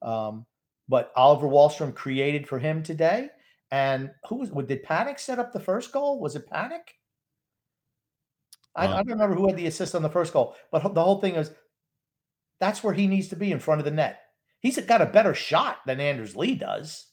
[0.00, 0.46] Um,
[0.88, 3.30] but Oliver Wahlstrom created for him today.
[3.70, 6.20] And who was did Panik set up the first goal?
[6.20, 6.92] Was it Panik?
[8.74, 11.02] I, um, I, don't remember who had the assist on the first goal, but the
[11.02, 11.50] whole thing is
[12.60, 14.20] that's where he needs to be in front of the net.
[14.60, 17.06] He's got a better shot than Anders Lee does.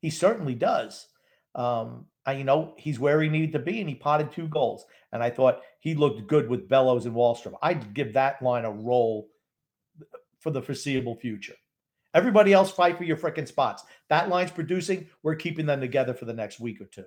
[0.00, 1.06] He certainly does.
[1.54, 4.84] Um, you know, he's where he needed to be, and he potted two goals.
[5.12, 7.54] And I thought he looked good with Bellows and Wahlstrom.
[7.62, 9.28] I'd give that line a roll
[10.40, 11.54] for the foreseeable future.
[12.14, 13.84] Everybody else fight for your freaking spots.
[14.08, 15.08] That line's producing.
[15.22, 17.04] We're keeping them together for the next week or two.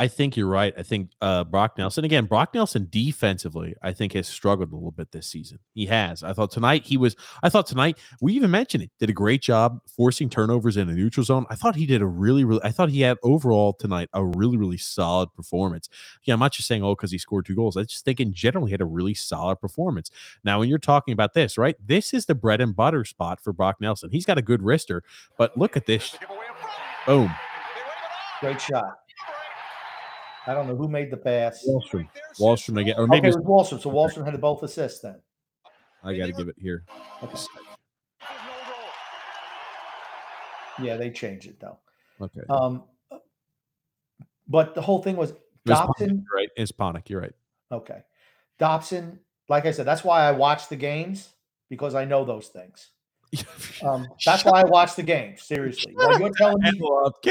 [0.00, 0.72] I think you're right.
[0.78, 2.24] I think uh, Brock Nelson again.
[2.24, 5.58] Brock Nelson defensively, I think has struggled a little bit this season.
[5.74, 6.22] He has.
[6.22, 7.14] I thought tonight he was.
[7.42, 8.90] I thought tonight we even mentioned it.
[8.98, 11.44] Did a great job forcing turnovers in a neutral zone.
[11.50, 12.62] I thought he did a really, really.
[12.64, 15.90] I thought he had overall tonight a really, really solid performance.
[16.24, 17.76] Yeah, I'm not just saying oh because he scored two goals.
[17.76, 20.10] I just think in general he had a really solid performance.
[20.42, 21.76] Now when you're talking about this, right?
[21.78, 24.08] This is the bread and butter spot for Brock Nelson.
[24.10, 25.02] He's got a good wrister,
[25.36, 26.16] but look at this.
[27.06, 27.30] Boom.
[28.40, 28.99] Great shot.
[30.50, 31.64] I don't know who made the pass.
[31.64, 32.08] Wallstrom.
[32.40, 32.96] Wahlstrom again.
[32.98, 33.80] Or maybe okay, it was Wahlstrom.
[33.80, 35.14] So Wahlstrom had both assists then.
[36.02, 36.82] I got to give it here.
[37.22, 37.38] Okay.
[40.82, 41.78] Yeah, they changed it though.
[42.20, 42.40] Okay.
[42.48, 42.82] Um,
[44.48, 46.26] but the whole thing was Dobson.
[46.34, 46.48] right?
[46.56, 47.08] It's Panik.
[47.08, 47.34] You're right.
[47.70, 48.02] Okay.
[48.58, 51.28] Dobson, like I said, that's why I watch the games
[51.68, 52.90] because I know those things.
[53.82, 55.36] Um, that's why I watch the game.
[55.38, 56.78] Seriously, when you're telling me,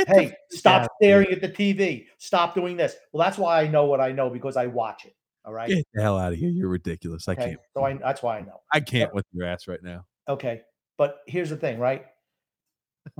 [0.08, 4.02] "Hey, stop staring at the TV, stop doing this," well, that's why I know what
[4.02, 5.16] I know because I watch it.
[5.46, 6.50] All right, get the hell out of here!
[6.50, 7.28] You're ridiculous.
[7.28, 7.46] I okay?
[7.50, 7.60] can't.
[7.76, 8.62] So I, that's why I know.
[8.74, 10.06] I can't but, with your ass right now.
[10.28, 10.62] Okay,
[10.98, 12.06] but here's the thing, right?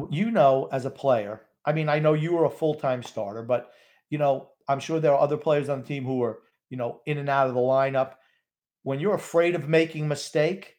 [0.10, 3.44] You know, as a player, I mean, I know you were a full time starter,
[3.44, 3.72] but
[4.10, 6.40] you know, I'm sure there are other players on the team who are,
[6.70, 8.14] you know, in and out of the lineup.
[8.84, 10.78] When you're afraid of making mistake,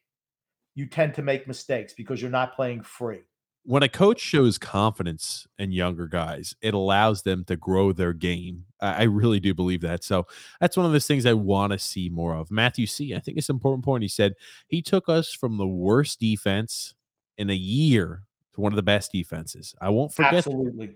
[0.74, 3.20] you tend to make mistakes because you're not playing free.
[3.64, 8.64] When a coach shows confidence in younger guys, it allows them to grow their game.
[8.80, 10.02] I really do believe that.
[10.02, 10.26] So
[10.60, 12.50] that's one of those things I want to see more of.
[12.50, 14.02] Matthew C, I think it's an important point.
[14.02, 14.32] He said
[14.66, 16.94] he took us from the worst defense
[17.36, 18.22] in a year
[18.54, 19.74] to one of the best defenses.
[19.78, 20.34] I won't forget.
[20.34, 20.86] Absolutely.
[20.86, 20.94] That.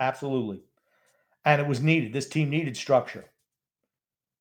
[0.00, 0.62] Absolutely.
[1.44, 2.14] And it was needed.
[2.14, 3.26] This team needed structure.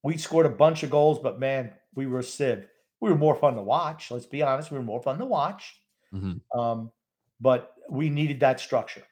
[0.04, 2.66] We scored a bunch of goals, but man, we were a sieve
[3.00, 4.12] we were more fun to watch.
[4.12, 5.80] Let's be honest, we were more fun to watch.
[6.14, 6.60] Mm-hmm.
[6.60, 6.92] Um,
[7.40, 9.04] but we needed that structure.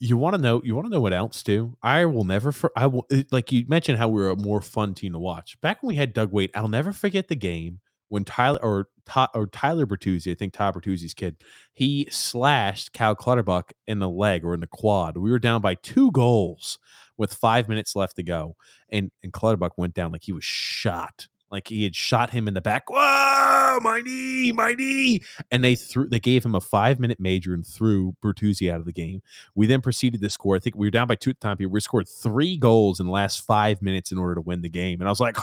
[0.00, 0.62] You want to know?
[0.64, 1.76] You want to know what else too?
[1.82, 2.52] I will never.
[2.52, 5.60] For, I will like you mentioned how we were a more fun team to watch
[5.60, 6.52] back when we had Doug Weight.
[6.54, 8.88] I'll never forget the game when Tyler or
[9.34, 11.36] or Tyler Bertuzzi, I think Tyler Bertuzzi's kid,
[11.74, 15.16] he slashed Cal Clutterbuck in the leg or in the quad.
[15.16, 16.78] We were down by two goals
[17.16, 18.56] with five minutes left to go,
[18.90, 22.54] and and Clutterbuck went down like he was shot like he had shot him in
[22.54, 22.90] the back.
[22.90, 25.22] Whoa, my knee, my knee.
[25.50, 28.86] And they threw they gave him a five minute major and threw Bertuzzi out of
[28.86, 29.22] the game.
[29.54, 30.56] We then proceeded to score.
[30.56, 31.56] I think we were down by two at the time.
[31.70, 35.00] We scored three goals in the last five minutes in order to win the game.
[35.00, 35.36] And I was like,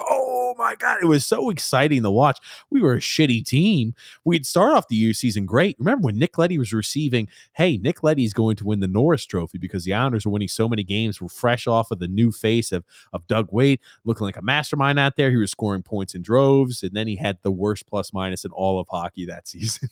[0.56, 2.40] oh my God, it was so exciting to watch.
[2.70, 3.94] We were a shitty team.
[4.24, 5.76] We'd start off the year season great.
[5.80, 9.58] Remember when Nick Leddy was receiving, hey, Nick Leddy's going to win the Norris Trophy
[9.58, 11.22] because the Islanders were winning so many games.
[11.22, 12.84] We're fresh off of the new face of,
[13.14, 15.32] of Doug Weight, looking like a mastermind out there.
[15.32, 18.52] He was scoring points in droves, and then he had the worst plus minus in
[18.52, 19.90] all of hockey that season.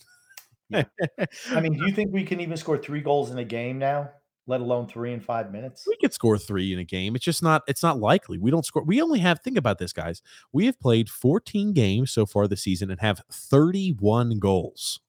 [0.70, 0.84] yeah.
[1.52, 4.10] I mean, do you think we can even score three goals in a game now?
[4.48, 5.86] Let alone three in five minutes.
[5.88, 7.16] We could score three in a game.
[7.16, 7.64] It's just not.
[7.68, 8.38] It's not likely.
[8.38, 8.84] We don't score.
[8.84, 9.40] We only have.
[9.42, 10.22] Think about this, guys.
[10.52, 15.00] We have played 14 games so far this season and have 31 goals.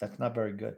[0.00, 0.76] That's not very good.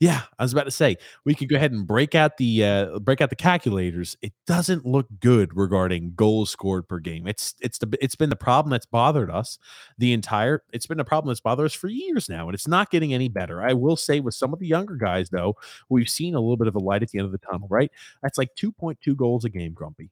[0.00, 2.98] Yeah, I was about to say we could go ahead and break out the uh,
[2.98, 4.16] break out the calculators.
[4.22, 7.26] It doesn't look good regarding goals scored per game.
[7.26, 9.58] It's it's the it's been the problem that's bothered us
[9.98, 10.62] the entire.
[10.72, 13.28] It's been a problem that's bothered us for years now, and it's not getting any
[13.28, 13.62] better.
[13.62, 15.56] I will say with some of the younger guys though,
[15.88, 17.68] we've seen a little bit of a light at the end of the tunnel.
[17.70, 17.90] Right,
[18.22, 19.72] that's like two point two goals a game.
[19.72, 20.10] Grumpy,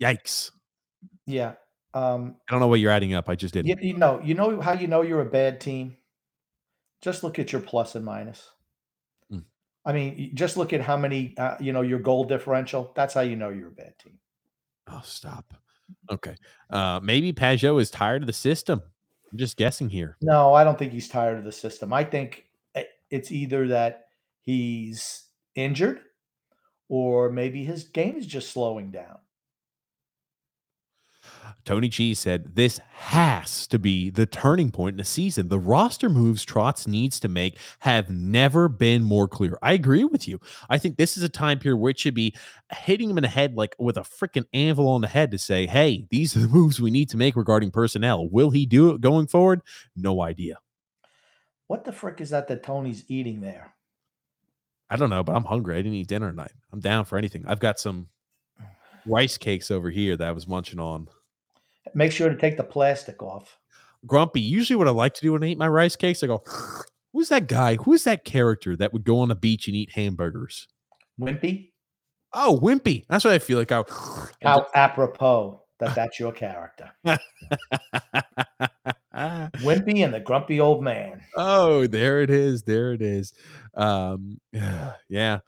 [0.00, 0.50] yikes.
[1.26, 1.54] Yeah,
[1.94, 3.28] um, I don't know what you're adding up.
[3.28, 3.66] I just did.
[3.66, 5.96] You, you know, you know how you know you're a bad team.
[7.00, 8.50] Just look at your plus and minus.
[9.84, 12.92] I mean, just look at how many, uh, you know, your goal differential.
[12.94, 14.18] That's how you know you're a bad team.
[14.88, 15.54] Oh, stop.
[16.10, 16.36] Okay.
[16.68, 18.82] Uh, maybe Pageau is tired of the system.
[19.32, 20.16] I'm just guessing here.
[20.20, 21.92] No, I don't think he's tired of the system.
[21.92, 22.44] I think
[22.74, 24.06] eh, it's either that
[24.42, 25.24] he's
[25.54, 26.00] injured
[26.88, 29.18] or maybe his game is just slowing down.
[31.64, 35.48] Tony Cheese said this has to be the turning point in the season.
[35.48, 39.58] The roster moves Trotz needs to make have never been more clear.
[39.62, 40.40] I agree with you.
[40.68, 42.34] I think this is a time period where it should be
[42.72, 45.66] hitting him in the head like with a freaking anvil on the head to say,
[45.66, 48.28] hey, these are the moves we need to make regarding personnel.
[48.28, 49.62] Will he do it going forward?
[49.96, 50.58] No idea.
[51.66, 53.74] What the frick is that that Tony's eating there?
[54.90, 55.76] I don't know, but I'm hungry.
[55.76, 56.50] I didn't eat dinner tonight.
[56.72, 57.44] I'm down for anything.
[57.46, 58.08] I've got some
[59.06, 61.06] rice cakes over here that I was munching on.
[61.94, 63.58] Make sure to take the plastic off.
[64.06, 66.42] Grumpy, usually what I like to do when I eat my rice cakes, I go,
[67.12, 67.76] who's that guy?
[67.76, 70.68] Who's that character that would go on the beach and eat hamburgers?
[71.20, 71.72] Wimpy.
[72.32, 73.04] Oh, Wimpy.
[73.08, 73.72] That's what I feel like.
[73.72, 73.82] I
[74.42, 76.90] How apropos that that's your character.
[79.14, 81.20] Wimpy and the grumpy old man.
[81.36, 82.62] oh, there it is.
[82.62, 83.32] There it is.
[83.74, 84.40] Um,
[85.08, 85.40] yeah.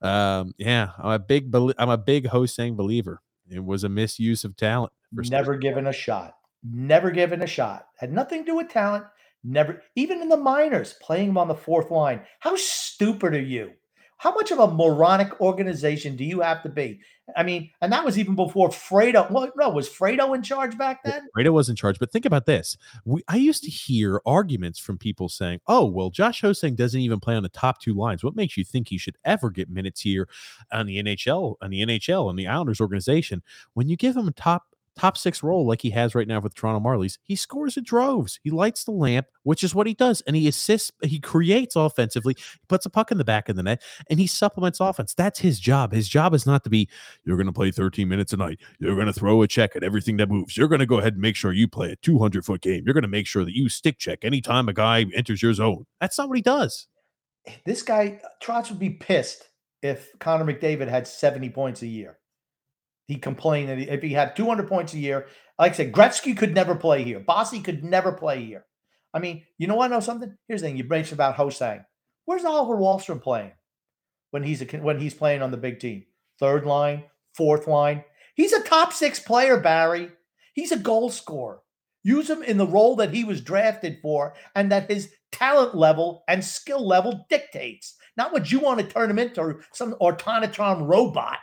[0.00, 0.90] Um, yeah.
[0.98, 3.20] I'm a big I'm a big Hosang believer.
[3.50, 4.92] It was a misuse of talent.
[5.12, 6.36] Never given a shot.
[6.62, 7.86] Never given a shot.
[7.96, 9.04] Had nothing to do with talent.
[9.42, 12.20] Never, even in the minors, playing him on the fourth line.
[12.40, 13.72] How stupid are you?
[14.20, 17.00] How much of a moronic organization do you have to be?
[17.38, 19.30] I mean, and that was even before Fredo.
[19.30, 21.26] Well, no, was Fredo in charge back then?
[21.34, 22.76] Fredo was in charge, but think about this.
[23.06, 27.18] We, I used to hear arguments from people saying, "Oh, well, Josh Hosang doesn't even
[27.18, 28.22] play on the top two lines.
[28.22, 30.28] What makes you think he should ever get minutes here
[30.70, 33.42] on the NHL, on the NHL, and the Islanders organization?
[33.72, 34.64] When you give him a top
[34.96, 38.38] top six role like he has right now with Toronto Marlies, he scores in droves.
[38.42, 40.90] He lights the lamp, which is what he does, and he assists.
[41.02, 42.34] He creates offensively.
[42.36, 45.14] He puts a puck in the back of the net, and he supplements offense.
[45.14, 45.92] That's his job.
[45.92, 46.88] His job is not to be
[47.24, 48.60] you're going to play 13 minutes a night.
[48.78, 50.56] You're going to throw a check at everything that moves.
[50.56, 52.82] You're going to go ahead and make sure you play a 200 foot game.
[52.84, 55.86] You're going to make sure that you stick check anytime a guy enters your zone.
[56.00, 56.86] That's not what he does.
[57.64, 59.44] This guy, Trotz would be pissed
[59.82, 62.18] if Connor McDavid had 70 points a year.
[63.10, 65.26] He complained that if he had 200 points a year,
[65.58, 67.18] like I said, Gretzky could never play here.
[67.18, 68.64] Bossy could never play here.
[69.12, 69.90] I mean, you know what?
[69.90, 70.32] I know something.
[70.46, 71.84] Here's the thing: you mentioned about Hosang.
[72.26, 73.50] Where's Oliver Wahlstrom playing
[74.30, 76.04] when he's a, when he's playing on the big team?
[76.38, 77.02] Third line,
[77.34, 78.04] fourth line.
[78.36, 80.12] He's a top six player, Barry.
[80.54, 81.62] He's a goal scorer.
[82.04, 86.22] Use him in the role that he was drafted for, and that his talent level
[86.28, 87.96] and skill level dictates.
[88.16, 91.38] Not what you want to turn him into, some automaton robot.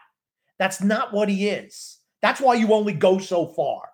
[0.60, 2.00] That's not what he is.
[2.22, 3.90] That's why you only go so far.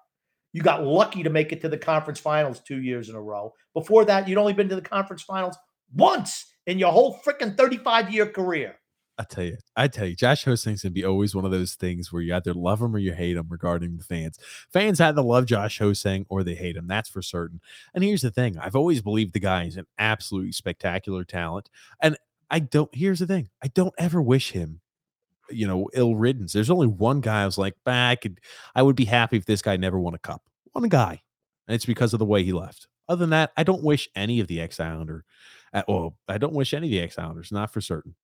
[0.53, 3.53] You got lucky to make it to the conference finals two years in a row.
[3.73, 5.57] Before that, you'd only been to the conference finals
[5.94, 8.76] once in your whole freaking 35 year career.
[9.18, 12.11] I tell you, I tell you, Josh Hosang's gonna be always one of those things
[12.11, 14.40] where you either love him or you hate him regarding the fans.
[14.72, 16.88] Fans either love Josh Hosting or they hate him.
[16.88, 17.61] That's for certain.
[17.94, 21.69] And here's the thing: I've always believed the guy is an absolutely spectacular talent.
[22.02, 22.18] And
[22.49, 22.94] I don't.
[22.94, 24.81] Here's the thing: I don't ever wish him,
[25.55, 26.53] you know, ill riddance.
[26.53, 28.39] There's only one guy I was like, bah, I could,
[28.75, 30.43] I would be happy if this guy never won a cup.
[30.71, 31.21] One guy,
[31.67, 32.88] and it's because of the way he left.
[33.07, 35.25] Other than that, I don't wish any of the ex Islander.
[35.73, 38.15] Uh, well, I don't wish any of the ex Islanders, not for certain.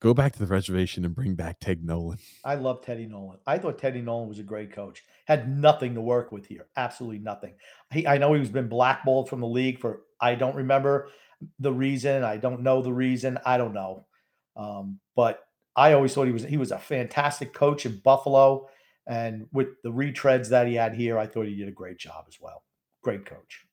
[0.00, 2.18] Go back to the reservation and bring back Ted Nolan.
[2.44, 3.38] I love Teddy Nolan.
[3.46, 5.02] I thought Teddy Nolan was a great coach.
[5.24, 6.66] Had nothing to work with here.
[6.76, 7.54] Absolutely nothing.
[7.90, 11.08] He, I know he's been blackballed from the league for I don't remember
[11.58, 12.22] the reason.
[12.22, 13.38] I don't know the reason.
[13.46, 14.04] I don't know.
[14.56, 15.40] Um, but
[15.76, 18.68] I always thought he was he was a fantastic coach in Buffalo,
[19.06, 22.24] and with the retreads that he had here, I thought he did a great job
[22.28, 22.62] as well.
[23.02, 23.64] Great coach.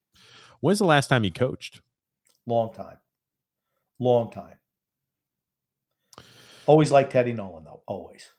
[0.61, 1.81] When's the last time he coached?
[2.45, 2.97] Long time.
[3.99, 4.55] Long time.
[6.65, 7.83] Always like Teddy Nolan though.
[7.87, 8.31] Always.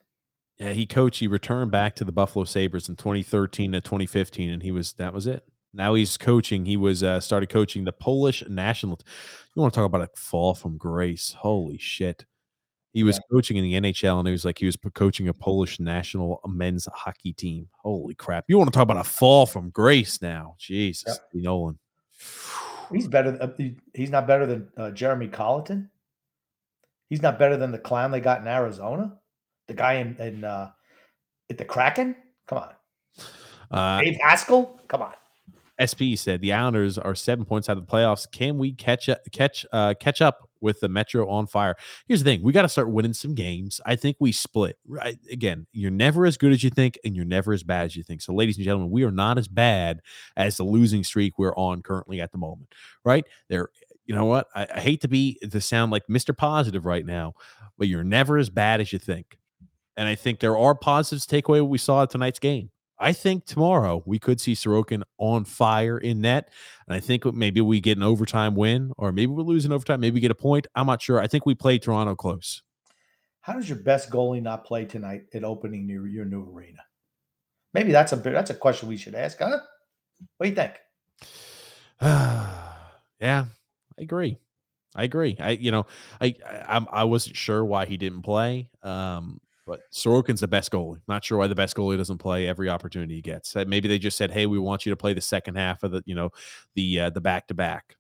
[0.58, 1.20] Yeah, he coached.
[1.20, 5.12] He returned back to the Buffalo Sabres in 2013 to 2015, and he was that
[5.12, 5.44] was it.
[5.74, 6.66] Now he's coaching.
[6.66, 9.00] He was uh, started coaching the Polish national.
[9.54, 11.34] You want to talk about a fall from grace?
[11.38, 12.26] Holy shit!
[12.92, 15.80] He was coaching in the NHL, and he was like he was coaching a Polish
[15.80, 17.68] national men's hockey team.
[17.82, 18.44] Holy crap!
[18.48, 20.56] You want to talk about a fall from grace now?
[20.58, 21.42] Jesus, Yep.
[21.42, 21.78] Nolan.
[22.92, 23.38] He's better.
[23.40, 25.88] Uh, he- he's not better than uh, Jeremy Colliton.
[27.08, 29.16] He's not better than the clown they got in Arizona.
[29.68, 30.70] The guy in, in uh,
[31.50, 32.14] at the Kraken.
[32.46, 32.74] Come on,
[33.70, 34.78] Uh, Dave Haskell.
[34.88, 35.14] Come on.
[35.82, 38.30] SP said the Islanders are seven points out of the playoffs.
[38.30, 41.76] Can we catch up, catch uh, catch up with the Metro on fire?
[42.06, 43.80] Here's the thing: we got to start winning some games.
[43.84, 44.78] I think we split.
[44.86, 47.96] Right again, you're never as good as you think, and you're never as bad as
[47.96, 48.22] you think.
[48.22, 50.00] So, ladies and gentlemen, we are not as bad
[50.36, 52.72] as the losing streak we're on currently at the moment.
[53.04, 53.68] Right there,
[54.06, 54.48] you know what?
[54.54, 56.36] I, I hate to be to sound like Mr.
[56.36, 57.34] Positive right now,
[57.78, 59.38] but you're never as bad as you think.
[59.96, 62.70] And I think there are positives to take away what we saw at tonight's game.
[63.02, 66.50] I think tomorrow we could see Sorokin on fire in net.
[66.86, 70.00] And I think maybe we get an overtime win, or maybe we lose in overtime.
[70.00, 70.68] Maybe we get a point.
[70.76, 71.20] I'm not sure.
[71.20, 72.62] I think we played Toronto close.
[73.40, 76.78] How does your best goalie not play tonight at opening your, your new arena?
[77.74, 79.58] Maybe that's a bit- that's a question we should ask, huh?
[80.36, 80.74] What do you think?
[82.00, 83.46] yeah,
[83.98, 84.38] I agree.
[84.94, 85.36] I agree.
[85.40, 85.86] I you know
[86.20, 88.68] I I, I wasn't sure why he didn't play.
[88.82, 91.00] Um, but Sorokin's the best goalie.
[91.08, 93.54] Not sure why the best goalie doesn't play every opportunity he gets.
[93.54, 96.02] Maybe they just said, "Hey, we want you to play the second half of the
[96.06, 96.30] you know
[96.74, 97.96] the uh, the back to back."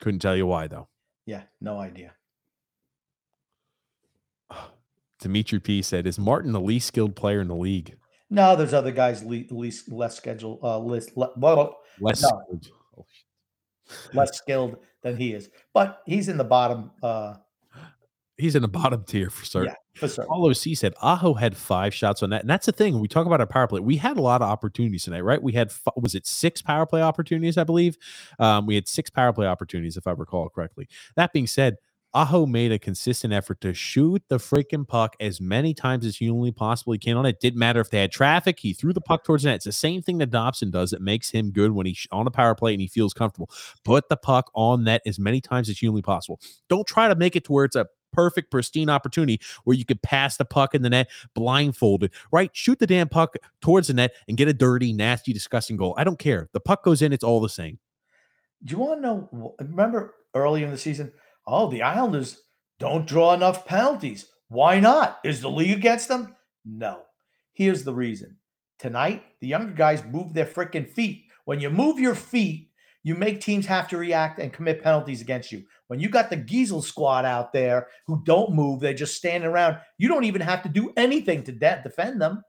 [0.00, 0.88] Couldn't tell you why though.
[1.26, 2.12] Yeah, no idea.
[5.20, 7.96] Dimitri P said, "Is Martin the least skilled player in the league?"
[8.30, 12.28] No, there's other guys le- least less scheduled, uh, less le- well, Less No.
[12.46, 12.68] skilled.
[12.98, 13.06] Oh,
[14.12, 17.36] less skilled than he is, but he's in the bottom uh,
[18.38, 19.70] He's in the bottom tier for certain.
[19.70, 20.28] yeah, for certain.
[20.28, 22.94] Paulo C said Aho had five shots on that, and that's the thing.
[22.94, 23.80] When we talk about our power play.
[23.80, 25.42] We had a lot of opportunities tonight, right?
[25.42, 27.96] We had was it six power play opportunities, I believe.
[28.38, 30.88] Um, we had six power play opportunities, if I recall correctly.
[31.16, 31.78] That being said,
[32.14, 36.52] Aho made a consistent effort to shoot the freaking puck as many times as humanly
[36.52, 37.38] possibly can on it.
[37.40, 39.56] Didn't matter if they had traffic; he threw the puck towards the net.
[39.56, 42.30] It's the same thing that Dobson does that makes him good when he's on a
[42.30, 43.50] power play and he feels comfortable.
[43.84, 46.40] Put the puck on net as many times as humanly possible.
[46.68, 50.02] Don't try to make it to where it's a perfect, pristine opportunity where you could
[50.02, 52.50] pass the puck in the net blindfolded, right?
[52.54, 55.94] Shoot the damn puck towards the net and get a dirty, nasty, disgusting goal.
[55.96, 56.48] I don't care.
[56.52, 57.78] The puck goes in, it's all the same.
[58.64, 59.54] Do you want to know?
[59.60, 61.12] Remember earlier in the season?
[61.46, 62.42] Oh, the Islanders
[62.78, 64.26] don't draw enough penalties.
[64.48, 65.20] Why not?
[65.24, 66.34] Is the league against them?
[66.64, 67.02] No.
[67.52, 68.36] Here's the reason.
[68.78, 71.24] Tonight, the younger guys move their freaking feet.
[71.44, 72.67] When you move your feet,
[73.04, 75.64] you make teams have to react and commit penalties against you.
[75.86, 79.78] When you got the Giesel squad out there who don't move, they just stand around.
[79.96, 82.42] You don't even have to do anything to de- defend them.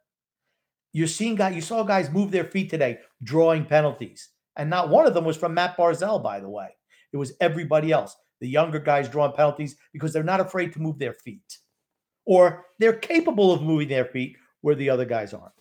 [0.91, 4.30] You're seeing guys, you saw guys move their feet today, drawing penalties.
[4.55, 6.69] And not one of them was from Matt Barzal, by the way.
[7.13, 8.15] It was everybody else.
[8.41, 11.57] The younger guys drawing penalties because they're not afraid to move their feet.
[12.26, 15.53] Or they're capable of moving their feet where the other guys aren't.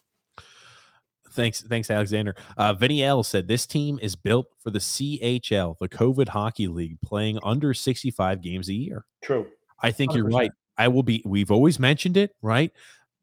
[1.32, 2.34] Thanks, thanks, Alexander.
[2.56, 7.00] Uh, Vinny L said this team is built for the CHL, the COVID Hockey League,
[7.00, 9.04] playing under 65 games a year.
[9.22, 9.46] True.
[9.82, 10.52] I think you are right.
[10.76, 11.22] I will be.
[11.24, 12.72] We've always mentioned it, right?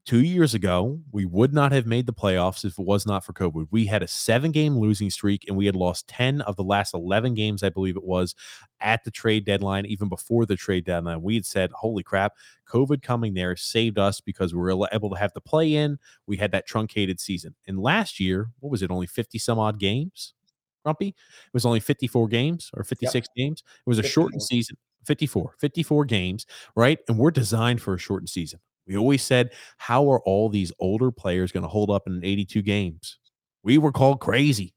[0.06, 3.34] Two years ago, we would not have made the playoffs if it was not for
[3.34, 3.70] COVID.
[3.72, 6.94] We had a seven game losing streak and we had lost 10 of the last
[6.94, 8.36] 11 games, I believe it was,
[8.80, 11.24] at the trade deadline, even before the trade deadline.
[11.24, 12.34] We had said, holy crap,
[12.70, 15.98] COVID coming there saved us because we were able to have the play in.
[16.28, 17.56] We had that truncated season.
[17.66, 20.36] And last year, what was it, only 50 some odd games?
[20.84, 21.08] Grumpy?
[21.08, 23.64] It was only 54 games or 56 games.
[23.66, 24.78] It was a shortened season.
[25.04, 26.46] 54, 54 games,
[26.76, 27.00] right?
[27.08, 28.60] And we're designed for a shortened season.
[28.88, 32.62] We always said, how are all these older players going to hold up in 82
[32.62, 33.18] games?
[33.64, 34.74] We were called crazy.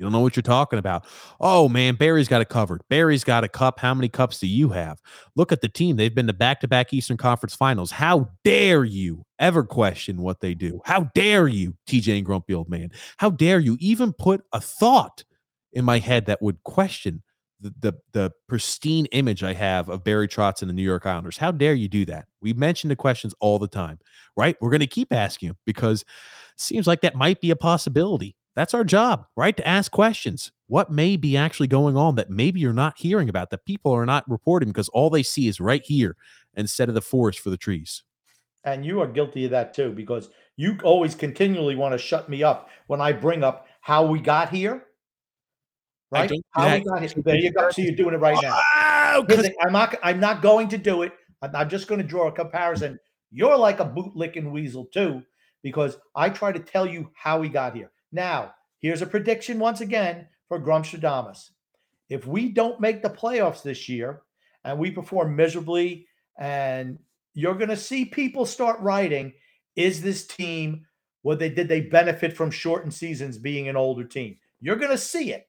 [0.00, 1.04] You don't know what you're talking about.
[1.40, 2.80] Oh man, Barry's got it covered.
[2.88, 3.78] Barry's got a cup.
[3.78, 4.98] How many cups do you have?
[5.36, 5.96] Look at the team.
[5.96, 7.90] They've been to back to back Eastern Conference finals.
[7.90, 10.80] How dare you ever question what they do?
[10.86, 12.90] How dare you, TJ and Grumpy Old Man?
[13.18, 15.22] How dare you even put a thought
[15.74, 17.22] in my head that would question
[17.60, 21.36] the, the pristine image I have of Barry Trotz and the New York Islanders.
[21.36, 22.26] How dare you do that?
[22.40, 23.98] We mention the questions all the time,
[24.36, 24.56] right?
[24.60, 26.06] We're going to keep asking them because it
[26.56, 28.36] seems like that might be a possibility.
[28.56, 29.56] That's our job, right?
[29.56, 30.52] To ask questions.
[30.66, 34.06] What may be actually going on that maybe you're not hearing about, that people are
[34.06, 36.16] not reporting because all they see is right here
[36.54, 38.02] instead of the forest for the trees.
[38.64, 42.42] And you are guilty of that too, because you always continually want to shut me
[42.42, 44.84] up when I bring up how we got here.
[46.12, 46.30] Right?
[46.50, 46.84] How we that.
[46.84, 47.10] got here.
[47.24, 47.70] There you go.
[47.70, 48.58] So you're doing it right now.
[48.76, 49.24] Oh,
[49.62, 49.96] I'm not.
[50.02, 51.12] I'm not going to do it.
[51.42, 52.98] I'm, I'm just going to draw a comparison.
[53.30, 55.22] You're like a bootlicking weasel too,
[55.62, 57.92] because I try to tell you how we got here.
[58.10, 61.50] Now, here's a prediction once again for Grumstradamus.
[62.08, 64.22] If we don't make the playoffs this year
[64.64, 66.08] and we perform miserably,
[66.38, 66.98] and
[67.34, 69.32] you're going to see people start writing,
[69.76, 70.86] is this team
[71.22, 74.38] what they did they benefit from shortened seasons being an older team?
[74.60, 75.46] You're going to see it.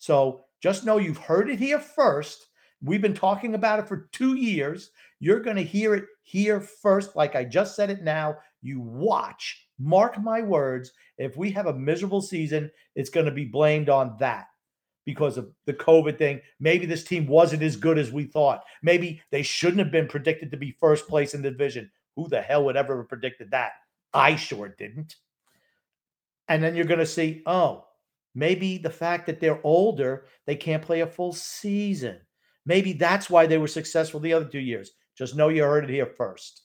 [0.00, 2.48] So just know you've heard it here first.
[2.82, 4.90] We've been talking about it for two years.
[5.20, 7.14] You're going to hear it here first.
[7.14, 8.38] Like I just said it now.
[8.62, 10.90] You watch, mark my words.
[11.18, 14.46] If we have a miserable season, it's going to be blamed on that
[15.04, 16.40] because of the COVID thing.
[16.60, 18.64] Maybe this team wasn't as good as we thought.
[18.82, 21.90] Maybe they shouldn't have been predicted to be first place in the division.
[22.16, 23.72] Who the hell would ever have predicted that?
[24.14, 25.16] I sure didn't.
[26.48, 27.84] And then you're going to see, oh,
[28.34, 32.18] maybe the fact that they're older, they can't play a full season.
[32.66, 34.90] Maybe that's why they were successful the other two years.
[35.16, 36.62] Just know you heard it here first.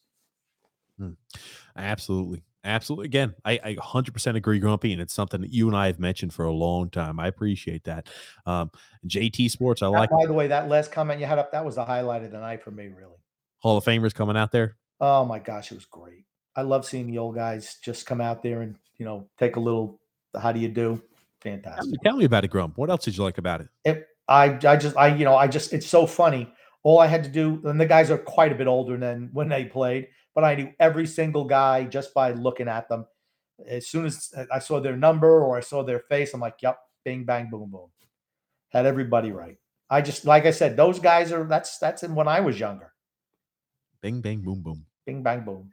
[1.77, 2.43] Absolutely.
[2.63, 3.05] Absolutely.
[3.05, 6.33] Again, I, I 100% agree, Grumpy, and it's something that you and I have mentioned
[6.33, 7.19] for a long time.
[7.19, 8.07] I appreciate that.
[8.47, 8.71] Um,
[9.07, 11.63] JT Sports, I That- like by the way, that last comment you had up, that
[11.63, 13.17] was the highlight of the night for me, really.
[13.59, 14.77] Hall of Famers coming out there.
[14.99, 16.25] Oh my gosh, it was great.
[16.55, 19.59] I love seeing the old guys just come out there and, you know, take a
[19.59, 19.99] little,
[20.39, 21.01] how do you do?
[21.45, 21.91] Tell Fantastic.
[21.91, 22.77] me, tell me about it, Grump.
[22.77, 23.67] What else did you like about it?
[23.83, 26.51] It, I, I just, I, you know, I just, it's so funny.
[26.83, 29.49] All I had to do, and the guys are quite a bit older than when
[29.49, 33.05] they played, but I knew every single guy just by looking at them.
[33.67, 36.79] As soon as I saw their number or I saw their face, I'm like, yep,
[37.03, 37.89] bing, bang, boom, boom.
[38.69, 39.57] Had everybody right.
[39.89, 42.91] I just, like I said, those guys are, that's, that's in when I was younger.
[44.01, 44.85] Bing, bang, boom, boom.
[45.05, 45.69] Bing, bang, boom.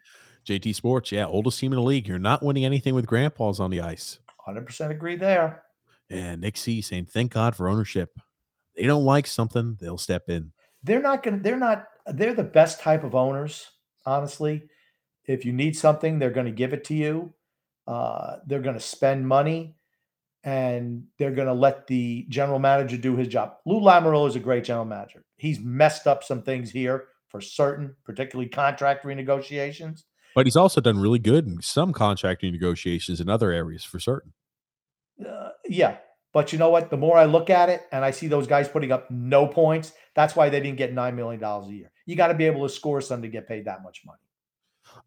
[0.46, 2.06] JT Sports, yeah, oldest team in the league.
[2.06, 4.18] You're not winning anything with grandpas on the ice.
[4.46, 5.62] 100% agree there.
[6.10, 8.10] And Nick C saying, thank God for ownership.
[8.76, 10.52] They don't like something, they'll step in.
[10.82, 13.70] They're not going to, they're not, they're the best type of owners,
[14.04, 14.64] honestly.
[15.24, 17.32] If you need something, they're going to give it to you.
[17.86, 19.76] Uh, they're going to spend money
[20.44, 23.54] and they're going to let the general manager do his job.
[23.64, 25.22] Lou Lamoriello is a great general manager.
[25.36, 30.02] He's messed up some things here for certain, particularly contract renegotiations.
[30.34, 34.32] But he's also done really good in some contracting negotiations in other areas for certain.
[35.26, 35.98] Uh, yeah.
[36.32, 36.88] But you know what?
[36.88, 39.92] The more I look at it and I see those guys putting up no points,
[40.14, 41.90] that's why they didn't get $9 million a year.
[42.06, 44.18] You got to be able to score some to get paid that much money.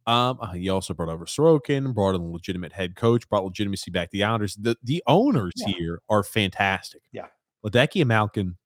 [0.08, 3.92] Um, uh, he also brought over Sorokin, brought in a legitimate head coach, brought legitimacy
[3.92, 4.56] back to the Islanders.
[4.56, 5.68] The the owners yeah.
[5.68, 7.02] here are fantastic.
[7.12, 7.28] Yeah.
[7.66, 8.58] Ledecky and Malkin,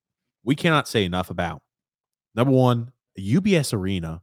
[0.44, 1.62] we cannot say enough about.
[2.36, 4.22] Number one, UBS Arena.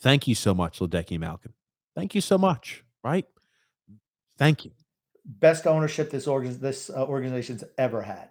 [0.00, 1.52] Thank you so much, Ledecky Malkin.
[1.94, 2.84] Thank you so much.
[3.02, 3.26] Right?
[4.36, 4.72] Thank you.
[5.24, 8.30] Best ownership this organ this uh, organization's ever had.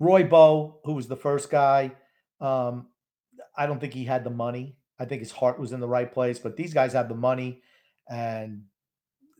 [0.00, 1.92] Roy Boe, who was the first guy,
[2.40, 2.86] um,
[3.56, 6.12] I don't think he had the money I think his heart was in the right
[6.12, 7.62] place, but these guys have the money
[8.08, 8.64] and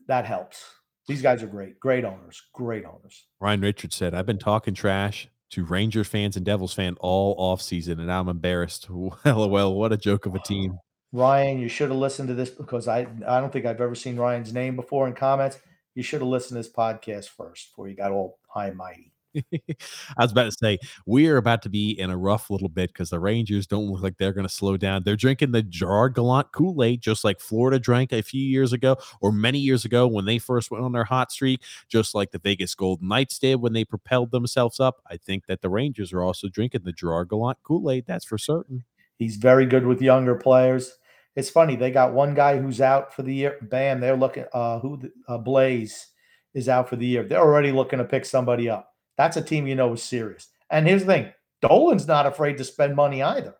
[0.07, 0.63] that helps.
[1.07, 3.25] These guys are great, great owners, great owners.
[3.41, 7.61] Ryan Richards said, I've been talking trash to Rangers fans and Devils fan all off
[7.61, 8.89] season, and I'm embarrassed.
[9.25, 10.77] LOL, what a joke of a team.
[11.11, 14.17] Ryan, you should have listened to this because I I don't think I've ever seen
[14.17, 15.57] Ryan's name before in comments.
[15.95, 19.11] You should have listened to this podcast first before you got all high and mighty.
[19.35, 22.91] I was about to say we are about to be in a rough little bit
[22.91, 25.03] because the Rangers don't look like they're going to slow down.
[25.03, 28.97] They're drinking the Gerard Gallant Kool Aid, just like Florida drank a few years ago
[29.21, 32.39] or many years ago when they first went on their hot streak, just like the
[32.39, 35.01] Vegas Golden Knights did when they propelled themselves up.
[35.09, 38.05] I think that the Rangers are also drinking the Gerard Gallant Kool Aid.
[38.07, 38.83] That's for certain.
[39.17, 40.97] He's very good with younger players.
[41.39, 43.57] It's funny they got one guy who's out for the year.
[43.61, 44.43] Bam, they're looking.
[44.51, 44.99] Uh, who
[45.29, 46.07] uh, Blais
[46.53, 47.23] is out for the year.
[47.23, 48.93] They're already looking to pick somebody up.
[49.15, 50.49] That's a team you know is serious.
[50.69, 53.55] And here's the thing Dolan's not afraid to spend money either.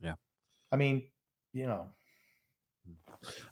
[0.00, 0.14] Yeah.
[0.72, 1.04] I mean,
[1.52, 1.90] you know.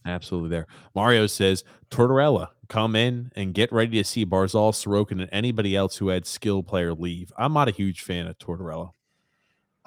[0.05, 0.66] Absolutely there.
[0.97, 5.97] Mario says, Tortorella, come in and get ready to see Barzal, Sorokin, and anybody else
[5.97, 7.32] who had skill player leave.
[7.39, 8.93] I'm not a huge fan of Tortorella.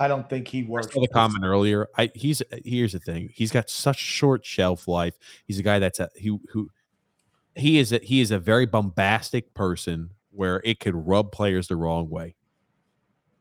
[0.02, 0.88] I don't think he works.
[0.88, 1.88] I saw the comment earlier.
[1.96, 3.30] I he's uh, here's the thing.
[3.32, 5.14] He's got such short shelf life.
[5.46, 6.72] He's a guy that's a who who
[7.56, 11.76] he is a he is a very bombastic person where it could rub players the
[11.76, 12.34] wrong way.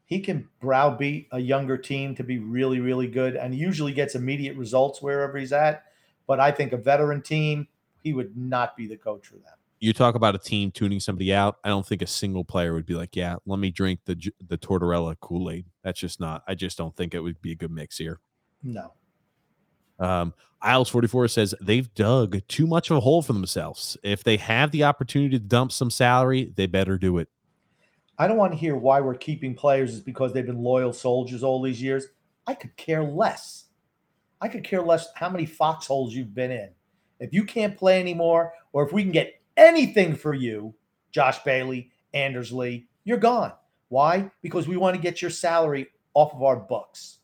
[0.05, 4.55] He can browbeat a younger team to be really, really good and usually gets immediate
[4.55, 5.85] results wherever he's at.
[6.27, 7.69] But I think a veteran team,
[8.03, 9.60] he would not be the coach for them.
[9.81, 11.57] You talk about a team tuning somebody out.
[11.65, 14.59] I don't think a single player would be like, "Yeah, let me drink the the
[14.59, 16.43] Tortorella Kool Aid." That's just not.
[16.47, 18.21] I just don't think it would be a good mix here.
[18.63, 18.93] No.
[19.99, 23.97] Um, Isles44 says they've dug too much of a hole for themselves.
[24.03, 27.29] If they have the opportunity to dump some salary, they better do it.
[28.19, 31.43] I don't want to hear why we're keeping players is because they've been loyal soldiers
[31.43, 32.07] all these years.
[32.47, 33.65] I could care less.
[34.43, 36.71] I could care less how many foxholes you've been in.
[37.19, 40.75] If you can't play anymore, or if we can get anything for you,
[41.13, 43.53] Josh Bailey, Anders Lee, you're gone.
[43.89, 44.31] Why?
[44.43, 47.19] Because we want to get your salary off of our books.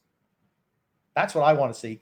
[1.15, 2.01] That's what I want to see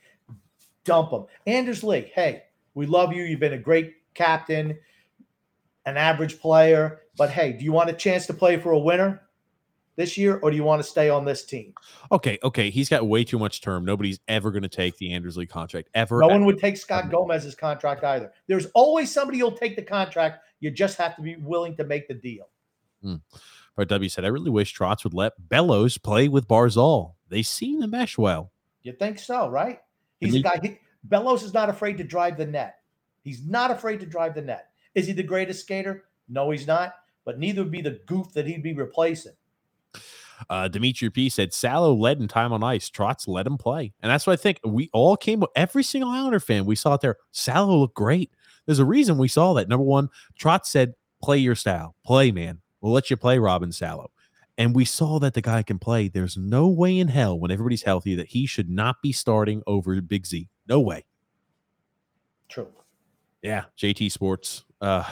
[0.85, 1.27] dump them.
[1.47, 2.45] Anders Lee, hey,
[2.75, 3.25] we love you.
[3.25, 4.79] You've been a great captain,
[5.87, 9.23] an average player, but hey, do you want a chance to play for a winner
[9.97, 11.73] this year, or do you want to stay on this team?
[12.11, 12.71] Okay, okay.
[12.71, 13.85] He's got way too much term.
[13.85, 16.21] Nobody's ever going to take the Anders Lee contract ever.
[16.21, 18.33] No one would take Scott Gomez's contract either.
[18.47, 20.45] There's always somebody who'll take the contract.
[20.61, 22.49] You just have to be willing to make the deal.
[23.03, 23.17] Hmm.
[23.77, 27.15] But W said, I really wish Trotz would let Bellows play with Barzal.
[27.29, 28.53] They seem to mesh well.
[28.83, 29.81] You think so, right?
[30.21, 30.61] He's a guy.
[30.63, 32.77] He, Bellows is not afraid to drive the net.
[33.23, 34.69] He's not afraid to drive the net.
[34.95, 36.05] Is he the greatest skater?
[36.29, 36.95] No, he's not.
[37.25, 39.33] But neither would be the goof that he'd be replacing.
[40.51, 42.91] Uh, Dimitri P said Salo led in time on ice.
[42.91, 43.93] Trotz let him play.
[44.03, 44.61] And that's what I think.
[44.65, 47.17] We all came, every single Islander fan, we saw it there.
[47.33, 48.31] Salo looked great.
[48.67, 49.69] There's a reason we saw that.
[49.69, 50.09] Number one,
[50.39, 51.95] Trotz said, play your style.
[52.05, 52.61] Play, man.
[52.81, 54.11] We'll let you play Robin Salo.
[54.57, 56.09] And we saw that the guy can play.
[56.09, 60.01] There's no way in hell when everybody's healthy that he should not be starting over
[60.01, 60.49] Big Z.
[60.69, 61.05] No way.
[62.49, 62.69] True.
[63.43, 64.65] Yeah, JT Sports.
[64.81, 65.11] Uh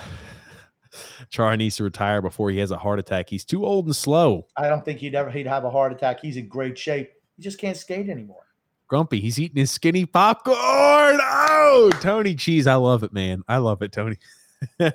[1.31, 3.29] Char needs to retire before he has a heart attack.
[3.29, 4.47] He's too old and slow.
[4.57, 6.21] I don't think he'd ever he'd have a heart attack.
[6.21, 7.13] He's in great shape.
[7.37, 8.47] He just can't skate anymore.
[8.89, 10.57] Grumpy, he's eating his skinny popcorn.
[10.57, 12.67] Oh, Tony cheese.
[12.67, 13.43] I love it, man.
[13.49, 14.19] I love it, Tony.
[14.81, 14.93] I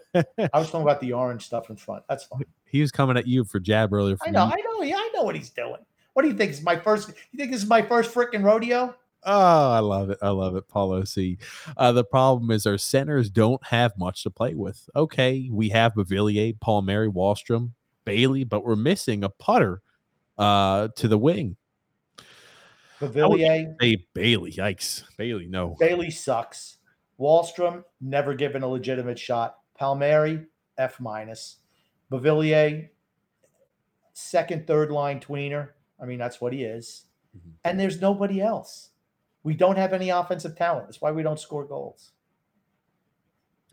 [0.53, 2.03] was talking about the orange stuff in front.
[2.07, 2.45] That's fine.
[2.65, 4.17] He was coming at you for jab earlier.
[4.21, 4.43] I know.
[4.43, 5.81] I know, yeah, I know what he's doing.
[6.13, 7.09] What do you think is my first?
[7.31, 8.95] You think this is my first freaking rodeo?
[9.29, 10.17] Oh, I love it.
[10.21, 11.37] I love it, Paulo C.
[11.75, 14.89] Uh, the problem is our centers don't have much to play with.
[14.95, 17.71] Okay, we have Beauvillier, Palmieri, Wahlstrom,
[18.05, 19.81] Bailey, but we're missing a putter
[20.37, 21.57] uh, to the wing.
[23.01, 23.75] Beauvillier.
[23.81, 24.53] Hey, Bailey.
[24.53, 25.03] Yikes.
[25.17, 25.75] Bailey, no.
[25.77, 26.77] Bailey sucks.
[27.19, 29.57] Wahlstrom, never given a legitimate shot.
[29.77, 30.45] Palmieri,
[30.77, 31.57] F minus.
[32.09, 32.87] Beauvillier,
[34.13, 35.71] second, third line tweener.
[36.01, 37.07] I mean, that's what he is.
[37.37, 37.49] Mm-hmm.
[37.65, 38.91] And there's nobody else.
[39.47, 40.87] We don't have any offensive talent.
[40.87, 42.11] That's why we don't score goals.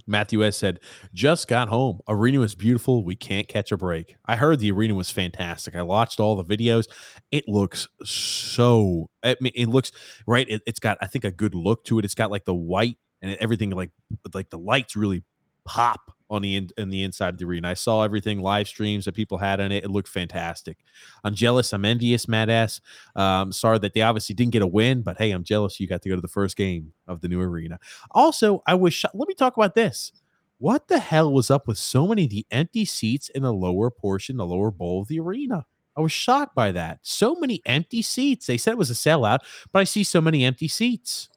[0.06, 0.78] Matthew S said,
[1.12, 1.98] just got home.
[2.06, 3.04] Arena was beautiful.
[3.04, 4.14] We can't catch a break.
[4.24, 5.74] I heard the arena was fantastic.
[5.74, 6.86] I watched all the videos.
[7.32, 9.90] It looks so, I mean, it looks
[10.28, 10.48] right.
[10.48, 12.04] It, has got, I think, a good look to it.
[12.04, 13.90] It's got like the white and everything, like,
[14.32, 15.24] like the lights really
[15.64, 17.68] pop on the in, in the inside of the arena.
[17.68, 19.84] I saw everything live streams that people had on it.
[19.84, 20.78] It looked fantastic.
[21.22, 21.72] I'm jealous.
[21.72, 22.80] I'm envious, Matt S.
[23.14, 26.02] Um, sorry that they obviously didn't get a win, but hey, I'm jealous you got
[26.02, 27.78] to go to the first game of the new arena.
[28.12, 30.12] Also, I was let me talk about this.
[30.58, 34.36] What the hell was up with so many the empty seats in the lower portion,
[34.36, 35.66] the lower bowl of the arena?
[35.96, 37.00] I was shocked by that.
[37.02, 38.46] So many empty seats.
[38.46, 39.40] They said it was a sellout,
[39.72, 41.28] but I see so many empty seats.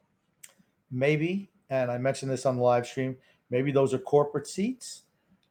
[0.90, 3.16] Maybe, and I mentioned this on the live stream
[3.50, 5.02] Maybe those are corporate seats,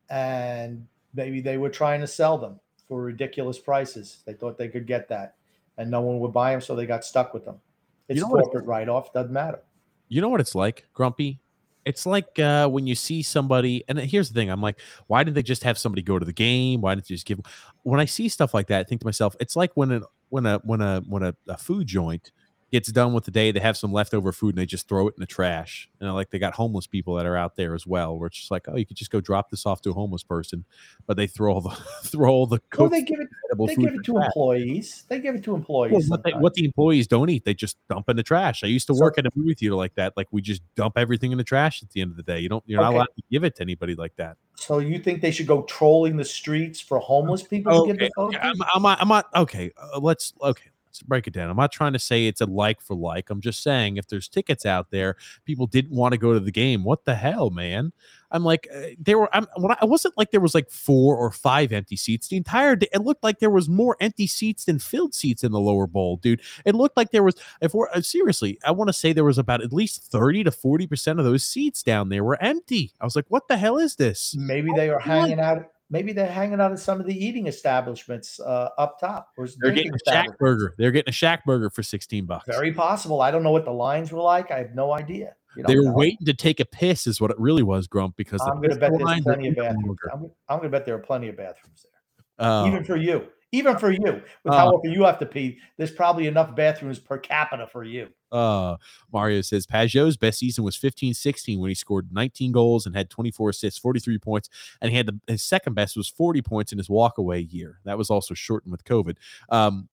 [0.09, 4.19] and maybe they were trying to sell them for ridiculous prices.
[4.25, 5.35] They thought they could get that,
[5.77, 7.59] and no one would buy them, so they got stuck with them.
[8.07, 9.13] It's you know corporate write off.
[9.13, 9.61] Doesn't matter.
[10.09, 11.39] You know what it's like, Grumpy?
[11.85, 15.35] It's like uh, when you see somebody, and here's the thing: I'm like, why didn't
[15.35, 16.81] they just have somebody go to the game?
[16.81, 17.37] Why didn't you just give?
[17.37, 17.51] Them?
[17.83, 20.45] When I see stuff like that, I think to myself, it's like when a when
[20.45, 22.31] a when a when a, a food joint
[22.71, 25.13] gets done with the day, they have some leftover food and they just throw it
[25.15, 25.89] in the trash.
[25.99, 28.37] You know, like they got homeless people that are out there as well, where it's
[28.37, 30.65] just like, oh, you could just go drop this off to a homeless person,
[31.05, 31.69] but they throw all the
[32.03, 33.29] throw all the well, they give it
[33.65, 34.25] they give it to trash.
[34.27, 35.05] employees.
[35.07, 36.09] They give it to employees.
[36.09, 38.63] Well, what, they, what, the employees don't eat, they just dump in the trash.
[38.63, 40.17] I used to so, work at a movie theater like that.
[40.17, 42.39] Like we just dump everything in the trash at the end of the day.
[42.39, 42.85] You don't you're okay.
[42.85, 44.37] not allowed to give it to anybody like that.
[44.55, 47.91] So you think they should go trolling the streets for homeless people okay.
[47.91, 48.35] to give the food?
[48.41, 49.71] I'm, I'm, not, I'm not okay.
[49.77, 51.49] Uh, let's okay break it down.
[51.49, 53.29] I'm not trying to say it's a like for like.
[53.29, 55.15] I'm just saying if there's tickets out there,
[55.45, 56.83] people didn't want to go to the game.
[56.83, 57.91] What the hell, man?
[58.31, 59.29] I'm like, uh, there were.
[59.33, 59.47] I'm.
[59.55, 62.87] When I, wasn't like there was like four or five empty seats the entire day.
[62.93, 66.17] It looked like there was more empty seats than filled seats in the lower bowl,
[66.17, 66.41] dude.
[66.65, 67.35] It looked like there was.
[67.61, 70.51] If we're uh, seriously, I want to say there was about at least thirty to
[70.51, 72.91] forty percent of those seats down there were empty.
[72.99, 74.35] I was like, what the hell is this?
[74.37, 78.39] Maybe they are hanging out maybe they're hanging out at some of the eating establishments
[78.39, 79.29] uh, up top.
[79.59, 80.75] They're getting a Shack burger.
[80.77, 82.45] They're getting a Shack burger for 16 bucks.
[82.47, 83.21] Very possible.
[83.21, 84.51] I don't know what the lines were like.
[84.51, 85.35] I have no idea.
[85.65, 88.15] They were waiting to take a piss, is what it really was, Grump.
[88.15, 89.99] Because I'm going to bet there's plenty of bathrooms.
[90.13, 93.27] I'm, I'm going to bet there are plenty of bathrooms there, uh, even for you.
[93.53, 96.99] Even for you, with uh, how often you have to pee, there's probably enough bathrooms
[96.99, 98.09] per capita for you.
[98.31, 98.77] Uh,
[99.11, 103.09] Mario says Pageau's best season was 15 16 when he scored 19 goals and had
[103.09, 104.49] 24 assists, 43 points.
[104.81, 107.79] And he had the, his second best was 40 points in his walkaway year.
[107.85, 109.17] That was also shortened with COVID.
[109.49, 109.89] Um,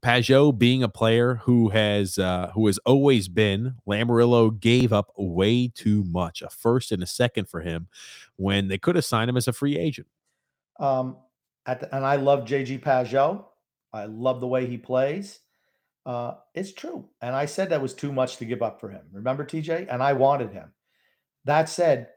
[0.00, 5.68] Pageau being a player who has uh, who has always been Lamoriello gave up way
[5.68, 7.88] too much, a first and a second for him
[8.36, 10.08] when they could have signed him as a free agent.
[10.80, 11.16] Um,
[11.66, 13.44] the, and I love JG Pageau.
[13.92, 15.40] I love the way he plays.
[16.06, 17.08] Uh, it's true.
[17.22, 19.02] And I said that was too much to give up for him.
[19.12, 19.86] Remember, TJ?
[19.88, 20.72] And I wanted him.
[21.44, 22.08] That said,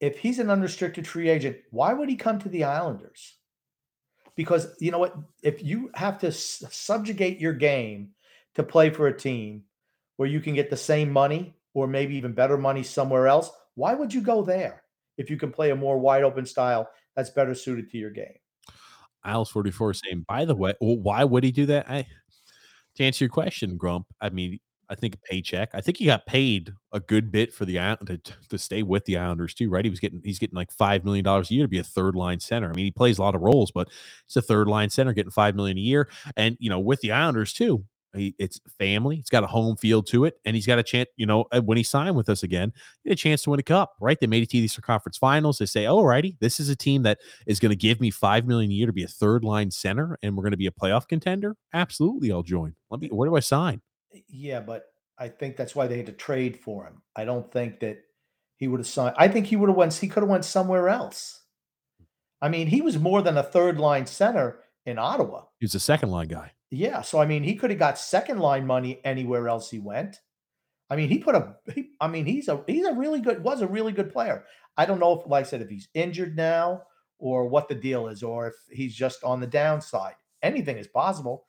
[0.00, 3.36] if he's an unrestricted free agent, why would he come to the Islanders?
[4.36, 5.16] Because you know what?
[5.42, 8.10] If you have to subjugate your game
[8.54, 9.64] to play for a team
[10.16, 13.94] where you can get the same money or maybe even better money somewhere else, why
[13.94, 14.82] would you go there
[15.16, 18.38] if you can play a more wide open style that's better suited to your game?
[19.24, 21.90] Isles 44 saying, by the way, well, why would he do that?
[21.90, 22.06] I
[22.98, 24.58] to answer your question, Grump, I mean,
[24.90, 25.70] I think a paycheck.
[25.74, 29.18] I think he got paid a good bit for the to, to stay with the
[29.18, 29.84] Islanders too, right?
[29.84, 32.14] He was getting he's getting like five million dollars a year to be a third
[32.14, 32.70] line center.
[32.70, 33.88] I mean, he plays a lot of roles, but
[34.26, 37.12] it's a third line center getting five million a year, and you know, with the
[37.12, 37.84] Islanders too.
[38.14, 39.16] He, it's family.
[39.18, 41.08] It's got a home field to it, and he's got a chance.
[41.16, 42.72] You know, uh, when he signed with us again,
[43.02, 43.94] he had a chance to win a cup.
[44.00, 44.18] Right?
[44.18, 45.58] They made it to the Eastern Conference Finals.
[45.58, 48.46] They say, "Oh, righty, this is a team that is going to give me five
[48.46, 50.70] million a year to be a third line center, and we're going to be a
[50.70, 52.74] playoff contender." Absolutely, I'll join.
[52.90, 53.08] Let me.
[53.08, 53.82] Where do I sign?
[54.28, 54.84] Yeah, but
[55.18, 57.02] I think that's why they had to trade for him.
[57.14, 57.98] I don't think that
[58.56, 59.14] he would have signed.
[59.18, 59.94] I think he would have went.
[59.94, 61.42] He could have went somewhere else.
[62.40, 65.44] I mean, he was more than a third line center in Ottawa.
[65.58, 66.52] He was a second line guy.
[66.70, 70.20] Yeah, so I mean, he could have got second line money anywhere else he went.
[70.90, 71.56] I mean, he put a.
[71.74, 74.44] He, I mean, he's a he's a really good was a really good player.
[74.76, 76.82] I don't know if, like I said, if he's injured now
[77.18, 80.14] or what the deal is, or if he's just on the downside.
[80.42, 81.46] Anything is possible.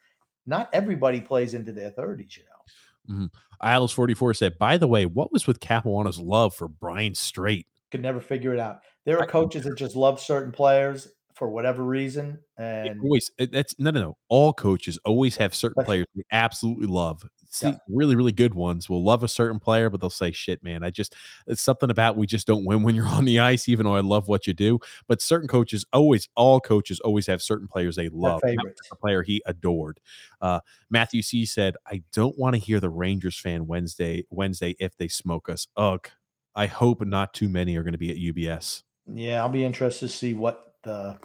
[0.47, 3.13] Not everybody plays into their thirties, you know.
[3.13, 3.25] Mm-hmm.
[3.61, 7.67] Isles 44 said, by the way, what was with Capuano's love for Brian Strait?
[7.91, 8.79] Could never figure it out.
[9.05, 11.07] There are I- coaches that just love certain players
[11.39, 14.17] for whatever reason, It and always it- that's no no no.
[14.27, 17.27] All coaches always have certain players they absolutely love.
[17.51, 17.77] See, Yeah.
[17.87, 20.91] really, really good ones will love a certain player, but they'll say, shit, man, I
[20.91, 21.15] just
[21.47, 24.01] it's something about we just don't win when you're on the ice, even though I
[24.01, 24.77] love what you do.
[25.07, 28.41] But certain coaches always, all coaches always have certain players they love.
[28.41, 28.81] That was favorites.
[28.91, 29.99] a player he adored.
[30.41, 30.59] Uh,
[30.91, 35.07] Matthew C said, I don't want to hear the Rangers fan Wednesday, Wednesday if they
[35.07, 35.67] smoke us.
[35.77, 36.07] Ugh.
[36.55, 38.83] I hope not too many are going to be at UBS.
[39.11, 41.17] Yeah, I'll be interested to see what the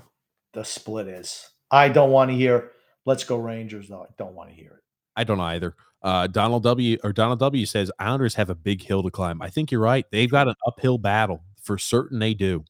[0.53, 1.49] the split is.
[1.71, 2.73] I don't want to hear
[3.05, 4.03] "Let's go Rangers," though.
[4.03, 4.83] I don't want to hear it.
[5.17, 5.75] I don't either.
[6.03, 6.99] Uh, Donald W.
[7.03, 7.65] or Donald W.
[7.65, 9.41] says Islanders have a big hill to climb.
[9.41, 10.05] I think you're right.
[10.13, 12.19] They've got an uphill battle for certain.
[12.19, 12.65] They do,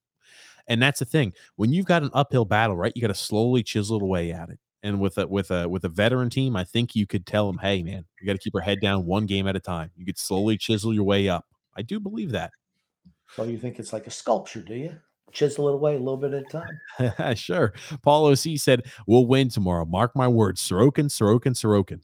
[0.69, 1.33] and that's the thing.
[1.57, 4.59] When you've got an uphill battle, right, you got to slowly chisel away at it.
[4.83, 7.59] And with a with a with a veteran team, I think you could tell them,
[7.59, 9.91] "Hey, man, you got to keep our head down, one game at a time.
[9.97, 11.47] You could slowly chisel your way up."
[11.77, 12.53] I do believe that.
[13.35, 14.97] So you think it's like a sculpture, do you?
[15.35, 17.37] Chisel it away a little bit at a time.
[17.37, 17.75] sure.
[18.03, 19.85] Paul OC said, "We'll win tomorrow.
[19.85, 20.67] Mark my words.
[20.67, 22.01] Sorokin, Sorokin, Sorokin."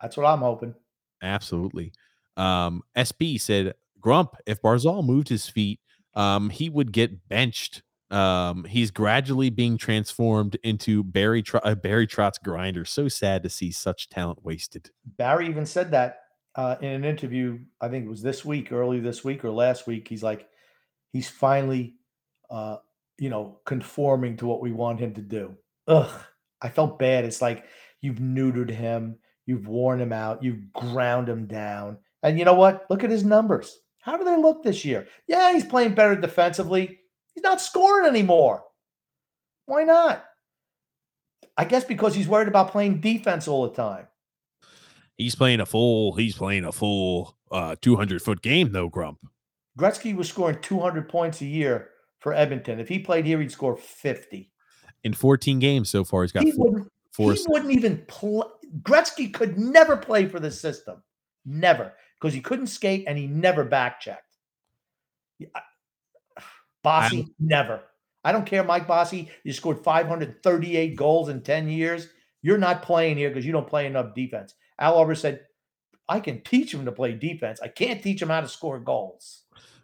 [0.00, 0.74] That's what I'm hoping.
[1.22, 1.92] Absolutely.
[2.36, 5.80] Um, SB said, Grump, if Barzal moved his feet,
[6.14, 7.82] um, he would get benched.
[8.10, 12.84] Um, he's gradually being transformed into Barry Tr- uh, Barry Trotz grinder.
[12.84, 14.90] So sad to see such talent wasted.
[15.16, 16.22] Barry even said that
[16.56, 17.60] uh, in an interview.
[17.80, 20.08] I think it was this week, early this week or last week.
[20.08, 20.48] He's like,
[21.12, 21.94] he's finally,
[22.52, 22.76] uh,
[23.18, 25.56] you know, conforming to what we want him to do.
[25.88, 26.20] Ugh,
[26.60, 27.24] I felt bad.
[27.24, 27.64] It's like
[28.00, 29.16] you've neutered him,
[29.46, 32.86] you've worn him out, you've ground him down, and you know what?
[32.90, 33.78] Look at his numbers.
[34.00, 35.08] How do they look this year?
[35.26, 37.00] Yeah, he's playing better defensively.
[37.34, 38.62] He's not scoring anymore.
[39.66, 40.24] Why not?
[41.56, 44.08] I guess because he's worried about playing defense all the time.
[45.16, 46.14] He's playing a full.
[46.16, 48.88] He's playing a full uh, 200 foot game though.
[48.88, 49.18] Grump.
[49.78, 51.91] Gretzky was scoring 200 points a year
[52.22, 52.78] for Edmonton.
[52.78, 54.50] If he played here, he'd score 50.
[55.04, 56.70] In 14 games so far, he's got He four.
[56.70, 58.46] wouldn't, four he wouldn't even play.
[58.82, 61.02] Gretzky could never play for the system.
[61.44, 61.92] Never.
[62.18, 64.36] Because he couldn't skate and he never back checked.
[66.84, 67.82] Bossy, never.
[68.24, 69.28] I don't care, Mike Bossy.
[69.42, 72.08] You scored 538 goals in 10 years.
[72.42, 74.54] You're not playing here because you don't play enough defense.
[74.78, 75.40] Al Arbour said,
[76.08, 77.60] I can teach him to play defense.
[77.60, 79.41] I can't teach him how to score goals.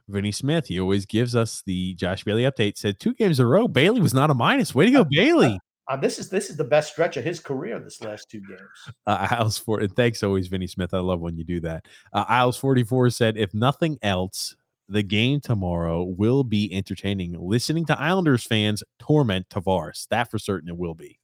[0.09, 2.79] Vinny Smith, he always gives us the Josh Bailey update.
[2.79, 3.69] Said two games in a row.
[3.69, 4.75] Bailey was not a minus.
[4.75, 5.59] Way to go, Bailey.
[5.89, 7.79] Uh, this is this is the best stretch of his career.
[7.79, 8.95] This last two games.
[9.07, 9.81] Uh, Isles four.
[9.81, 10.93] And thanks always, Vinny Smith.
[10.93, 11.87] I love when you do that.
[12.13, 14.55] Uh, Isles forty four said, if nothing else,
[14.89, 17.37] the game tomorrow will be entertaining.
[17.39, 20.07] Listening to Islanders fans torment Tavares.
[20.09, 21.19] That for certain it will be.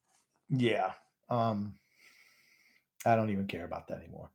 [0.49, 0.91] Yeah.
[1.29, 1.75] Um,
[3.05, 4.29] I don't even care about that anymore.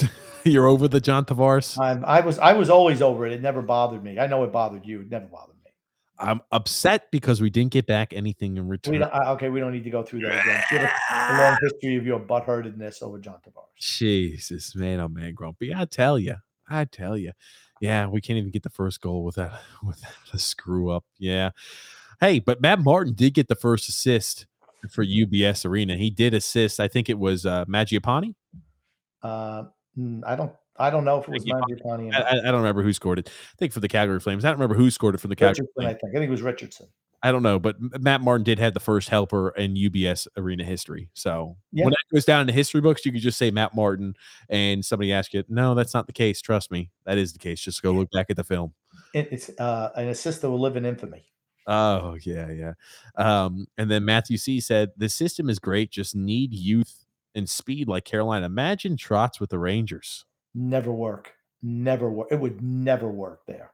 [0.44, 1.78] You're over the John Tavares.
[1.78, 3.32] I'm, I was I was always over it.
[3.32, 4.18] It never bothered me.
[4.18, 5.00] I know it bothered you.
[5.00, 5.70] It never bothered me.
[6.18, 9.00] I'm upset because we didn't get back anything in We return.
[9.00, 10.62] don't, uh, okay, we don't need to go through that again.
[10.70, 13.76] You have a, long history of your butthurtedness over John Tavares.
[13.78, 15.74] Jesus, man, oh man, grumpy.
[15.74, 16.36] I tell you,
[16.68, 17.32] I tell you,
[17.80, 19.52] yeah, we can't even get the first goal without
[19.82, 21.04] without a screw up.
[21.18, 21.50] Yeah,
[22.20, 24.46] hey, but Matt Martin did get the first assist
[24.90, 25.96] for UBS Arena.
[25.96, 26.80] He did assist.
[26.80, 28.34] I think it was uh, Mangiapane.
[29.22, 29.64] Uh,
[30.26, 32.14] I don't I don't know if it was Mangiapane.
[32.14, 33.28] I, I- I don't remember who scored it.
[33.28, 34.44] I think for the Calgary Flames.
[34.44, 35.98] I don't remember who scored it for the Calgary Richardson, I Flames.
[36.02, 36.10] think.
[36.14, 36.86] I think it was Richardson.
[37.22, 41.08] I don't know, but Matt Martin did have the first helper in UBS Arena history.
[41.14, 41.86] So Yeah.
[41.86, 44.14] when that goes down in the history books, you could just say Matt Martin,
[44.50, 46.42] and somebody asks you, no, that's not the case.
[46.42, 47.58] Trust me, that is the case.
[47.58, 48.74] Just go look back at the film.
[49.14, 51.24] It's uh, an assist that will live in infamy.
[51.66, 52.72] Oh yeah, yeah.
[53.16, 57.05] Um, and then Matthew C said the system is great, just need youth
[57.36, 58.46] and speed like Carolina.
[58.46, 60.24] Imagine Trotz with the Rangers.
[60.54, 61.34] Never work.
[61.62, 62.28] Never work.
[62.30, 63.72] It would never work there.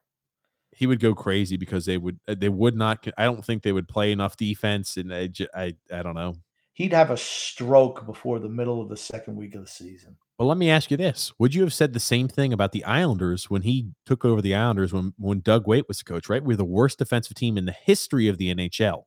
[0.75, 3.07] He would go crazy because they would they would not.
[3.17, 6.35] I don't think they would play enough defense, and I I, I don't know.
[6.75, 10.17] He'd have a stroke before the middle of the second week of the season.
[10.39, 12.85] Well, let me ask you this: Would you have said the same thing about the
[12.85, 16.29] Islanders when he took over the Islanders when when Doug Weight was the coach?
[16.29, 19.05] Right, we're the worst defensive team in the history of the NHL,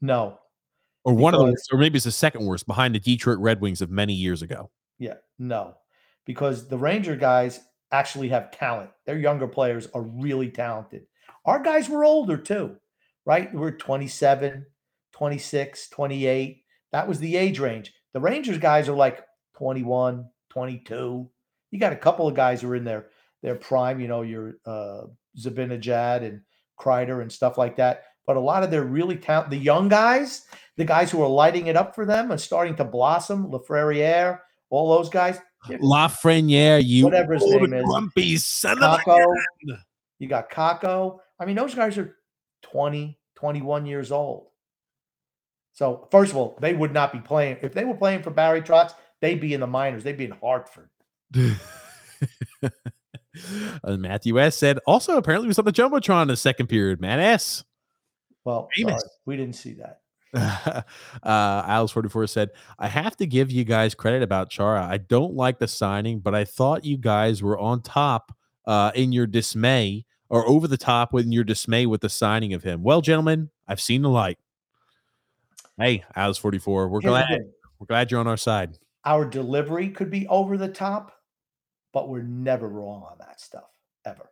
[0.00, 0.38] No.
[1.04, 3.82] Or one of the, or maybe it's the second worst behind the Detroit Red Wings
[3.82, 4.70] of many years ago.
[4.98, 5.16] Yeah.
[5.38, 5.74] No.
[6.24, 7.60] Because the Ranger guys
[7.92, 8.90] actually have talent.
[9.06, 11.02] Their younger players are really talented.
[11.44, 12.76] Our guys were older too,
[13.26, 13.54] right?
[13.54, 14.64] We're 27,
[15.12, 16.62] 26, 28.
[16.92, 17.92] That was the age range.
[18.14, 19.20] The Rangers guys are like
[19.56, 21.30] 21, 22.
[21.70, 23.06] You got a couple of guys who are in their
[23.42, 25.02] their prime, you know, your uh
[25.38, 26.40] Zibanejad and
[26.80, 28.04] Kreider and stuff like that.
[28.26, 30.46] But a lot of their really talent, the young guys,
[30.76, 34.40] the guys who are lighting it up for them and starting to blossom, Lafreniere,
[34.70, 35.38] all those guys,
[35.68, 37.84] Lafreniere, you Whatever his name is.
[37.84, 39.24] grumpy son Kakko.
[40.18, 41.20] You got Kakko.
[41.38, 42.16] I mean, those guys are
[42.62, 44.48] 20, 21 years old.
[45.72, 47.58] So, first of all, they would not be playing.
[47.62, 50.04] If they were playing for Barry Trotz, they'd be in the minors.
[50.04, 50.88] They'd be in Hartford.
[53.84, 57.00] Matthew S said also apparently was on the jumbotron in the second period.
[57.00, 57.64] Matt S.
[58.44, 60.00] Well, sorry, we didn't see that.
[60.34, 60.82] uh,
[61.22, 64.84] Alice forty four said, "I have to give you guys credit about Chara.
[64.84, 69.12] I don't like the signing, but I thought you guys were on top uh, in
[69.12, 72.82] your dismay or over the top in your dismay with the signing of him.
[72.82, 74.38] Well, gentlemen, I've seen the light.
[75.78, 77.40] Hey, Alice forty four, we're Here's glad
[77.78, 78.76] we're glad you're on our side.
[79.04, 81.12] Our delivery could be over the top,
[81.92, 83.70] but we're never wrong on that stuff,
[84.04, 84.30] ever.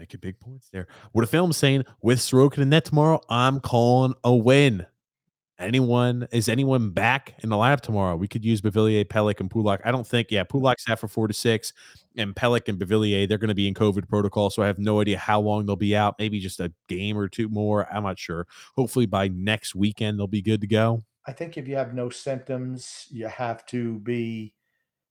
[0.00, 0.88] It big points there.
[1.12, 4.86] What a film saying with Sorokin and net tomorrow, I'm calling a win.
[5.58, 8.16] Anyone is anyone back in the lineup tomorrow?
[8.16, 9.80] We could use Beauvillier, Pelech, and Pulock.
[9.84, 11.74] I don't think, yeah, Pulock's out for four to six,
[12.16, 14.48] and Pelech and Beauvillier, they're going to be in COVID protocol.
[14.48, 16.14] So I have no idea how long they'll be out.
[16.18, 17.86] Maybe just a game or two more.
[17.92, 18.46] I'm not sure.
[18.74, 21.04] Hopefully by next weekend they'll be good to go.
[21.26, 24.54] I think if you have no symptoms, you have to be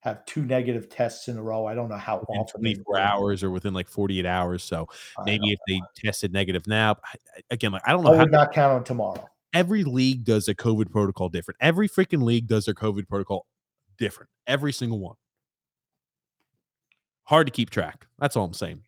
[0.01, 1.65] have two negative tests in a row.
[1.65, 4.63] I don't know how within often 24 hours or within like 48 hours.
[4.63, 7.17] So I maybe if they tested negative now, I-
[7.51, 9.27] again, like I don't know I how would not count on tomorrow.
[9.53, 11.57] every league does a COVID protocol different.
[11.59, 13.45] Every freaking league does their COVID protocol
[13.97, 14.29] different.
[14.47, 15.15] Every single one.
[17.23, 18.07] Hard to keep track.
[18.19, 18.81] That's all I'm saying.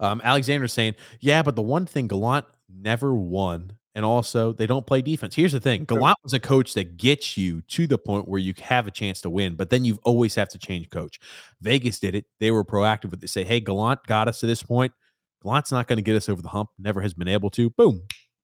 [0.00, 4.86] Um, Alexander's saying, yeah, but the one thing Gallant never won, and also they don't
[4.86, 5.34] play defense.
[5.34, 8.54] Here's the thing: Gallant was a coach that gets you to the point where you
[8.62, 11.18] have a chance to win, but then you always have to change coach.
[11.60, 13.28] Vegas did it; they were proactive with it.
[13.28, 14.92] Say, hey, Gallant got us to this point.
[15.42, 16.70] Gallant's not going to get us over the hump.
[16.78, 17.70] Never has been able to.
[17.70, 18.02] Boom,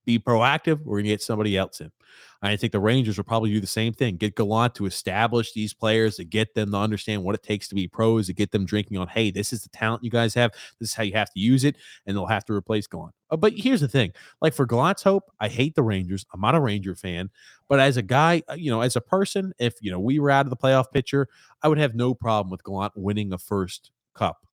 [0.08, 0.82] be proactive.
[0.84, 1.92] We're going to get somebody else in.
[2.40, 4.16] I think the Rangers will probably do the same thing.
[4.16, 7.74] Get Gallant to establish these players, to get them to understand what it takes to
[7.74, 10.52] be pros, to get them drinking on, hey, this is the talent you guys have.
[10.78, 11.76] This is how you have to use it,
[12.06, 13.14] and they'll have to replace Gallant.
[13.30, 16.24] Uh, but here's the thing: like for Gallant's hope, I hate the Rangers.
[16.32, 17.28] I'm not a Ranger fan,
[17.68, 20.30] but as a guy, uh, you know, as a person, if you know we were
[20.30, 21.28] out of the playoff picture,
[21.62, 24.46] I would have no problem with Gallant winning a first cup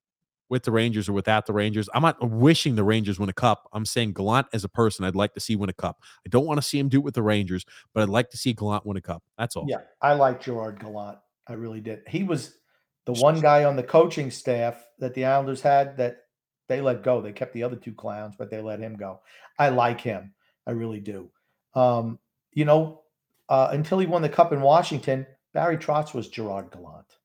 [0.48, 1.88] with the Rangers or without the Rangers.
[1.94, 3.68] I'm not wishing the Rangers win a cup.
[3.72, 6.00] I'm saying Gallant as a person, I'd like to see win a cup.
[6.24, 8.36] I don't want to see him do it with the Rangers, but I'd like to
[8.36, 9.22] see Gallant win a cup.
[9.38, 9.66] That's all.
[9.68, 11.18] Yeah, I like Gerard Gallant.
[11.48, 12.02] I really did.
[12.08, 12.58] He was
[13.04, 16.18] the one guy on the coaching staff that the Islanders had that
[16.68, 17.20] they let go.
[17.20, 19.20] They kept the other two clowns, but they let him go.
[19.58, 20.34] I like him.
[20.66, 21.30] I really do.
[21.74, 22.18] Um,
[22.52, 23.02] you know,
[23.48, 27.15] uh, until he won the cup in Washington, Barry Trotz was Gerard Gallant.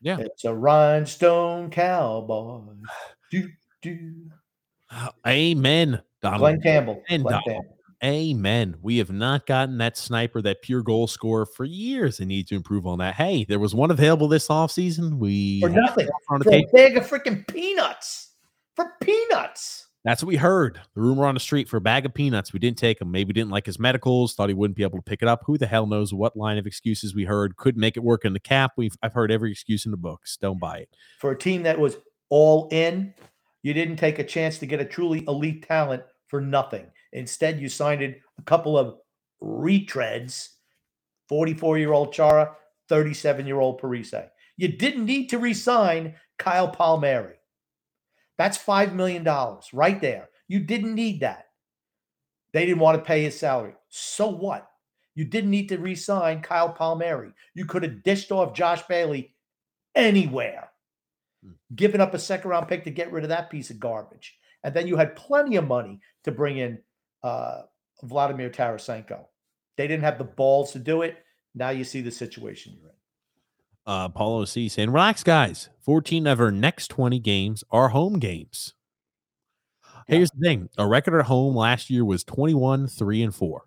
[0.00, 0.18] Yeah.
[0.20, 2.62] It's a rhinestone cowboy.
[3.30, 3.48] Do,
[3.82, 4.30] do.
[4.92, 6.00] Oh, amen.
[6.22, 6.40] Donald.
[6.40, 7.02] Glen Campbell.
[7.08, 7.40] And Glen.
[7.46, 7.74] Campbell.
[8.04, 8.76] Amen.
[8.80, 12.54] We have not gotten that sniper, that pure goal scorer for years and need to
[12.54, 13.14] improve on that.
[13.14, 15.18] Hey, there was one available this offseason.
[15.18, 16.08] We For nothing.
[16.30, 18.34] on For a bag of freaking peanuts.
[18.76, 19.87] For peanuts.
[20.04, 20.80] That's what we heard.
[20.94, 22.52] The rumor on the street for a bag of peanuts.
[22.52, 23.10] We didn't take him.
[23.10, 24.34] Maybe didn't like his medicals.
[24.34, 25.42] Thought he wouldn't be able to pick it up.
[25.46, 27.56] Who the hell knows what line of excuses we heard?
[27.56, 28.72] Couldn't make it work in the cap.
[28.76, 30.38] We've I've heard every excuse in the books.
[30.40, 30.88] Don't buy it.
[31.18, 31.96] for a team that was
[32.30, 33.12] all in,
[33.62, 36.86] you didn't take a chance to get a truly elite talent for nothing.
[37.12, 38.96] Instead, you signed a couple of
[39.42, 40.48] retreads
[41.28, 42.54] 44 year old Chara,
[42.88, 44.28] 37 year old Parise.
[44.56, 47.37] You didn't need to resign Kyle Palmieri.
[48.38, 49.24] That's $5 million
[49.72, 50.28] right there.
[50.46, 51.46] You didn't need that.
[52.52, 53.74] They didn't want to pay his salary.
[53.88, 54.70] So what?
[55.14, 57.32] You didn't need to re-sign Kyle Palmieri.
[57.54, 59.34] You could have dished off Josh Bailey
[59.94, 60.70] anywhere,
[61.44, 61.52] Hmm.
[61.74, 64.38] given up a second round pick to get rid of that piece of garbage.
[64.64, 66.78] And then you had plenty of money to bring in
[67.22, 67.62] uh,
[68.02, 69.26] Vladimir Tarasenko.
[69.76, 71.18] They didn't have the balls to do it.
[71.54, 72.96] Now you see the situation you're in.
[73.88, 75.70] Uh, Paulo C saying, relax, guys.
[75.80, 78.74] 14 of our next 20 games are home games.
[80.06, 80.16] Yeah.
[80.16, 83.62] Here's the thing our record at home last year was 21, 3, and 4.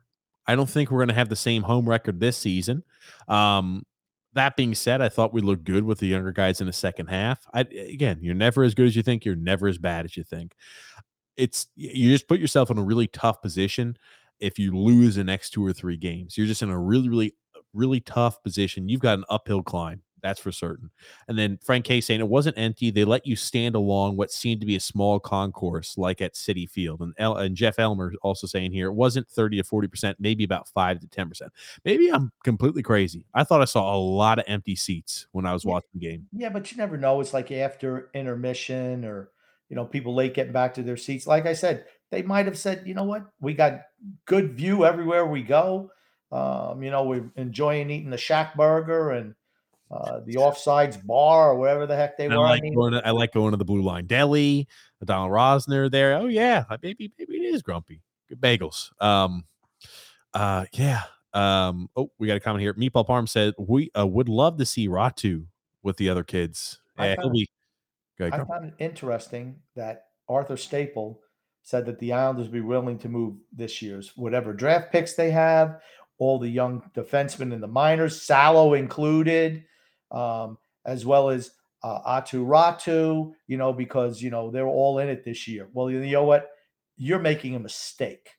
[0.45, 2.83] I don't think we're going to have the same home record this season.
[3.27, 3.83] Um,
[4.33, 7.07] that being said, I thought we looked good with the younger guys in the second
[7.07, 7.39] half.
[7.51, 9.25] I, again, you're never as good as you think.
[9.25, 10.53] You're never as bad as you think.
[11.35, 13.97] It's you just put yourself in a really tough position
[14.39, 16.37] if you lose the next two or three games.
[16.37, 17.35] You're just in a really, really,
[17.73, 18.87] really tough position.
[18.87, 20.01] You've got an uphill climb.
[20.21, 20.89] That's for certain.
[21.27, 22.91] And then Frank K saying it wasn't empty.
[22.91, 26.69] They let you stand along what seemed to be a small concourse, like at Citi
[26.69, 27.01] Field.
[27.01, 30.43] And El- and Jeff Elmer also saying here it wasn't 30 to 40 percent, maybe
[30.43, 31.51] about five to 10 percent.
[31.85, 33.25] Maybe I'm completely crazy.
[33.33, 36.27] I thought I saw a lot of empty seats when I was watching the game.
[36.31, 37.19] Yeah, but you never know.
[37.21, 39.29] It's like after intermission or,
[39.69, 41.27] you know, people late getting back to their seats.
[41.27, 43.25] Like I said, they might have said, you know what?
[43.39, 43.83] We got
[44.25, 45.91] good view everywhere we go.
[46.31, 49.35] Um, you know, we're enjoying eating the Shack Burger and
[49.91, 52.43] uh, the Offsides Bar or whatever the heck they I were.
[52.43, 52.93] like I mean, going.
[52.93, 54.67] To, I like going to the Blue Line Deli.
[54.99, 56.13] The Donald Rosner there.
[56.15, 58.01] Oh yeah, maybe maybe it is grumpy.
[58.29, 58.89] Good bagels.
[59.01, 59.43] Um,
[60.33, 61.01] uh, yeah.
[61.33, 62.73] Um, oh, we got a comment here.
[62.73, 65.45] Meatball Parm said we uh, would love to see Räty
[65.83, 66.79] with the other kids.
[66.97, 67.47] I Yeah, found- be.
[68.19, 71.19] Ahead, I found it interesting that Arthur Staple
[71.63, 75.31] said that the Islanders would be willing to move this year's whatever draft picks they
[75.31, 75.79] have,
[76.19, 79.63] all the young defensemen in the minors, Salo included,
[80.11, 81.51] um, as well as
[81.83, 85.67] uh, Aatu Räty, you know, because, you know, they're all in it this year.
[85.73, 86.49] Well, you know what?
[86.97, 88.29] You're making a mistake.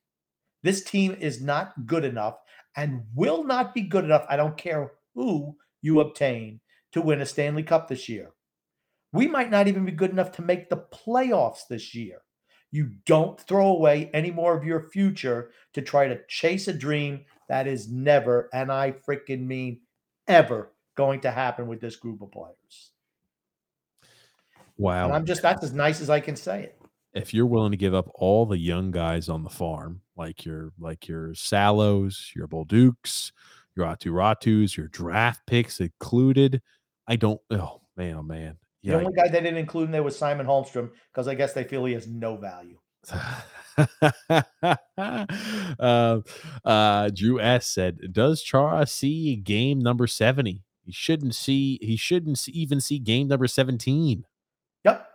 [0.62, 2.38] This team is not good enough
[2.76, 4.24] and will not be good enough.
[4.28, 6.60] I don't care who you obtain
[6.92, 8.30] to win a Stanley Cup this year.
[9.12, 12.18] We might not even be good enough to make the playoffs this year.
[12.70, 17.24] You don't throw away any more of your future to try to chase a dream
[17.48, 19.80] that is never, and I freaking mean
[20.26, 22.92] ever, going to happen with this group of players.
[24.76, 25.06] Wow.
[25.06, 26.78] And I'm just, that's as nice as I can say it.
[27.14, 30.72] if you're willing to give up all the young guys on the farm, like your
[30.78, 33.32] like your Salos, your Bolducs,
[33.76, 36.62] your Aatu Rätys, your draft picks included,
[37.06, 37.40] I don't.
[37.50, 40.90] Oh man, oh man, The only guy they didn't include in there was Simon Holmstrom
[41.12, 42.78] because I guess they feel he has no value.
[45.78, 46.20] uh,
[46.64, 50.62] uh, Drew S said, "Does Chara see game number seventy?
[50.84, 51.78] He shouldn't see.
[51.80, 54.26] He shouldn't see, even see game number seventeen.
[54.84, 55.08] Yep.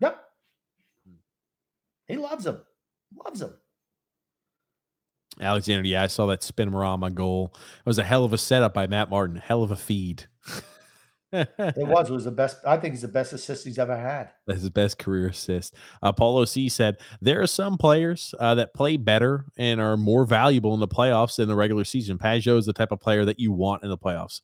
[0.00, 0.24] Yep.
[1.06, 1.14] Hmm.
[2.06, 2.60] He loves him.
[3.24, 3.54] Loves him.
[5.40, 7.52] Alexander, yeah, I saw that spin Marama goal.
[7.54, 9.36] It was a hell of a setup by Matt Martin.
[9.36, 10.26] Hell of a feed.
[11.34, 12.10] It was.
[12.10, 12.58] It was the best.
[12.66, 14.30] I think he's the best assist he's ever had.
[14.46, 15.74] That's his best career assist.
[16.02, 20.24] Uh, Paulo C said there are some players uh, that play better and are more
[20.24, 22.18] valuable in the playoffs than the regular season.
[22.18, 24.40] Pageau is the type of player that you want in the playoffs.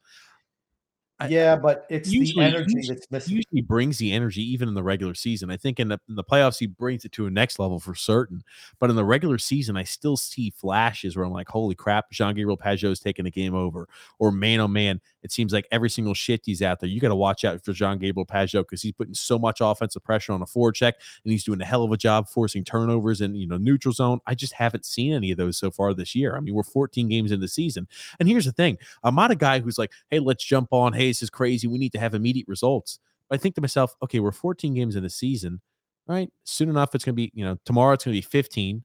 [1.22, 3.36] I- yeah, but it's usually- the energy usually- that's missing.
[3.36, 5.50] Usually brings the energy even in the regular season.
[5.50, 7.94] I think in the, in the playoffs he brings it to a next level for
[7.94, 8.42] certain.
[8.78, 12.34] But in the regular season, I still see flashes where I'm like, holy crap, Jean
[12.34, 13.86] Gabriel Pageau is taking the game over.
[14.18, 17.09] Or man, oh man, it seems like every single shift he's out there, you got
[17.09, 20.42] to watch out for Jean Gabriel Pageau because he's putting so much offensive pressure on
[20.42, 23.47] a forward check and he's doing a hell of a job forcing turnovers in you
[23.47, 24.20] know neutral zone.
[24.26, 26.36] I just haven't seen any of those so far this year.
[26.36, 27.86] I mean, we're 14 games in the season.
[28.18, 30.92] And here's the thing: I'm not a guy who's like, hey, let's jump on.
[30.92, 31.66] Hey, this is crazy.
[31.66, 32.98] We need to have immediate results.
[33.28, 35.60] But I think to myself, okay, we're 14 games in the season,
[36.06, 36.30] right?
[36.44, 38.82] Soon enough, it's gonna be, you know, tomorrow it's gonna be 15.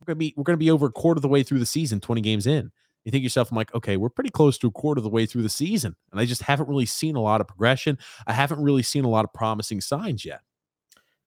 [0.00, 2.00] We're gonna be we're gonna be over a quarter of the way through the season,
[2.00, 2.70] 20 games in.
[3.10, 5.26] You think yourself, I'm like, okay, we're pretty close to a quarter of the way
[5.26, 5.96] through the season.
[6.12, 7.98] And I just haven't really seen a lot of progression.
[8.24, 10.42] I haven't really seen a lot of promising signs yet.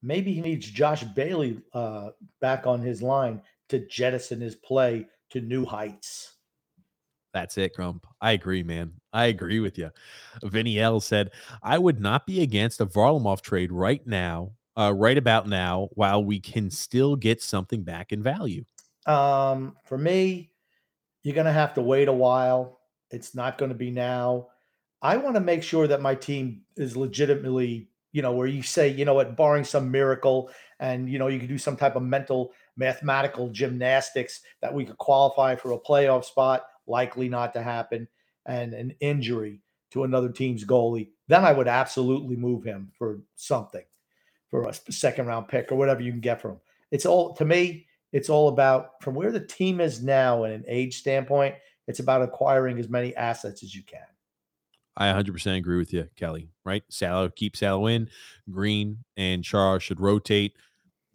[0.02, 5.42] Maybe he needs Josh Bailey uh, back on his line to jettison his play to
[5.42, 6.36] new heights.
[7.34, 8.08] That's it, Grump.
[8.22, 8.94] I agree, man.
[9.12, 9.92] I agree with you.
[10.42, 11.32] Vinny L said,
[11.62, 16.24] I would not be against a Varlamov trade right now, uh, right about now, while
[16.24, 18.64] we can still get something back in value.
[19.06, 20.52] Um, for me,
[21.24, 22.80] you're going to have to wait a while.
[23.12, 24.48] It's not going to be now.
[25.02, 28.90] I want to make sure that my team is legitimately, you know, where you say,
[28.90, 32.04] you know what, barring some miracle and, you know, you can do some type of
[32.04, 38.08] mental mathematical gymnastics that we could qualify for a playoff spot, likely not to happen,
[38.46, 39.60] and an injury
[39.92, 43.84] to another team's goalie, then I would absolutely move him for something,
[44.50, 46.62] for a second round pick or whatever you can get from him.
[46.90, 50.64] It's all, to me, it's all about from where the team is now in an
[50.68, 51.56] age standpoint,
[51.88, 54.06] it's about acquiring as many assets as you can.
[54.96, 56.84] I 100% agree with you, Kelly, right?
[56.90, 58.10] Salo, keep Salo in.
[58.50, 60.54] Greene and Char should rotate.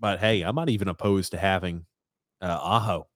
[0.01, 1.87] But hey, I'm not even opposed to having
[2.43, 3.07] uh, Aho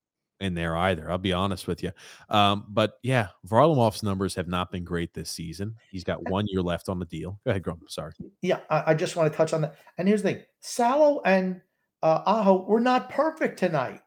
[0.41, 1.11] in there either.
[1.11, 1.91] I'll be honest with you.
[2.29, 5.77] Um, but yeah, Varlamov's numbers have not been great this season.
[5.91, 7.41] He's got one year left on the deal.
[7.45, 7.89] Go ahead, Grump.
[7.89, 8.13] Sorry.
[8.41, 9.77] Yeah, I, I just want to touch on that.
[9.99, 11.61] And here's the thing Salo and
[12.03, 14.01] uh, Aho were not perfect tonight.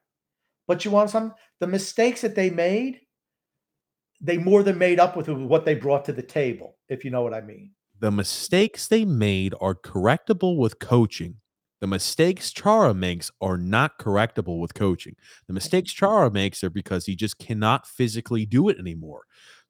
[0.68, 3.02] But you want some the mistakes that they made,
[4.20, 7.22] they more than made up with what they brought to the table, if you know
[7.22, 7.72] what I mean.
[8.00, 11.38] The mistakes they made are correctable with coaching.
[11.82, 15.16] The mistakes Chara makes are not correctable with coaching.
[15.48, 19.24] The mistakes Chara makes are because he just cannot physically do it anymore.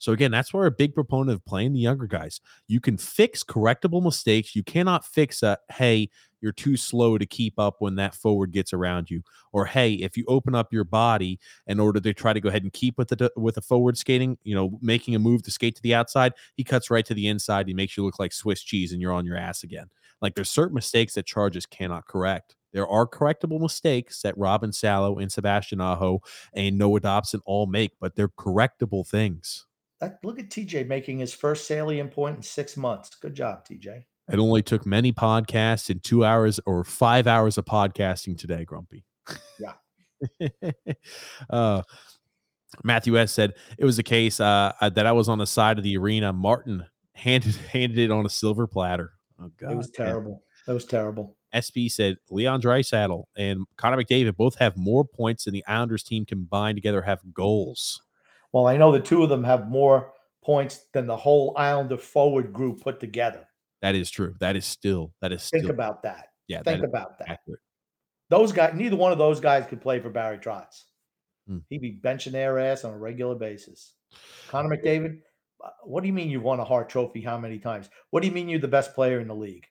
[0.06, 2.40] So again, that's why we're a big proponent of playing the younger guys.
[2.68, 4.56] You can fix correctable mistakes.
[4.56, 6.11] You cannot fix a hey,
[6.41, 10.15] you're too slow to keep up when that forward gets around you, or hey, if
[10.15, 13.07] you open up your body in order to try to go ahead and keep with
[13.07, 16.34] the with the forward skating, you know, making a move to skate to the outside,
[16.53, 17.68] he cuts right to the inside.
[17.68, 19.90] He makes you look like Swiss cheese, and you're on your ass again.
[20.22, 22.56] Like there's certain mistakes that charges cannot correct.
[22.73, 26.22] There are correctable mistakes that Robin Salo and Sebastian Aho
[26.53, 29.65] and Noah Dobson all make, but they're correctable things.
[30.02, 33.16] That, look at TJ making his first salient point in six months.
[33.16, 34.04] Good job, TJ.
[34.32, 39.06] It only took many podcasts and two hours or five hours of podcasting today, Grumpy.
[39.60, 39.74] Yeah.
[41.50, 41.84] uh,
[42.84, 45.84] Matthew S said it was a case uh, that I was on the side of
[45.84, 46.34] the arena.
[46.34, 49.14] Martin handed handed it on a silver platter.
[49.40, 50.44] Oh God, it was terrible.
[50.68, 51.38] That was terrible.
[51.56, 56.26] SP said Leon Draisaitl and Connor McDavid both have more points than the Islanders team
[56.26, 58.02] combined together have goals.
[58.54, 60.14] Well, I know the two of them have more
[60.44, 63.48] points than the whole Islander forward group put together.
[63.82, 64.36] That is true.
[64.40, 66.28] That is still that is think still, about that.
[66.48, 67.30] Yeah, think that about that.
[67.30, 67.60] accurate.
[68.30, 70.84] Those guys, neither one of those guys could play for Barry Trotz.
[71.48, 71.60] Hmm.
[71.70, 73.94] He'd be benching their ass on a regular basis.
[74.50, 75.20] Connor McDavid,
[75.64, 77.22] uh, what do you mean you won a Hart Trophy?
[77.22, 77.90] How many times?
[78.10, 79.66] What do you mean you're the best player in the league?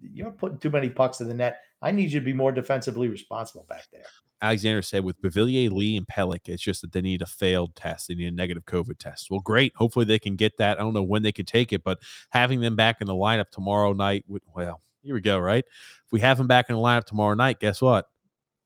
[0.00, 1.60] You're putting too many pucks in the net.
[1.82, 4.06] I need you to be more defensively responsible back there.
[4.40, 8.08] Alexander said with Bavillier, Lee, and Pelech, it's just that they need a failed test.
[8.08, 9.30] They need a negative COVID test.
[9.30, 9.74] Well, great.
[9.74, 10.78] Hopefully they can get that.
[10.78, 11.98] I don't know when they could take it, but
[12.30, 14.24] having them back in the lineup tomorrow night,
[14.54, 15.64] well, here we go, right?
[15.66, 18.06] If we have them back in the lineup tomorrow night, guess what?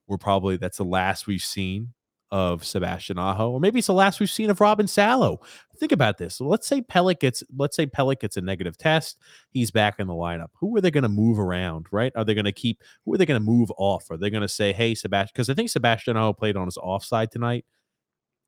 [0.06, 1.94] We're probably that's the last we've seen
[2.32, 5.40] of Sebastian Aho, or maybe it's the last we've seen of Robin Salo.
[5.78, 6.36] Think about this.
[6.36, 9.18] So let's say Pelech gets let's say Pelech gets a negative test.
[9.50, 10.48] He's back in the lineup.
[10.54, 11.86] Who are they going to move around?
[11.92, 12.10] Right?
[12.16, 12.80] Are they going to keep?
[13.04, 14.10] Who are they going to move off?
[14.10, 15.32] Are they going to say, "Hey, Sebastian"?
[15.34, 17.66] Because I think Sebastian Aho played on his offside tonight.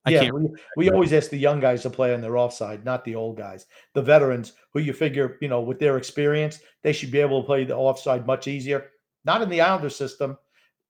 [0.07, 0.35] I yeah, can't.
[0.35, 3.37] we, we always ask the young guys to play on their offside, not the old
[3.37, 3.67] guys.
[3.95, 7.47] The veterans, who you figure, you know, with their experience, they should be able to
[7.47, 8.91] play the offside much easier.
[9.25, 10.37] Not in the Islander system.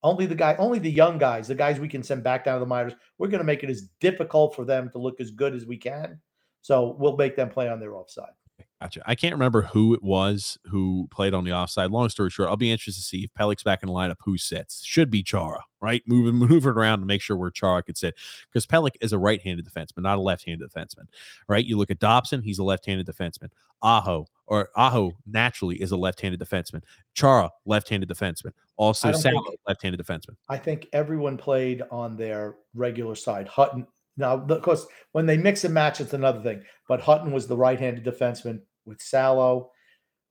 [0.05, 2.61] Only the guy, only the young guys, the guys we can send back down to
[2.61, 2.93] the minors.
[3.17, 5.79] We're going to make it as difficult for them to look as good as we
[5.79, 6.21] can.
[6.61, 8.33] So we'll make them play on their offside.
[8.81, 9.03] Gotcha.
[9.07, 11.91] I can't remember who it was who played on the offside.
[11.91, 14.17] Long story short, I'll be interested to see if Pelech's back in the lineup.
[14.25, 14.85] Who sits?
[14.85, 16.03] Should be Chara, right?
[16.07, 18.15] Moving, moving around to make sure where Chara could sit
[18.53, 21.07] because Pelech is a right-handed defenseman, not a left-handed defenseman,
[21.49, 21.65] right?
[21.65, 23.49] You look at Dobson; he's a left-handed defenseman.
[23.83, 26.83] Aho or Aho naturally is a left-handed defenseman.
[27.15, 28.53] Chara, left-handed defenseman.
[28.77, 30.37] Also, think- left-handed defenseman.
[30.49, 33.49] I think everyone played on their regular side.
[33.49, 36.63] Hutton, now, of course, when they mix and match, it's another thing.
[36.89, 39.71] But Hutton was the right handed defenseman with Salo.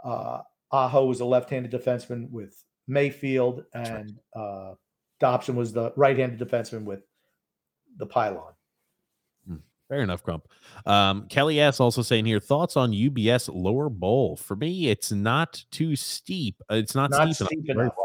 [0.04, 0.42] Uh,
[0.72, 3.64] Aho was a left handed defenseman with Mayfield.
[3.74, 4.74] And uh,
[5.20, 7.02] Dobson was the right handed defenseman with
[7.98, 8.54] the pylon.
[9.90, 10.48] Fair enough, Grump.
[10.86, 14.38] Um, Kelly S also saying here thoughts on UBS lower bowl.
[14.38, 16.56] For me, it's not too steep.
[16.72, 17.82] Uh, It's not, Not steep, steep enough.
[17.84, 17.96] Enough.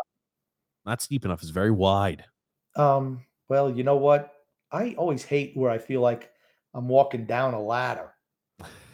[0.85, 1.41] Not steep enough.
[1.41, 2.25] It's very wide.
[2.77, 4.35] Um, well, you know what?
[4.71, 6.31] I always hate where I feel like
[6.75, 8.13] I'm walking down a ladder,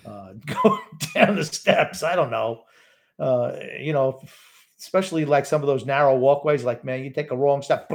[0.06, 0.32] uh,
[0.62, 0.80] going
[1.14, 2.02] down the steps.
[2.02, 2.62] I don't know.
[3.18, 4.20] Uh, you know,
[4.78, 6.64] especially like some of those narrow walkways.
[6.64, 7.90] Like, man, you take a wrong step.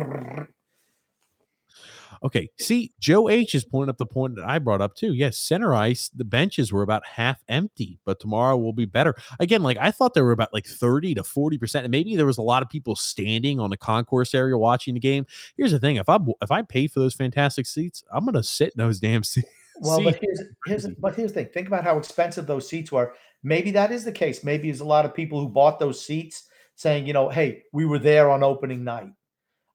[2.24, 2.50] Okay.
[2.60, 5.14] See, Joe H is pointing up the point that I brought up too.
[5.14, 9.16] Yes, center ice, the benches were about half empty, but tomorrow will be better.
[9.40, 11.76] Again, like I thought there were about like 30 to 40%.
[11.76, 15.00] And maybe there was a lot of people standing on the concourse area watching the
[15.00, 15.26] game.
[15.56, 18.74] Here's the thing if I if I pay for those fantastic seats, I'm gonna sit
[18.76, 19.48] in those damn seats.
[19.82, 21.54] Well, but here's here's but here's the thing.
[21.54, 23.14] Think about how expensive those seats were.
[23.44, 24.44] Maybe that is the case.
[24.44, 27.86] Maybe there's a lot of people who bought those seats saying, you know, hey, we
[27.86, 29.12] were there on opening night.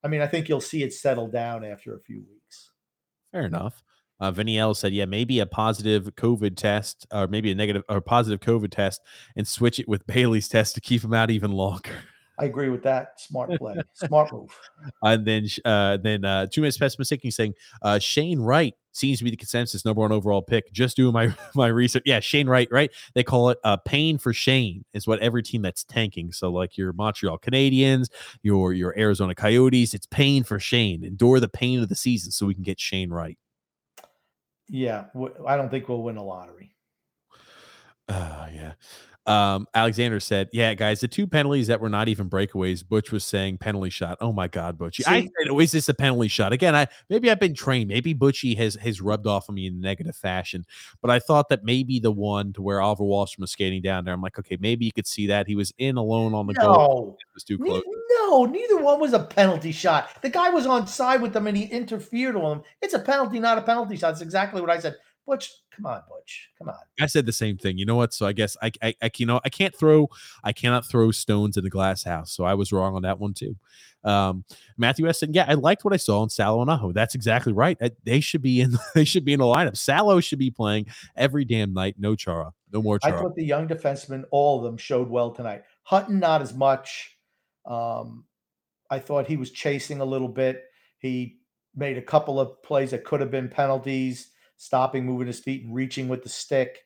[0.05, 2.71] I mean, I think you'll see it settle down after a few weeks.
[3.33, 3.83] Fair enough.
[4.21, 8.39] Uh, L said, yeah, maybe a positive COVID test or maybe a negative or positive
[8.41, 9.01] COVID test
[9.35, 11.97] and switch it with Bailey's test to keep him out even longer.
[12.39, 13.21] I agree with that.
[13.21, 13.77] Smart play.
[13.93, 14.57] Smart move.
[15.03, 17.21] And then, uh, then uh, two minutes pessimistic.
[17.23, 20.73] He's saying uh, Shane Wright seems to be the consensus number one overall pick.
[20.73, 22.03] Just doing my my research.
[22.07, 22.69] Yeah, Shane Wright.
[22.71, 22.91] Right?
[23.15, 24.85] They call it uh, pain for Shane.
[24.95, 26.33] Is what every team that's tanking.
[26.33, 28.09] So like your Montreal Canadiens,
[28.43, 29.95] your your Arizona Coyotes.
[29.95, 31.05] It's pain for Shane.
[31.05, 33.39] Endure the pain of the season so we can get Shane Wright.
[34.69, 36.75] Yeah, w- I don't think we'll win a lottery.
[38.09, 38.73] Uh, yeah.
[39.27, 42.87] Um, Alexander said, "Yeah, guys, the two penalties that were not even breakaways.
[42.87, 44.19] Butch was saying penalty shot.
[44.21, 45.01] Oh my God, Butch!
[45.07, 46.75] I said, oh, is this a penalty shot again?
[46.75, 47.89] I maybe I've been trained.
[47.89, 50.67] Maybe Butchie has has rubbed off on me in a negative fashion.
[51.01, 54.13] But I thought that maybe the one to where Oliver Wahlstrom was skating down there.
[54.13, 56.75] I'm like, okay, maybe you could see that he was in alone on the goal.
[56.75, 57.83] No, It was too close.
[58.11, 60.11] no, neither one was a penalty shot.
[60.21, 62.63] The guy was on side with them and he interfered on him.
[62.83, 64.11] It's a penalty, not a penalty shot.
[64.11, 64.97] That's exactly what I said.
[65.27, 66.77] Butch, come on, Butch, come on.
[67.01, 67.79] I said the same thing.
[67.79, 68.13] You know what?
[68.13, 70.09] So I guess I, I, I you know, I can't throw,
[70.43, 72.33] I cannot throw stones in the glass house.
[72.33, 73.57] So I was wrong on that one too.
[74.05, 74.45] Um,
[74.77, 75.21] Matthew S.
[75.21, 76.93] said, yeah, I liked what I saw in Salo and Aho.
[76.93, 77.79] That's exactly right.
[78.05, 79.77] They should be in, they should be in the lineup.
[79.77, 80.87] Salo should be playing
[81.17, 81.97] every damn night.
[81.99, 83.23] No Chara, no more I Chara.
[83.23, 85.63] thought the young defensemen, all of them, showed well tonight.
[85.85, 87.17] Hutton, not as much.
[87.65, 88.25] Um,
[88.91, 90.65] I thought he was chasing a little bit.
[90.99, 91.39] He
[91.75, 95.75] made a couple of plays that could have been penalties, stopping, moving his feet, and
[95.75, 96.81] reaching with the stick.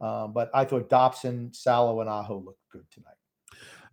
[0.00, 3.14] Uh, but I thought Dobson, Salo, and Aho looked good tonight.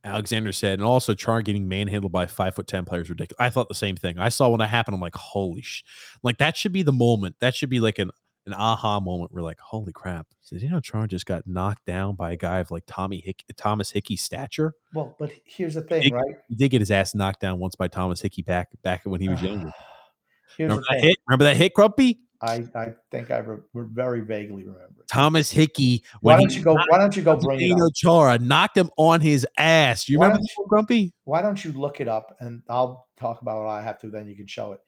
[0.04, 3.40] Alexander said, and also Char getting manhandled by five foot ten players ridiculous.
[3.40, 4.18] I thought the same thing.
[4.18, 4.96] I saw when that happened.
[4.96, 5.84] I'm like, holy sh!
[6.24, 7.36] Like that should be the moment.
[7.40, 8.10] That should be like an
[8.48, 9.32] an aha moment.
[9.32, 10.26] We're like, holy crap!
[10.42, 13.44] So, you know, Char just got knocked down by a guy of like Tommy Hick,
[13.58, 14.74] Thomas Hickey stature.
[14.96, 16.36] Well, but here's the thing, He- right?
[16.50, 19.30] He did get his ass knocked down once by Thomas Hickey back back when he
[19.30, 19.72] was younger.
[20.58, 21.10] Here's Remember the that thing.
[21.10, 21.18] hit?
[21.28, 22.20] Remember that hit, Grumpy?
[22.42, 25.06] I, I think I re- very vaguely remember.
[25.08, 26.04] Thomas Hickey.
[26.22, 26.74] Why don't you go?
[26.74, 27.94] Why don't you go bring it Dino up?
[27.94, 30.10] Chara knocked him on his ass.
[30.10, 31.14] You Why remember don't Grumpy?
[31.26, 34.10] Why don't you look it up and I'll talk about what I have to.
[34.10, 34.82] Then you can show it.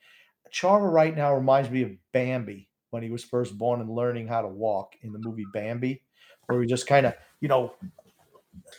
[0.52, 4.42] Chara right now reminds me of Bambi when he was first born and learning how
[4.42, 6.02] to walk in the movie Bambi,
[6.46, 7.74] where he just kind of, you know,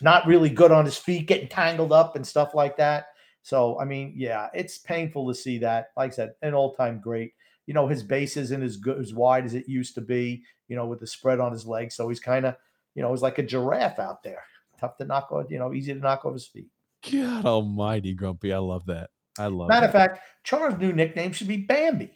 [0.00, 3.06] not really good on his feet, getting tangled up and stuff like that.
[3.42, 5.90] So, I mean, yeah, it's painful to see that.
[5.96, 7.32] Like I said, an all time great.
[7.66, 10.76] You know, his base isn't as good as wide as it used to be, you
[10.76, 11.94] know, with the spread on his legs.
[11.94, 12.56] So he's kind of,
[12.94, 14.42] you know, he's like a giraffe out there.
[14.78, 16.66] Tough to knock off, you know, easy to knock off his feet.
[17.10, 18.52] God almighty, Grumpy.
[18.52, 19.10] I love that.
[19.38, 19.86] I love Matter that.
[19.88, 22.10] of fact, Chara's new nickname should be Bambi.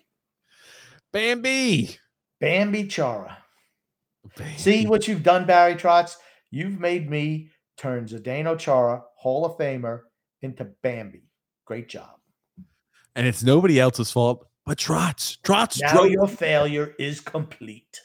[1.13, 1.97] Bambi.
[2.41, 3.39] Bambi Chara.
[4.37, 4.57] Bambi.
[4.59, 6.17] See what you've done, Barry Trotz?
[6.51, 10.03] You've made me turn Zdeno Chara, Hall of Famer,
[10.43, 11.23] into Bambi.
[11.65, 12.11] Great job.
[13.17, 15.39] and it's nobody else's fault but Trotz.
[15.43, 16.11] Trotz Now drove.
[16.11, 18.01] your failure is complete.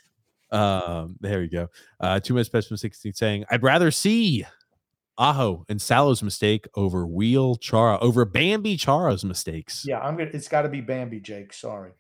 [0.52, 1.68] Um, there you go.
[2.00, 4.46] Uh, two minutes past 16 saying, I'd rather see
[5.18, 9.84] Aho and Salo's mistake over Wheel Chara, over Bambi Chara's mistakes.
[9.86, 10.30] Yeah, I'm gonna.
[10.34, 11.54] It's got to be Bambi, Jake.
[11.54, 11.92] Sorry.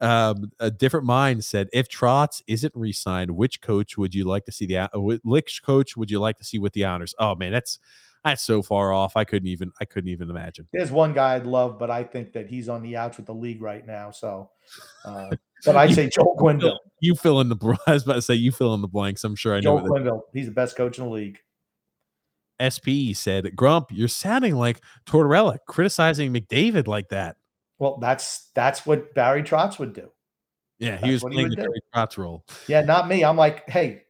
[0.00, 4.52] Um, a different mind said, if Trotz isn't re-signed, which coach would you like to
[4.52, 7.14] see the uh, wh- which coach would you like to see with the honors?
[7.18, 7.78] Oh man, that's
[8.24, 9.16] that's so far off.
[9.16, 10.68] I couldn't even I couldn't even imagine.
[10.72, 13.34] There's one guy I'd love, but I think that he's on the outs with the
[13.34, 14.10] league right now.
[14.10, 14.50] So,
[15.04, 15.30] uh,
[15.64, 16.78] but I'd say Joel Quenneville.
[17.00, 19.24] You fill in the I was about to say you fill in the blanks.
[19.24, 19.78] I'm sure I know.
[19.78, 20.20] Joel Quenneville.
[20.32, 21.38] He's the best coach in the league.
[22.62, 27.36] SP said, Grump, you're sounding like Tortorella criticizing McDavid like that.
[27.78, 30.10] Well, that's that's what Barry Trotz would do.
[30.78, 31.56] Yeah, he That's was what he playing the.
[31.56, 32.44] Terry Trotz role.
[32.68, 33.24] Yeah, not me.
[33.24, 34.02] I'm like, hey,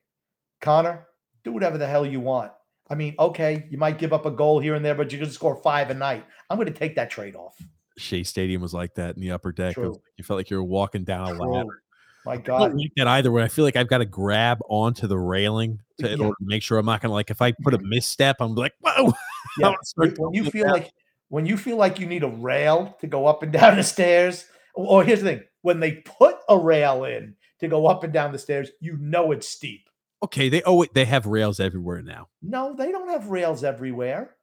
[0.60, 1.06] Connor,
[1.44, 2.52] do whatever the hell you want.
[2.92, 5.30] I mean, okay, you might give up a goal here and there, but you're going
[5.30, 6.26] to score five a night.
[6.50, 7.56] I'm going to take that trade off.
[7.96, 9.78] Shea Stadium was like that in the upper deck.
[9.78, 11.82] Like you felt like you were walking down a ladder.
[12.26, 13.32] My God, I don't like that either.
[13.32, 16.44] When I feel like I've got to grab onto the railing to, in order to
[16.44, 19.12] make sure I'm not going to like if I put a misstep, I'm like, whoa.
[19.58, 20.72] Yeah, when, when you feel down.
[20.74, 20.92] like
[21.28, 24.44] when you feel like you need a rail to go up and down the stairs,
[24.74, 28.32] or here's the thing: when they put a rail in to go up and down
[28.32, 29.88] the stairs, you know it's steep.
[30.22, 32.28] Okay, they oh they have rails everywhere now.
[32.42, 34.36] No, they don't have rails everywhere.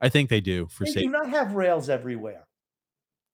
[0.00, 1.06] I think they do for They safety.
[1.06, 2.46] do not have rails everywhere.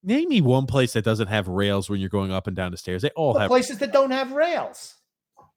[0.02, 2.76] Name me one place that doesn't have rails when you're going up and down the
[2.76, 3.02] stairs.
[3.02, 3.48] They all The have.
[3.48, 4.94] places that don't have rails.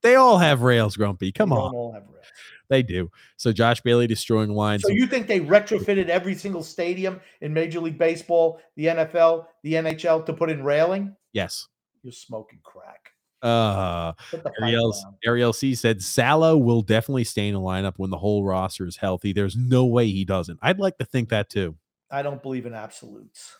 [0.01, 1.31] They all have rails, Grumpy.
[1.31, 2.25] Come don't on, all have rails.
[2.69, 3.09] they do.
[3.37, 4.81] So Josh Bailey destroying lines.
[4.83, 9.73] So you think they retrofitted every single stadium in Major League Baseball, the NFL, the
[9.75, 11.15] NHL to put in railing?
[11.31, 11.67] yes.
[12.01, 13.02] You're smoking crack.
[13.43, 14.13] Uh
[14.61, 14.95] Ariel.
[15.25, 18.95] Ariel C said Salo will definitely stay in the lineup when the whole roster is
[18.97, 19.33] healthy.
[19.33, 20.59] There's no way he doesn't.
[20.61, 21.75] I'd like to think that too.
[22.09, 23.57] I don't believe in absolutes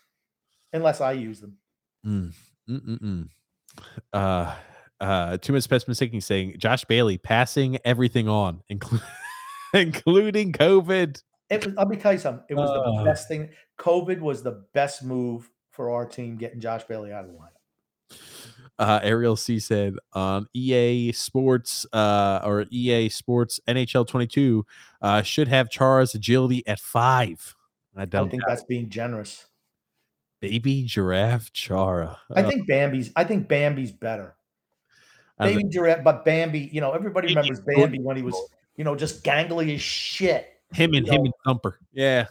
[0.72, 1.57] unless I use them.
[2.05, 2.34] Mm,
[2.69, 3.27] mm-mm-mm.
[4.14, 4.55] Uh,
[5.01, 9.05] uh, two minutes past mistaking saying Josh Bailey passing everything on, including
[9.73, 11.22] including COVID.
[11.49, 12.45] It was, let me tell you something.
[12.49, 12.99] It was Uh.
[12.99, 13.49] the best thing.
[13.80, 17.49] COVID was the best move for our team getting Josh Bailey out of the lineup.
[18.79, 24.65] Uh, Ariel C said on EA Sports uh, or EA Sports NHL 22
[25.01, 27.55] uh, should have Chara's agility at five.
[27.95, 29.45] I I don't think doubt that's being generous.
[30.41, 32.17] baby giraffe Chara.
[32.35, 33.11] I think Bambi's.
[33.15, 34.35] I think Bambi's better.
[35.39, 36.69] I Baby giraffe, but Bambi.
[36.71, 37.61] You know, everybody remembers.
[37.61, 38.35] Bambi when he was,
[38.75, 40.49] you know, just gangly as shit.
[40.73, 41.25] him and him know.
[41.25, 41.79] and Thumper.
[41.91, 42.25] Yeah.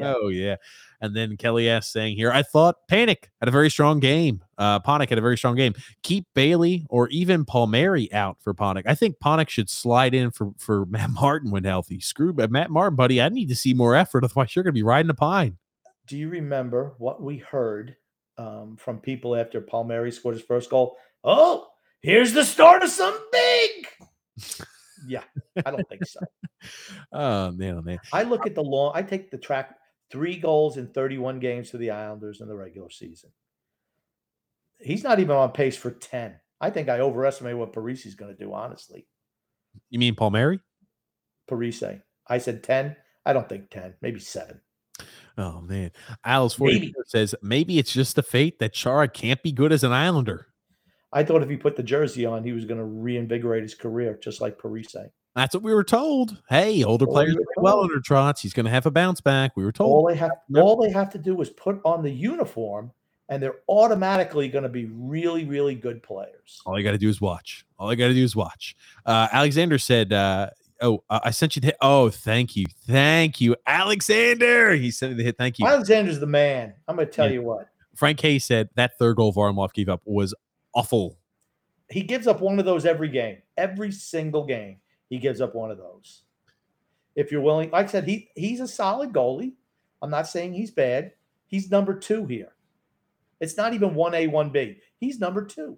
[0.00, 0.14] Yeah.
[0.16, 0.56] Oh yeah.
[1.00, 4.42] And then Kelly S saying here, I thought Panik had a very strong game.
[4.58, 5.74] Uh Panik had a very strong game.
[6.02, 8.82] Keep Bailey or even Palmieri out for Panik.
[8.86, 12.00] I think Panik should slide in for for Matt Martin when healthy.
[12.00, 13.20] Screw but Matt Martin, buddy.
[13.20, 14.24] I need to see more effort.
[14.24, 15.58] Otherwise, you're gonna be riding a pine.
[16.06, 17.96] Do you remember what we heard
[18.36, 20.96] um, from people after Palmieri scored his first goal?
[21.22, 21.68] Oh,
[22.00, 23.86] here's the start of something big.
[25.06, 25.22] yeah,
[25.64, 26.20] I don't think so.
[27.12, 27.98] Oh man, oh man.
[28.12, 28.92] I look at the long.
[28.94, 29.76] I take the track
[30.10, 33.30] three goals in 31 games for the Islanders in the regular season.
[34.78, 36.34] He's not even on pace for 10.
[36.60, 38.52] I think I overestimate what Parise's going to do.
[38.52, 39.06] Honestly,
[39.88, 40.60] You mean Palmieri?
[41.50, 42.02] Parise.
[42.26, 42.96] I said 10.
[43.26, 43.94] I don't think 10.
[44.02, 44.60] Maybe seven.
[45.38, 45.90] Oh man,
[46.24, 49.92] Alice forty says maybe it's just the fate that Chara can't be good as an
[49.92, 50.48] Islander.
[51.12, 54.18] I thought if he put the jersey on, he was going to reinvigorate his career,
[54.22, 55.08] just like Parise.
[55.36, 56.42] That's what we were told.
[56.48, 58.40] Hey, older all players well under Trotz.
[58.40, 59.56] He's going to have a bounce back.
[59.56, 59.90] We were told.
[59.90, 62.90] All they have, all they have to do is put on the uniform,
[63.28, 66.60] and they're automatically going to be really, really good players.
[66.66, 67.64] All you got to do is watch.
[67.78, 68.74] All you got to do is watch.
[69.06, 70.50] Uh, Alexander said, uh,
[70.80, 71.76] "Oh, uh, I sent you the hit.
[71.80, 75.38] Oh, thank you, thank you, Alexander." He sent me the hit.
[75.38, 75.66] Thank you.
[75.66, 76.74] Alexander's the man.
[76.88, 77.34] I'm going to tell yeah.
[77.34, 77.68] you what.
[77.94, 80.34] Frank K said that third goal Varlamov gave up was
[80.74, 81.18] awful.
[81.88, 84.78] He gives up one of those every game, every single game
[85.10, 86.22] he gives up one of those.
[87.14, 89.52] If you're willing, like I said, he he's a solid goalie.
[90.00, 91.12] I'm not saying he's bad.
[91.46, 92.52] He's number two here.
[93.40, 94.78] It's not even one A, one B.
[94.98, 95.76] He's number two.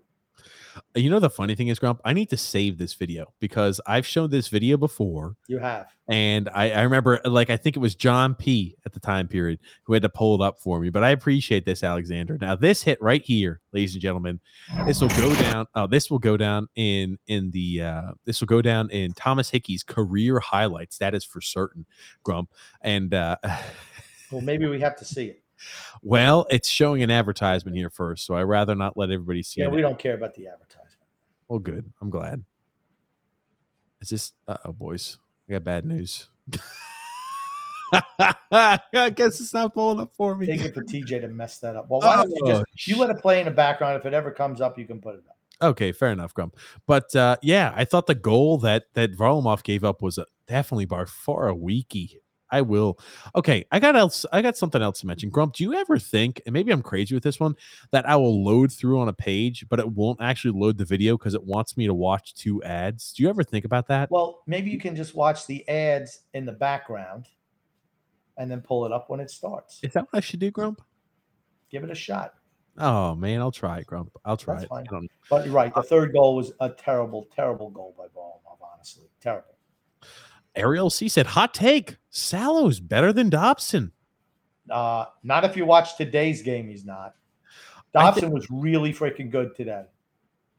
[0.94, 4.06] You know the funny thing is, Grump, I need to save this video because I've
[4.06, 5.36] shown this video before.
[5.48, 5.86] You have.
[6.08, 9.60] And I, I remember like I think it was John P at the time period
[9.84, 10.90] who had to pull it up for me.
[10.90, 12.38] But I appreciate this, Alexander.
[12.40, 14.40] Now this hit right here, ladies and gentlemen,
[14.86, 15.66] this will go down.
[15.74, 19.50] Oh, this will go down in in the uh this will go down in Thomas
[19.50, 20.98] Hickey's career highlights.
[20.98, 21.86] That is for certain,
[22.24, 22.50] Grump.
[22.82, 23.36] And uh
[24.30, 25.41] well, maybe we have to see it.
[26.02, 29.60] Well, it's showing an advertisement here first, so I rather not let everybody see.
[29.60, 29.72] Yeah, it.
[29.72, 30.88] we don't care about the advertisement.
[31.48, 31.90] Well, good.
[32.00, 32.44] I'm glad.
[34.00, 34.32] Is this?
[34.48, 35.18] oh, boys,
[35.48, 36.28] I got bad news.
[38.52, 40.46] I guess it's not pulling up for me.
[40.46, 41.88] Take it for TJ to mess that up.
[41.88, 43.96] Well, why don't you just oh, you let it play in the background?
[43.98, 45.36] If it ever comes up, you can put it up.
[45.70, 46.56] Okay, fair enough, Grump.
[46.86, 50.86] But uh, yeah, I thought the goal that that Varlamov gave up was a, definitely
[50.86, 52.16] by far a weakie.
[52.52, 52.98] I will.
[53.34, 54.24] Okay, I got else.
[54.30, 55.28] I got something else to mention.
[55.28, 55.34] Mm-hmm.
[55.34, 57.56] Grump, do you ever think, and maybe I'm crazy with this one,
[57.90, 61.16] that I will load through on a page, but it won't actually load the video
[61.16, 63.12] because it wants me to watch two ads?
[63.12, 64.10] Do you ever think about that?
[64.10, 67.26] Well, maybe you can just watch the ads in the background,
[68.36, 69.80] and then pull it up when it starts.
[69.82, 70.82] Is that what I should do, Grump?
[71.70, 72.34] Give it a shot.
[72.78, 74.10] Oh man, I'll try it, Grump.
[74.24, 74.68] I'll try That's it.
[74.68, 75.08] Fine.
[75.28, 75.74] But you're right.
[75.74, 78.58] The third goal was a terrible, terrible goal by Varlamov.
[78.74, 79.56] Honestly, terrible.
[80.56, 83.90] Ariel C said, "Hot take: Salo's better than Dobson."
[84.70, 86.68] Uh, not if you watch today's game.
[86.68, 87.14] He's not.
[87.92, 89.84] Dobson was really freaking good today.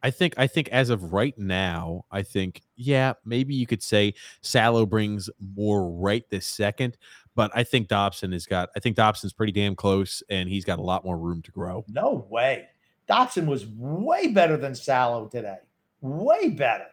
[0.04, 4.14] I think I think as of right now, I think yeah, maybe you could say
[4.42, 6.98] Salo brings more right this second,
[7.36, 10.80] but I think Dobson has got I think Dobson's pretty damn close and he's got
[10.80, 11.86] a lot more room to grow.
[11.88, 12.68] No way.
[13.08, 15.58] Dobson was way better than Salo today.
[16.02, 16.88] Way better.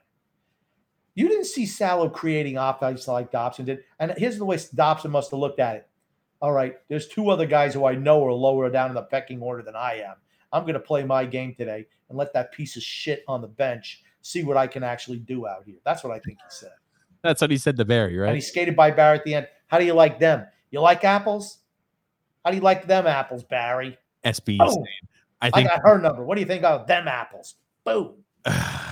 [1.15, 3.85] You didn't see Salo creating offense like Dobson did.
[3.99, 5.89] And here's the way Dobson must have looked at it.
[6.41, 9.43] All right, there's two other guys who I know are lower down in the pecking
[9.43, 10.15] order than I am.
[10.53, 13.49] I'm going to play my game today and let that piece of shit on the
[13.49, 15.77] bench see what I can actually do out here.
[15.85, 16.73] That's what I think he said.
[17.23, 18.29] That's what he said to Barry, right?
[18.29, 19.49] And he skated by Barry at the end.
[19.67, 20.47] How do you like them?
[20.71, 21.59] You like apples?
[22.45, 23.99] How do you like them apples, Barry?
[24.25, 24.59] SB.
[25.43, 26.25] I think I got her number.
[26.25, 27.57] What do you think of them apples?
[27.85, 28.15] Boom.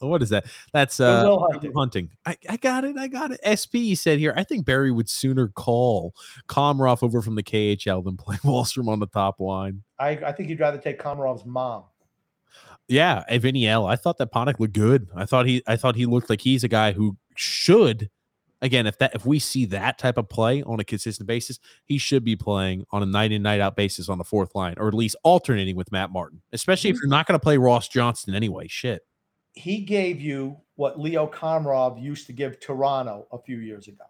[0.00, 0.46] what is that?
[0.72, 1.72] That's uh hunting.
[1.74, 2.10] hunting.
[2.24, 2.96] I, I got it.
[2.96, 3.40] I got it.
[3.44, 4.34] SP said here.
[4.36, 6.14] I think Barry would sooner call
[6.48, 9.82] Komarov over from the KHL than play Wahlstrom on the top line.
[9.98, 11.84] I, I think you'd rather take Komarov's mom.
[12.88, 13.86] Yeah, Vinny L.
[13.86, 15.08] I thought that Panik looked good.
[15.14, 18.10] I thought he I thought he looked like he's a guy who should
[18.62, 21.98] again if that if we see that type of play on a consistent basis, he
[21.98, 24.86] should be playing on a night in night out basis on the fourth line, or
[24.86, 26.42] at least alternating with Matt Martin.
[26.52, 27.06] Especially if mm-hmm.
[27.06, 28.68] you're not going to play Ross Johnston anyway.
[28.68, 29.02] Shit
[29.56, 34.04] he gave you what Leo Komarov used to give Toronto a few years ago.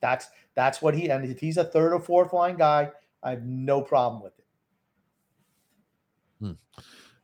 [0.00, 2.90] That's that's what he and if he's a third or fourth line guy,
[3.22, 4.44] I have no problem with it.
[6.40, 6.52] Hmm.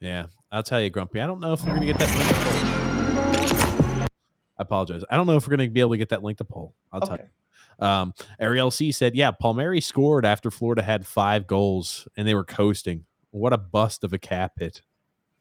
[0.01, 1.21] Yeah, I'll tell you, Grumpy.
[1.21, 4.11] I don't know if we're gonna get that link.
[4.59, 5.03] I apologize.
[5.11, 6.75] I don't know if we're gonna be able to get that link to pull.
[6.93, 7.09] I'll okay.
[7.09, 7.87] tell you.
[7.87, 12.45] Um, Ariel C said, "Yeah, Palmieri scored after Florida had five goals and they were
[12.45, 13.07] coasting.
[13.31, 14.83] What a bust of a cap hit."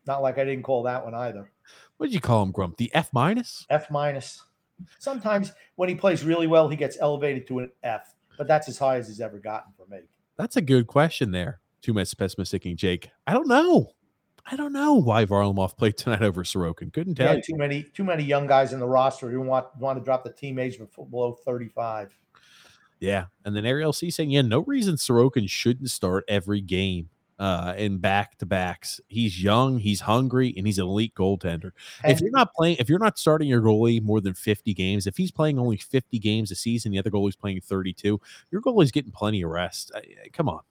[0.08, 1.52] Not like I didn't call that one either.
[2.00, 2.78] What did you call him, Grump?
[2.78, 3.66] The F minus?
[3.70, 4.42] F minus.
[5.00, 8.78] Sometimes when he plays really well, he gets elevated to an F, but that's as
[8.78, 10.00] high as he's ever gotten for me.
[10.38, 11.60] That's a good question there.
[11.82, 13.10] Too much pessimistic, Jake.
[13.28, 13.92] I don't know.
[14.50, 16.94] I don't know why Varlamov played tonight over Sorokin.
[16.94, 17.36] Couldn't tell.
[17.36, 20.24] Yeah, too many, too many young guys in the roster who want want to drop
[20.24, 22.18] the team age below thirty five.
[23.02, 27.10] Yeah, and then Ariel C saying, "Yeah, no reason Sorokin shouldn't start every game."
[27.40, 29.00] Uh, in back to backs.
[29.08, 31.72] He's young, he's hungry, and he's an elite goaltender.
[32.04, 35.08] And if you're not playing, if you're not starting your goalie more than 50 games,
[35.08, 38.20] if he's playing only 50 games a season, the other goalie's playing 32,
[38.52, 39.92] your goalie's getting plenty of rest.
[40.34, 40.62] come on.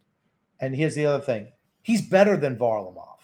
[0.61, 1.49] And here's the other thing
[1.83, 3.17] he's better than Varlamov.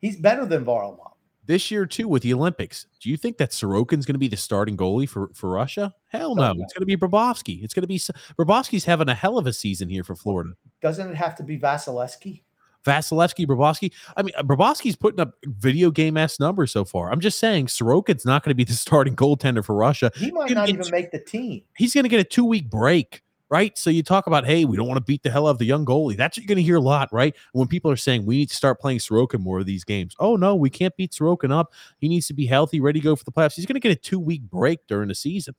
[0.00, 1.11] He's better than Varlamov.
[1.44, 2.86] This year too with the Olympics.
[3.00, 5.94] Do you think that Sorokin's going to be the starting goalie for for Russia?
[6.08, 6.42] Hell no.
[6.42, 7.62] Oh, it's going to be Bobrovsky.
[7.62, 10.52] It's going to be Bobrovsky's having a hell of a season here for Florida.
[10.80, 12.42] Doesn't it have to be Vasilevskiy?
[12.84, 13.92] Vasilevskiy, Bobrovsky.
[14.16, 17.12] I mean, uh, Bobrovsky's putting up video game ass numbers so far.
[17.12, 20.10] I'm just saying Sorokin's not going to be the starting goaltender for Russia.
[20.16, 21.62] He might not even make the team.
[21.76, 23.76] He's going to get a two week break right?
[23.76, 25.66] So you talk about, hey, we don't want to beat the hell out of the
[25.66, 26.16] young goalie.
[26.16, 27.36] That's what you're going to hear a lot, right?
[27.52, 30.16] When people are saying we need to start playing Sorokin more of these games.
[30.18, 31.74] Oh no, we can't beat Sorokin up.
[31.98, 33.54] He needs to be healthy, ready to go for the playoffs.
[33.54, 35.54] He's going to get a two week break during the season.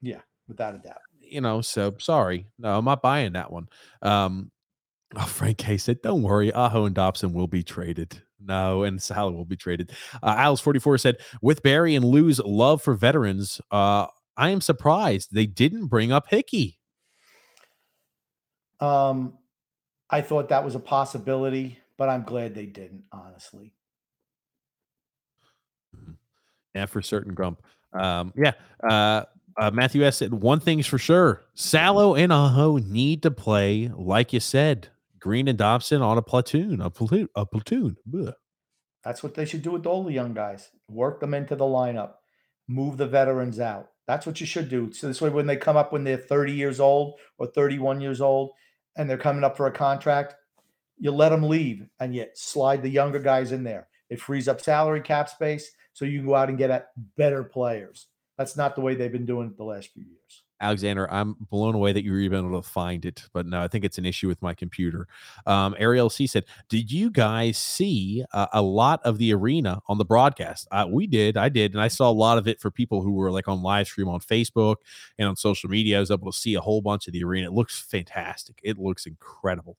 [0.00, 1.02] Yeah, without a doubt.
[1.20, 3.68] You know, so sorry, no, I'm not buying that one.
[4.00, 4.50] Um,
[5.16, 9.32] oh, Frank K said, "Don't worry, Aho and Dobson will be traded." No, and Salo
[9.32, 9.92] will be traded.
[10.22, 14.06] Uh, Alice 44 said, with Barry and Lou's love for veterans, uh,
[14.40, 16.78] I am surprised they didn't bring up Hickey.
[18.80, 19.34] Um,
[20.08, 23.74] I thought that was a possibility, but I'm glad they didn't, honestly.
[25.94, 26.12] Mm-hmm.
[26.74, 27.62] Yeah, for certain, Grump.
[27.92, 28.52] Um, yeah.
[28.82, 29.24] Uh,
[29.58, 34.32] uh, Matthew S said one thing's for sure: Salo and Aho need to play, like
[34.32, 34.88] you said,
[35.18, 37.98] Greene and Dobson on a platoon, a platoon, a platoon.
[39.04, 40.70] That's what they should do with all the young guys.
[40.88, 42.12] Work them into the lineup,
[42.68, 43.90] move the veterans out.
[44.10, 44.92] That's what you should do.
[44.92, 48.20] So this way, when they come up when they're 30 years old or 31 years
[48.20, 48.50] old,
[48.96, 50.34] and they're coming up for a contract,
[50.98, 53.86] you let them leave and yet slide the younger guys in there.
[54.08, 57.44] It frees up salary cap space so you can go out and get at better
[57.44, 58.08] players.
[58.36, 60.42] That's not the way they've been doing it the last few years.
[60.60, 63.68] Alexander, I'm blown away that you were even able to find it, but no, I
[63.68, 65.08] think it's an issue with my computer.
[65.46, 69.98] Um, Ariel C said, "Did you guys see uh, a lot of the arena on
[69.98, 70.68] the broadcast?
[70.70, 73.12] Uh, we did, I did, and I saw a lot of it for people who
[73.12, 74.76] were like on live stream on Facebook
[75.18, 75.96] and on social media.
[75.96, 77.46] I was able to see a whole bunch of the arena.
[77.46, 78.60] It looks fantastic.
[78.62, 79.78] It looks incredible.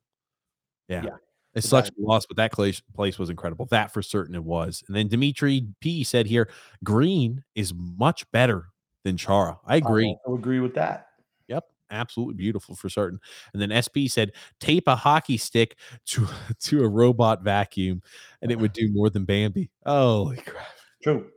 [0.88, 1.16] Yeah." yeah.
[1.54, 3.66] It's such a loss, but that place, place was incredible.
[3.66, 4.84] That for certain it was.
[4.88, 6.50] And then Dimitri P said here,
[6.82, 8.71] Greene is much better
[9.04, 9.60] than Chara.
[9.66, 10.16] I agree.
[10.28, 11.08] I agree with that.
[11.48, 13.20] Yep, absolutely beautiful for certain.
[13.54, 16.28] And then SP said, tape a hockey stick to
[16.60, 18.02] to a robot vacuum,
[18.42, 19.70] and it would do more than Bambi.
[19.86, 20.68] Holy crap!
[21.04, 21.28] True.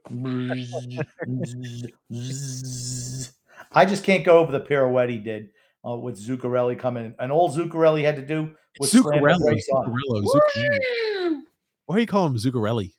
[3.73, 5.49] I just can't go over the pirouette he did
[5.87, 9.39] uh, with Zuccarelli coming, and all Zuccarelli had to do was Zuccarello.
[9.39, 10.23] Zuccarello.
[10.23, 11.41] Zuccarello.
[11.87, 12.93] Why do you call him Zuccarelli?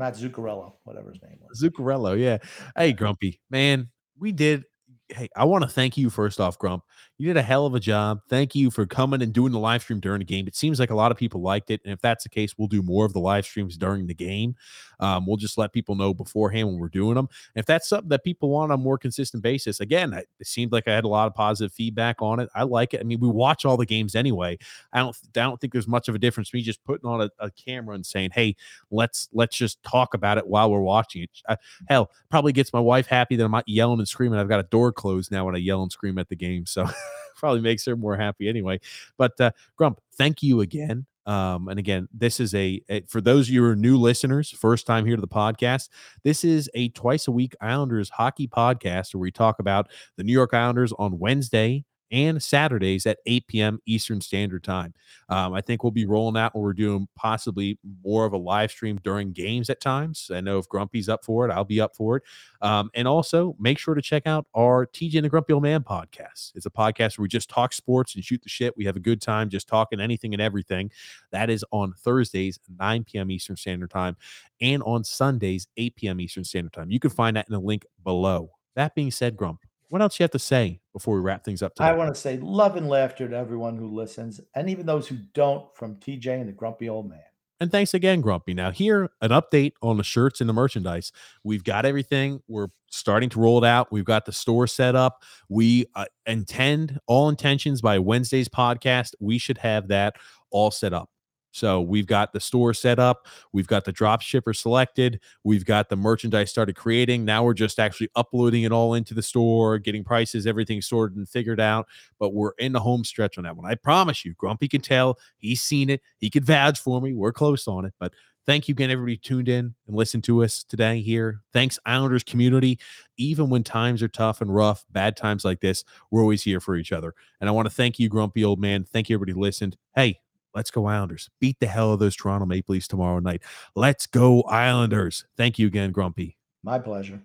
[0.00, 1.62] Matt Zuccarello, whatever his name was.
[1.62, 2.38] Zuccarello, yeah.
[2.74, 4.64] Hey, Grumpy, man, we did.
[5.10, 6.82] Hey, I want to thank you first off, Grump.
[7.20, 8.22] You did a hell of a job.
[8.30, 10.48] Thank you for coming and doing the live stream during the game.
[10.48, 11.82] It seems like a lot of people liked it.
[11.84, 14.56] And if that's the case, we'll do more of the live streams during the game.
[15.00, 17.28] Um, we'll just let people know beforehand when we're doing them.
[17.54, 20.72] And if that's something that people want on a more consistent basis, again, it seemed
[20.72, 22.48] like I had a lot of positive feedback on it.
[22.54, 23.00] I like it.
[23.00, 24.56] I mean, we watch all the games anyway.
[24.94, 27.30] I don't, I don't think there's much of a difference me just putting on a,
[27.38, 28.56] a camera and saying, "Hey,
[28.90, 32.80] let's let's just talk about it while we're watching it." I, hell, probably gets my
[32.80, 34.38] wife happy that I'm not yelling and screaming.
[34.38, 36.64] I've got a door closed now when I yell and scream at the game.
[36.64, 36.88] So.
[37.40, 38.80] probably makes her more happy anyway.
[39.18, 41.06] But uh, Grump, thank you again.
[41.26, 44.50] Um, and again, this is a, a, for those of you who are new listeners,
[44.50, 45.88] first time here to the podcast.
[46.24, 50.32] This is a twice a week Islanders hockey podcast where we talk about the New
[50.32, 53.80] York Islanders on Wednesday and Saturdays at 8 p.m.
[53.86, 54.94] Eastern Standard Time.
[55.28, 58.70] Um, I think we'll be rolling out when we're doing possibly more of a live
[58.70, 60.30] stream during games at times.
[60.32, 62.22] I know if Grumpy's up for it, I'll be up for it.
[62.60, 65.82] Um, and also make sure to check out our TJ and the Grumpy Old Man
[65.82, 66.52] podcast.
[66.54, 68.76] It's a podcast where we just talk sports and shoot the shit.
[68.76, 70.90] We have a good time just talking anything and everything.
[71.30, 73.30] That is on Thursdays, 9 p.m.
[73.30, 74.16] Eastern Standard Time,
[74.60, 76.20] and on Sundays, 8 p.m.
[76.20, 76.90] Eastern Standard Time.
[76.90, 78.50] You can find that in the link below.
[78.76, 81.74] That being said, Grump, what else you have to say before we wrap things up
[81.74, 81.88] today?
[81.88, 85.16] I want to say love and laughter to everyone who listens, and even those who
[85.34, 87.20] don't, from TJ and the Grumpy Old Man.
[87.58, 88.54] And thanks again, Grumpy.
[88.54, 91.12] Now, here, an update on the shirts and the merchandise.
[91.44, 92.40] We've got everything.
[92.48, 93.92] We're starting to roll it out.
[93.92, 95.22] We've got the store set up.
[95.50, 99.14] We uh, intend all intentions by Wednesday's podcast.
[99.20, 100.14] We should have that
[100.50, 101.10] all set up.
[101.52, 105.88] So we've got the store set up, we've got the drop shipper selected, we've got
[105.88, 107.24] the merchandise started creating.
[107.24, 111.28] Now we're just actually uploading it all into the store, getting prices, everything sorted and
[111.28, 111.86] figured out.
[112.18, 113.70] But we're in the home stretch on that one.
[113.70, 116.00] I promise you, Grumpy can tell he's seen it.
[116.18, 117.14] He could vouch for me.
[117.14, 117.94] We're close on it.
[117.98, 118.12] But
[118.46, 121.40] thank you again, everybody tuned in and listened to us today here.
[121.52, 122.78] Thanks, Islanders community.
[123.16, 126.76] Even when times are tough and rough, bad times like this, we're always here for
[126.76, 127.14] each other.
[127.40, 128.84] And I want to thank you, Grumpy Old Man.
[128.84, 129.76] Thank you, everybody listened.
[129.94, 130.20] Hey,
[130.54, 131.30] Let's go Islanders.
[131.40, 133.42] Beat the hell of those Toronto Maple Leafs tomorrow night.
[133.74, 135.24] Let's go Islanders.
[135.36, 136.36] Thank you again, Grumpy.
[136.62, 137.22] My pleasure.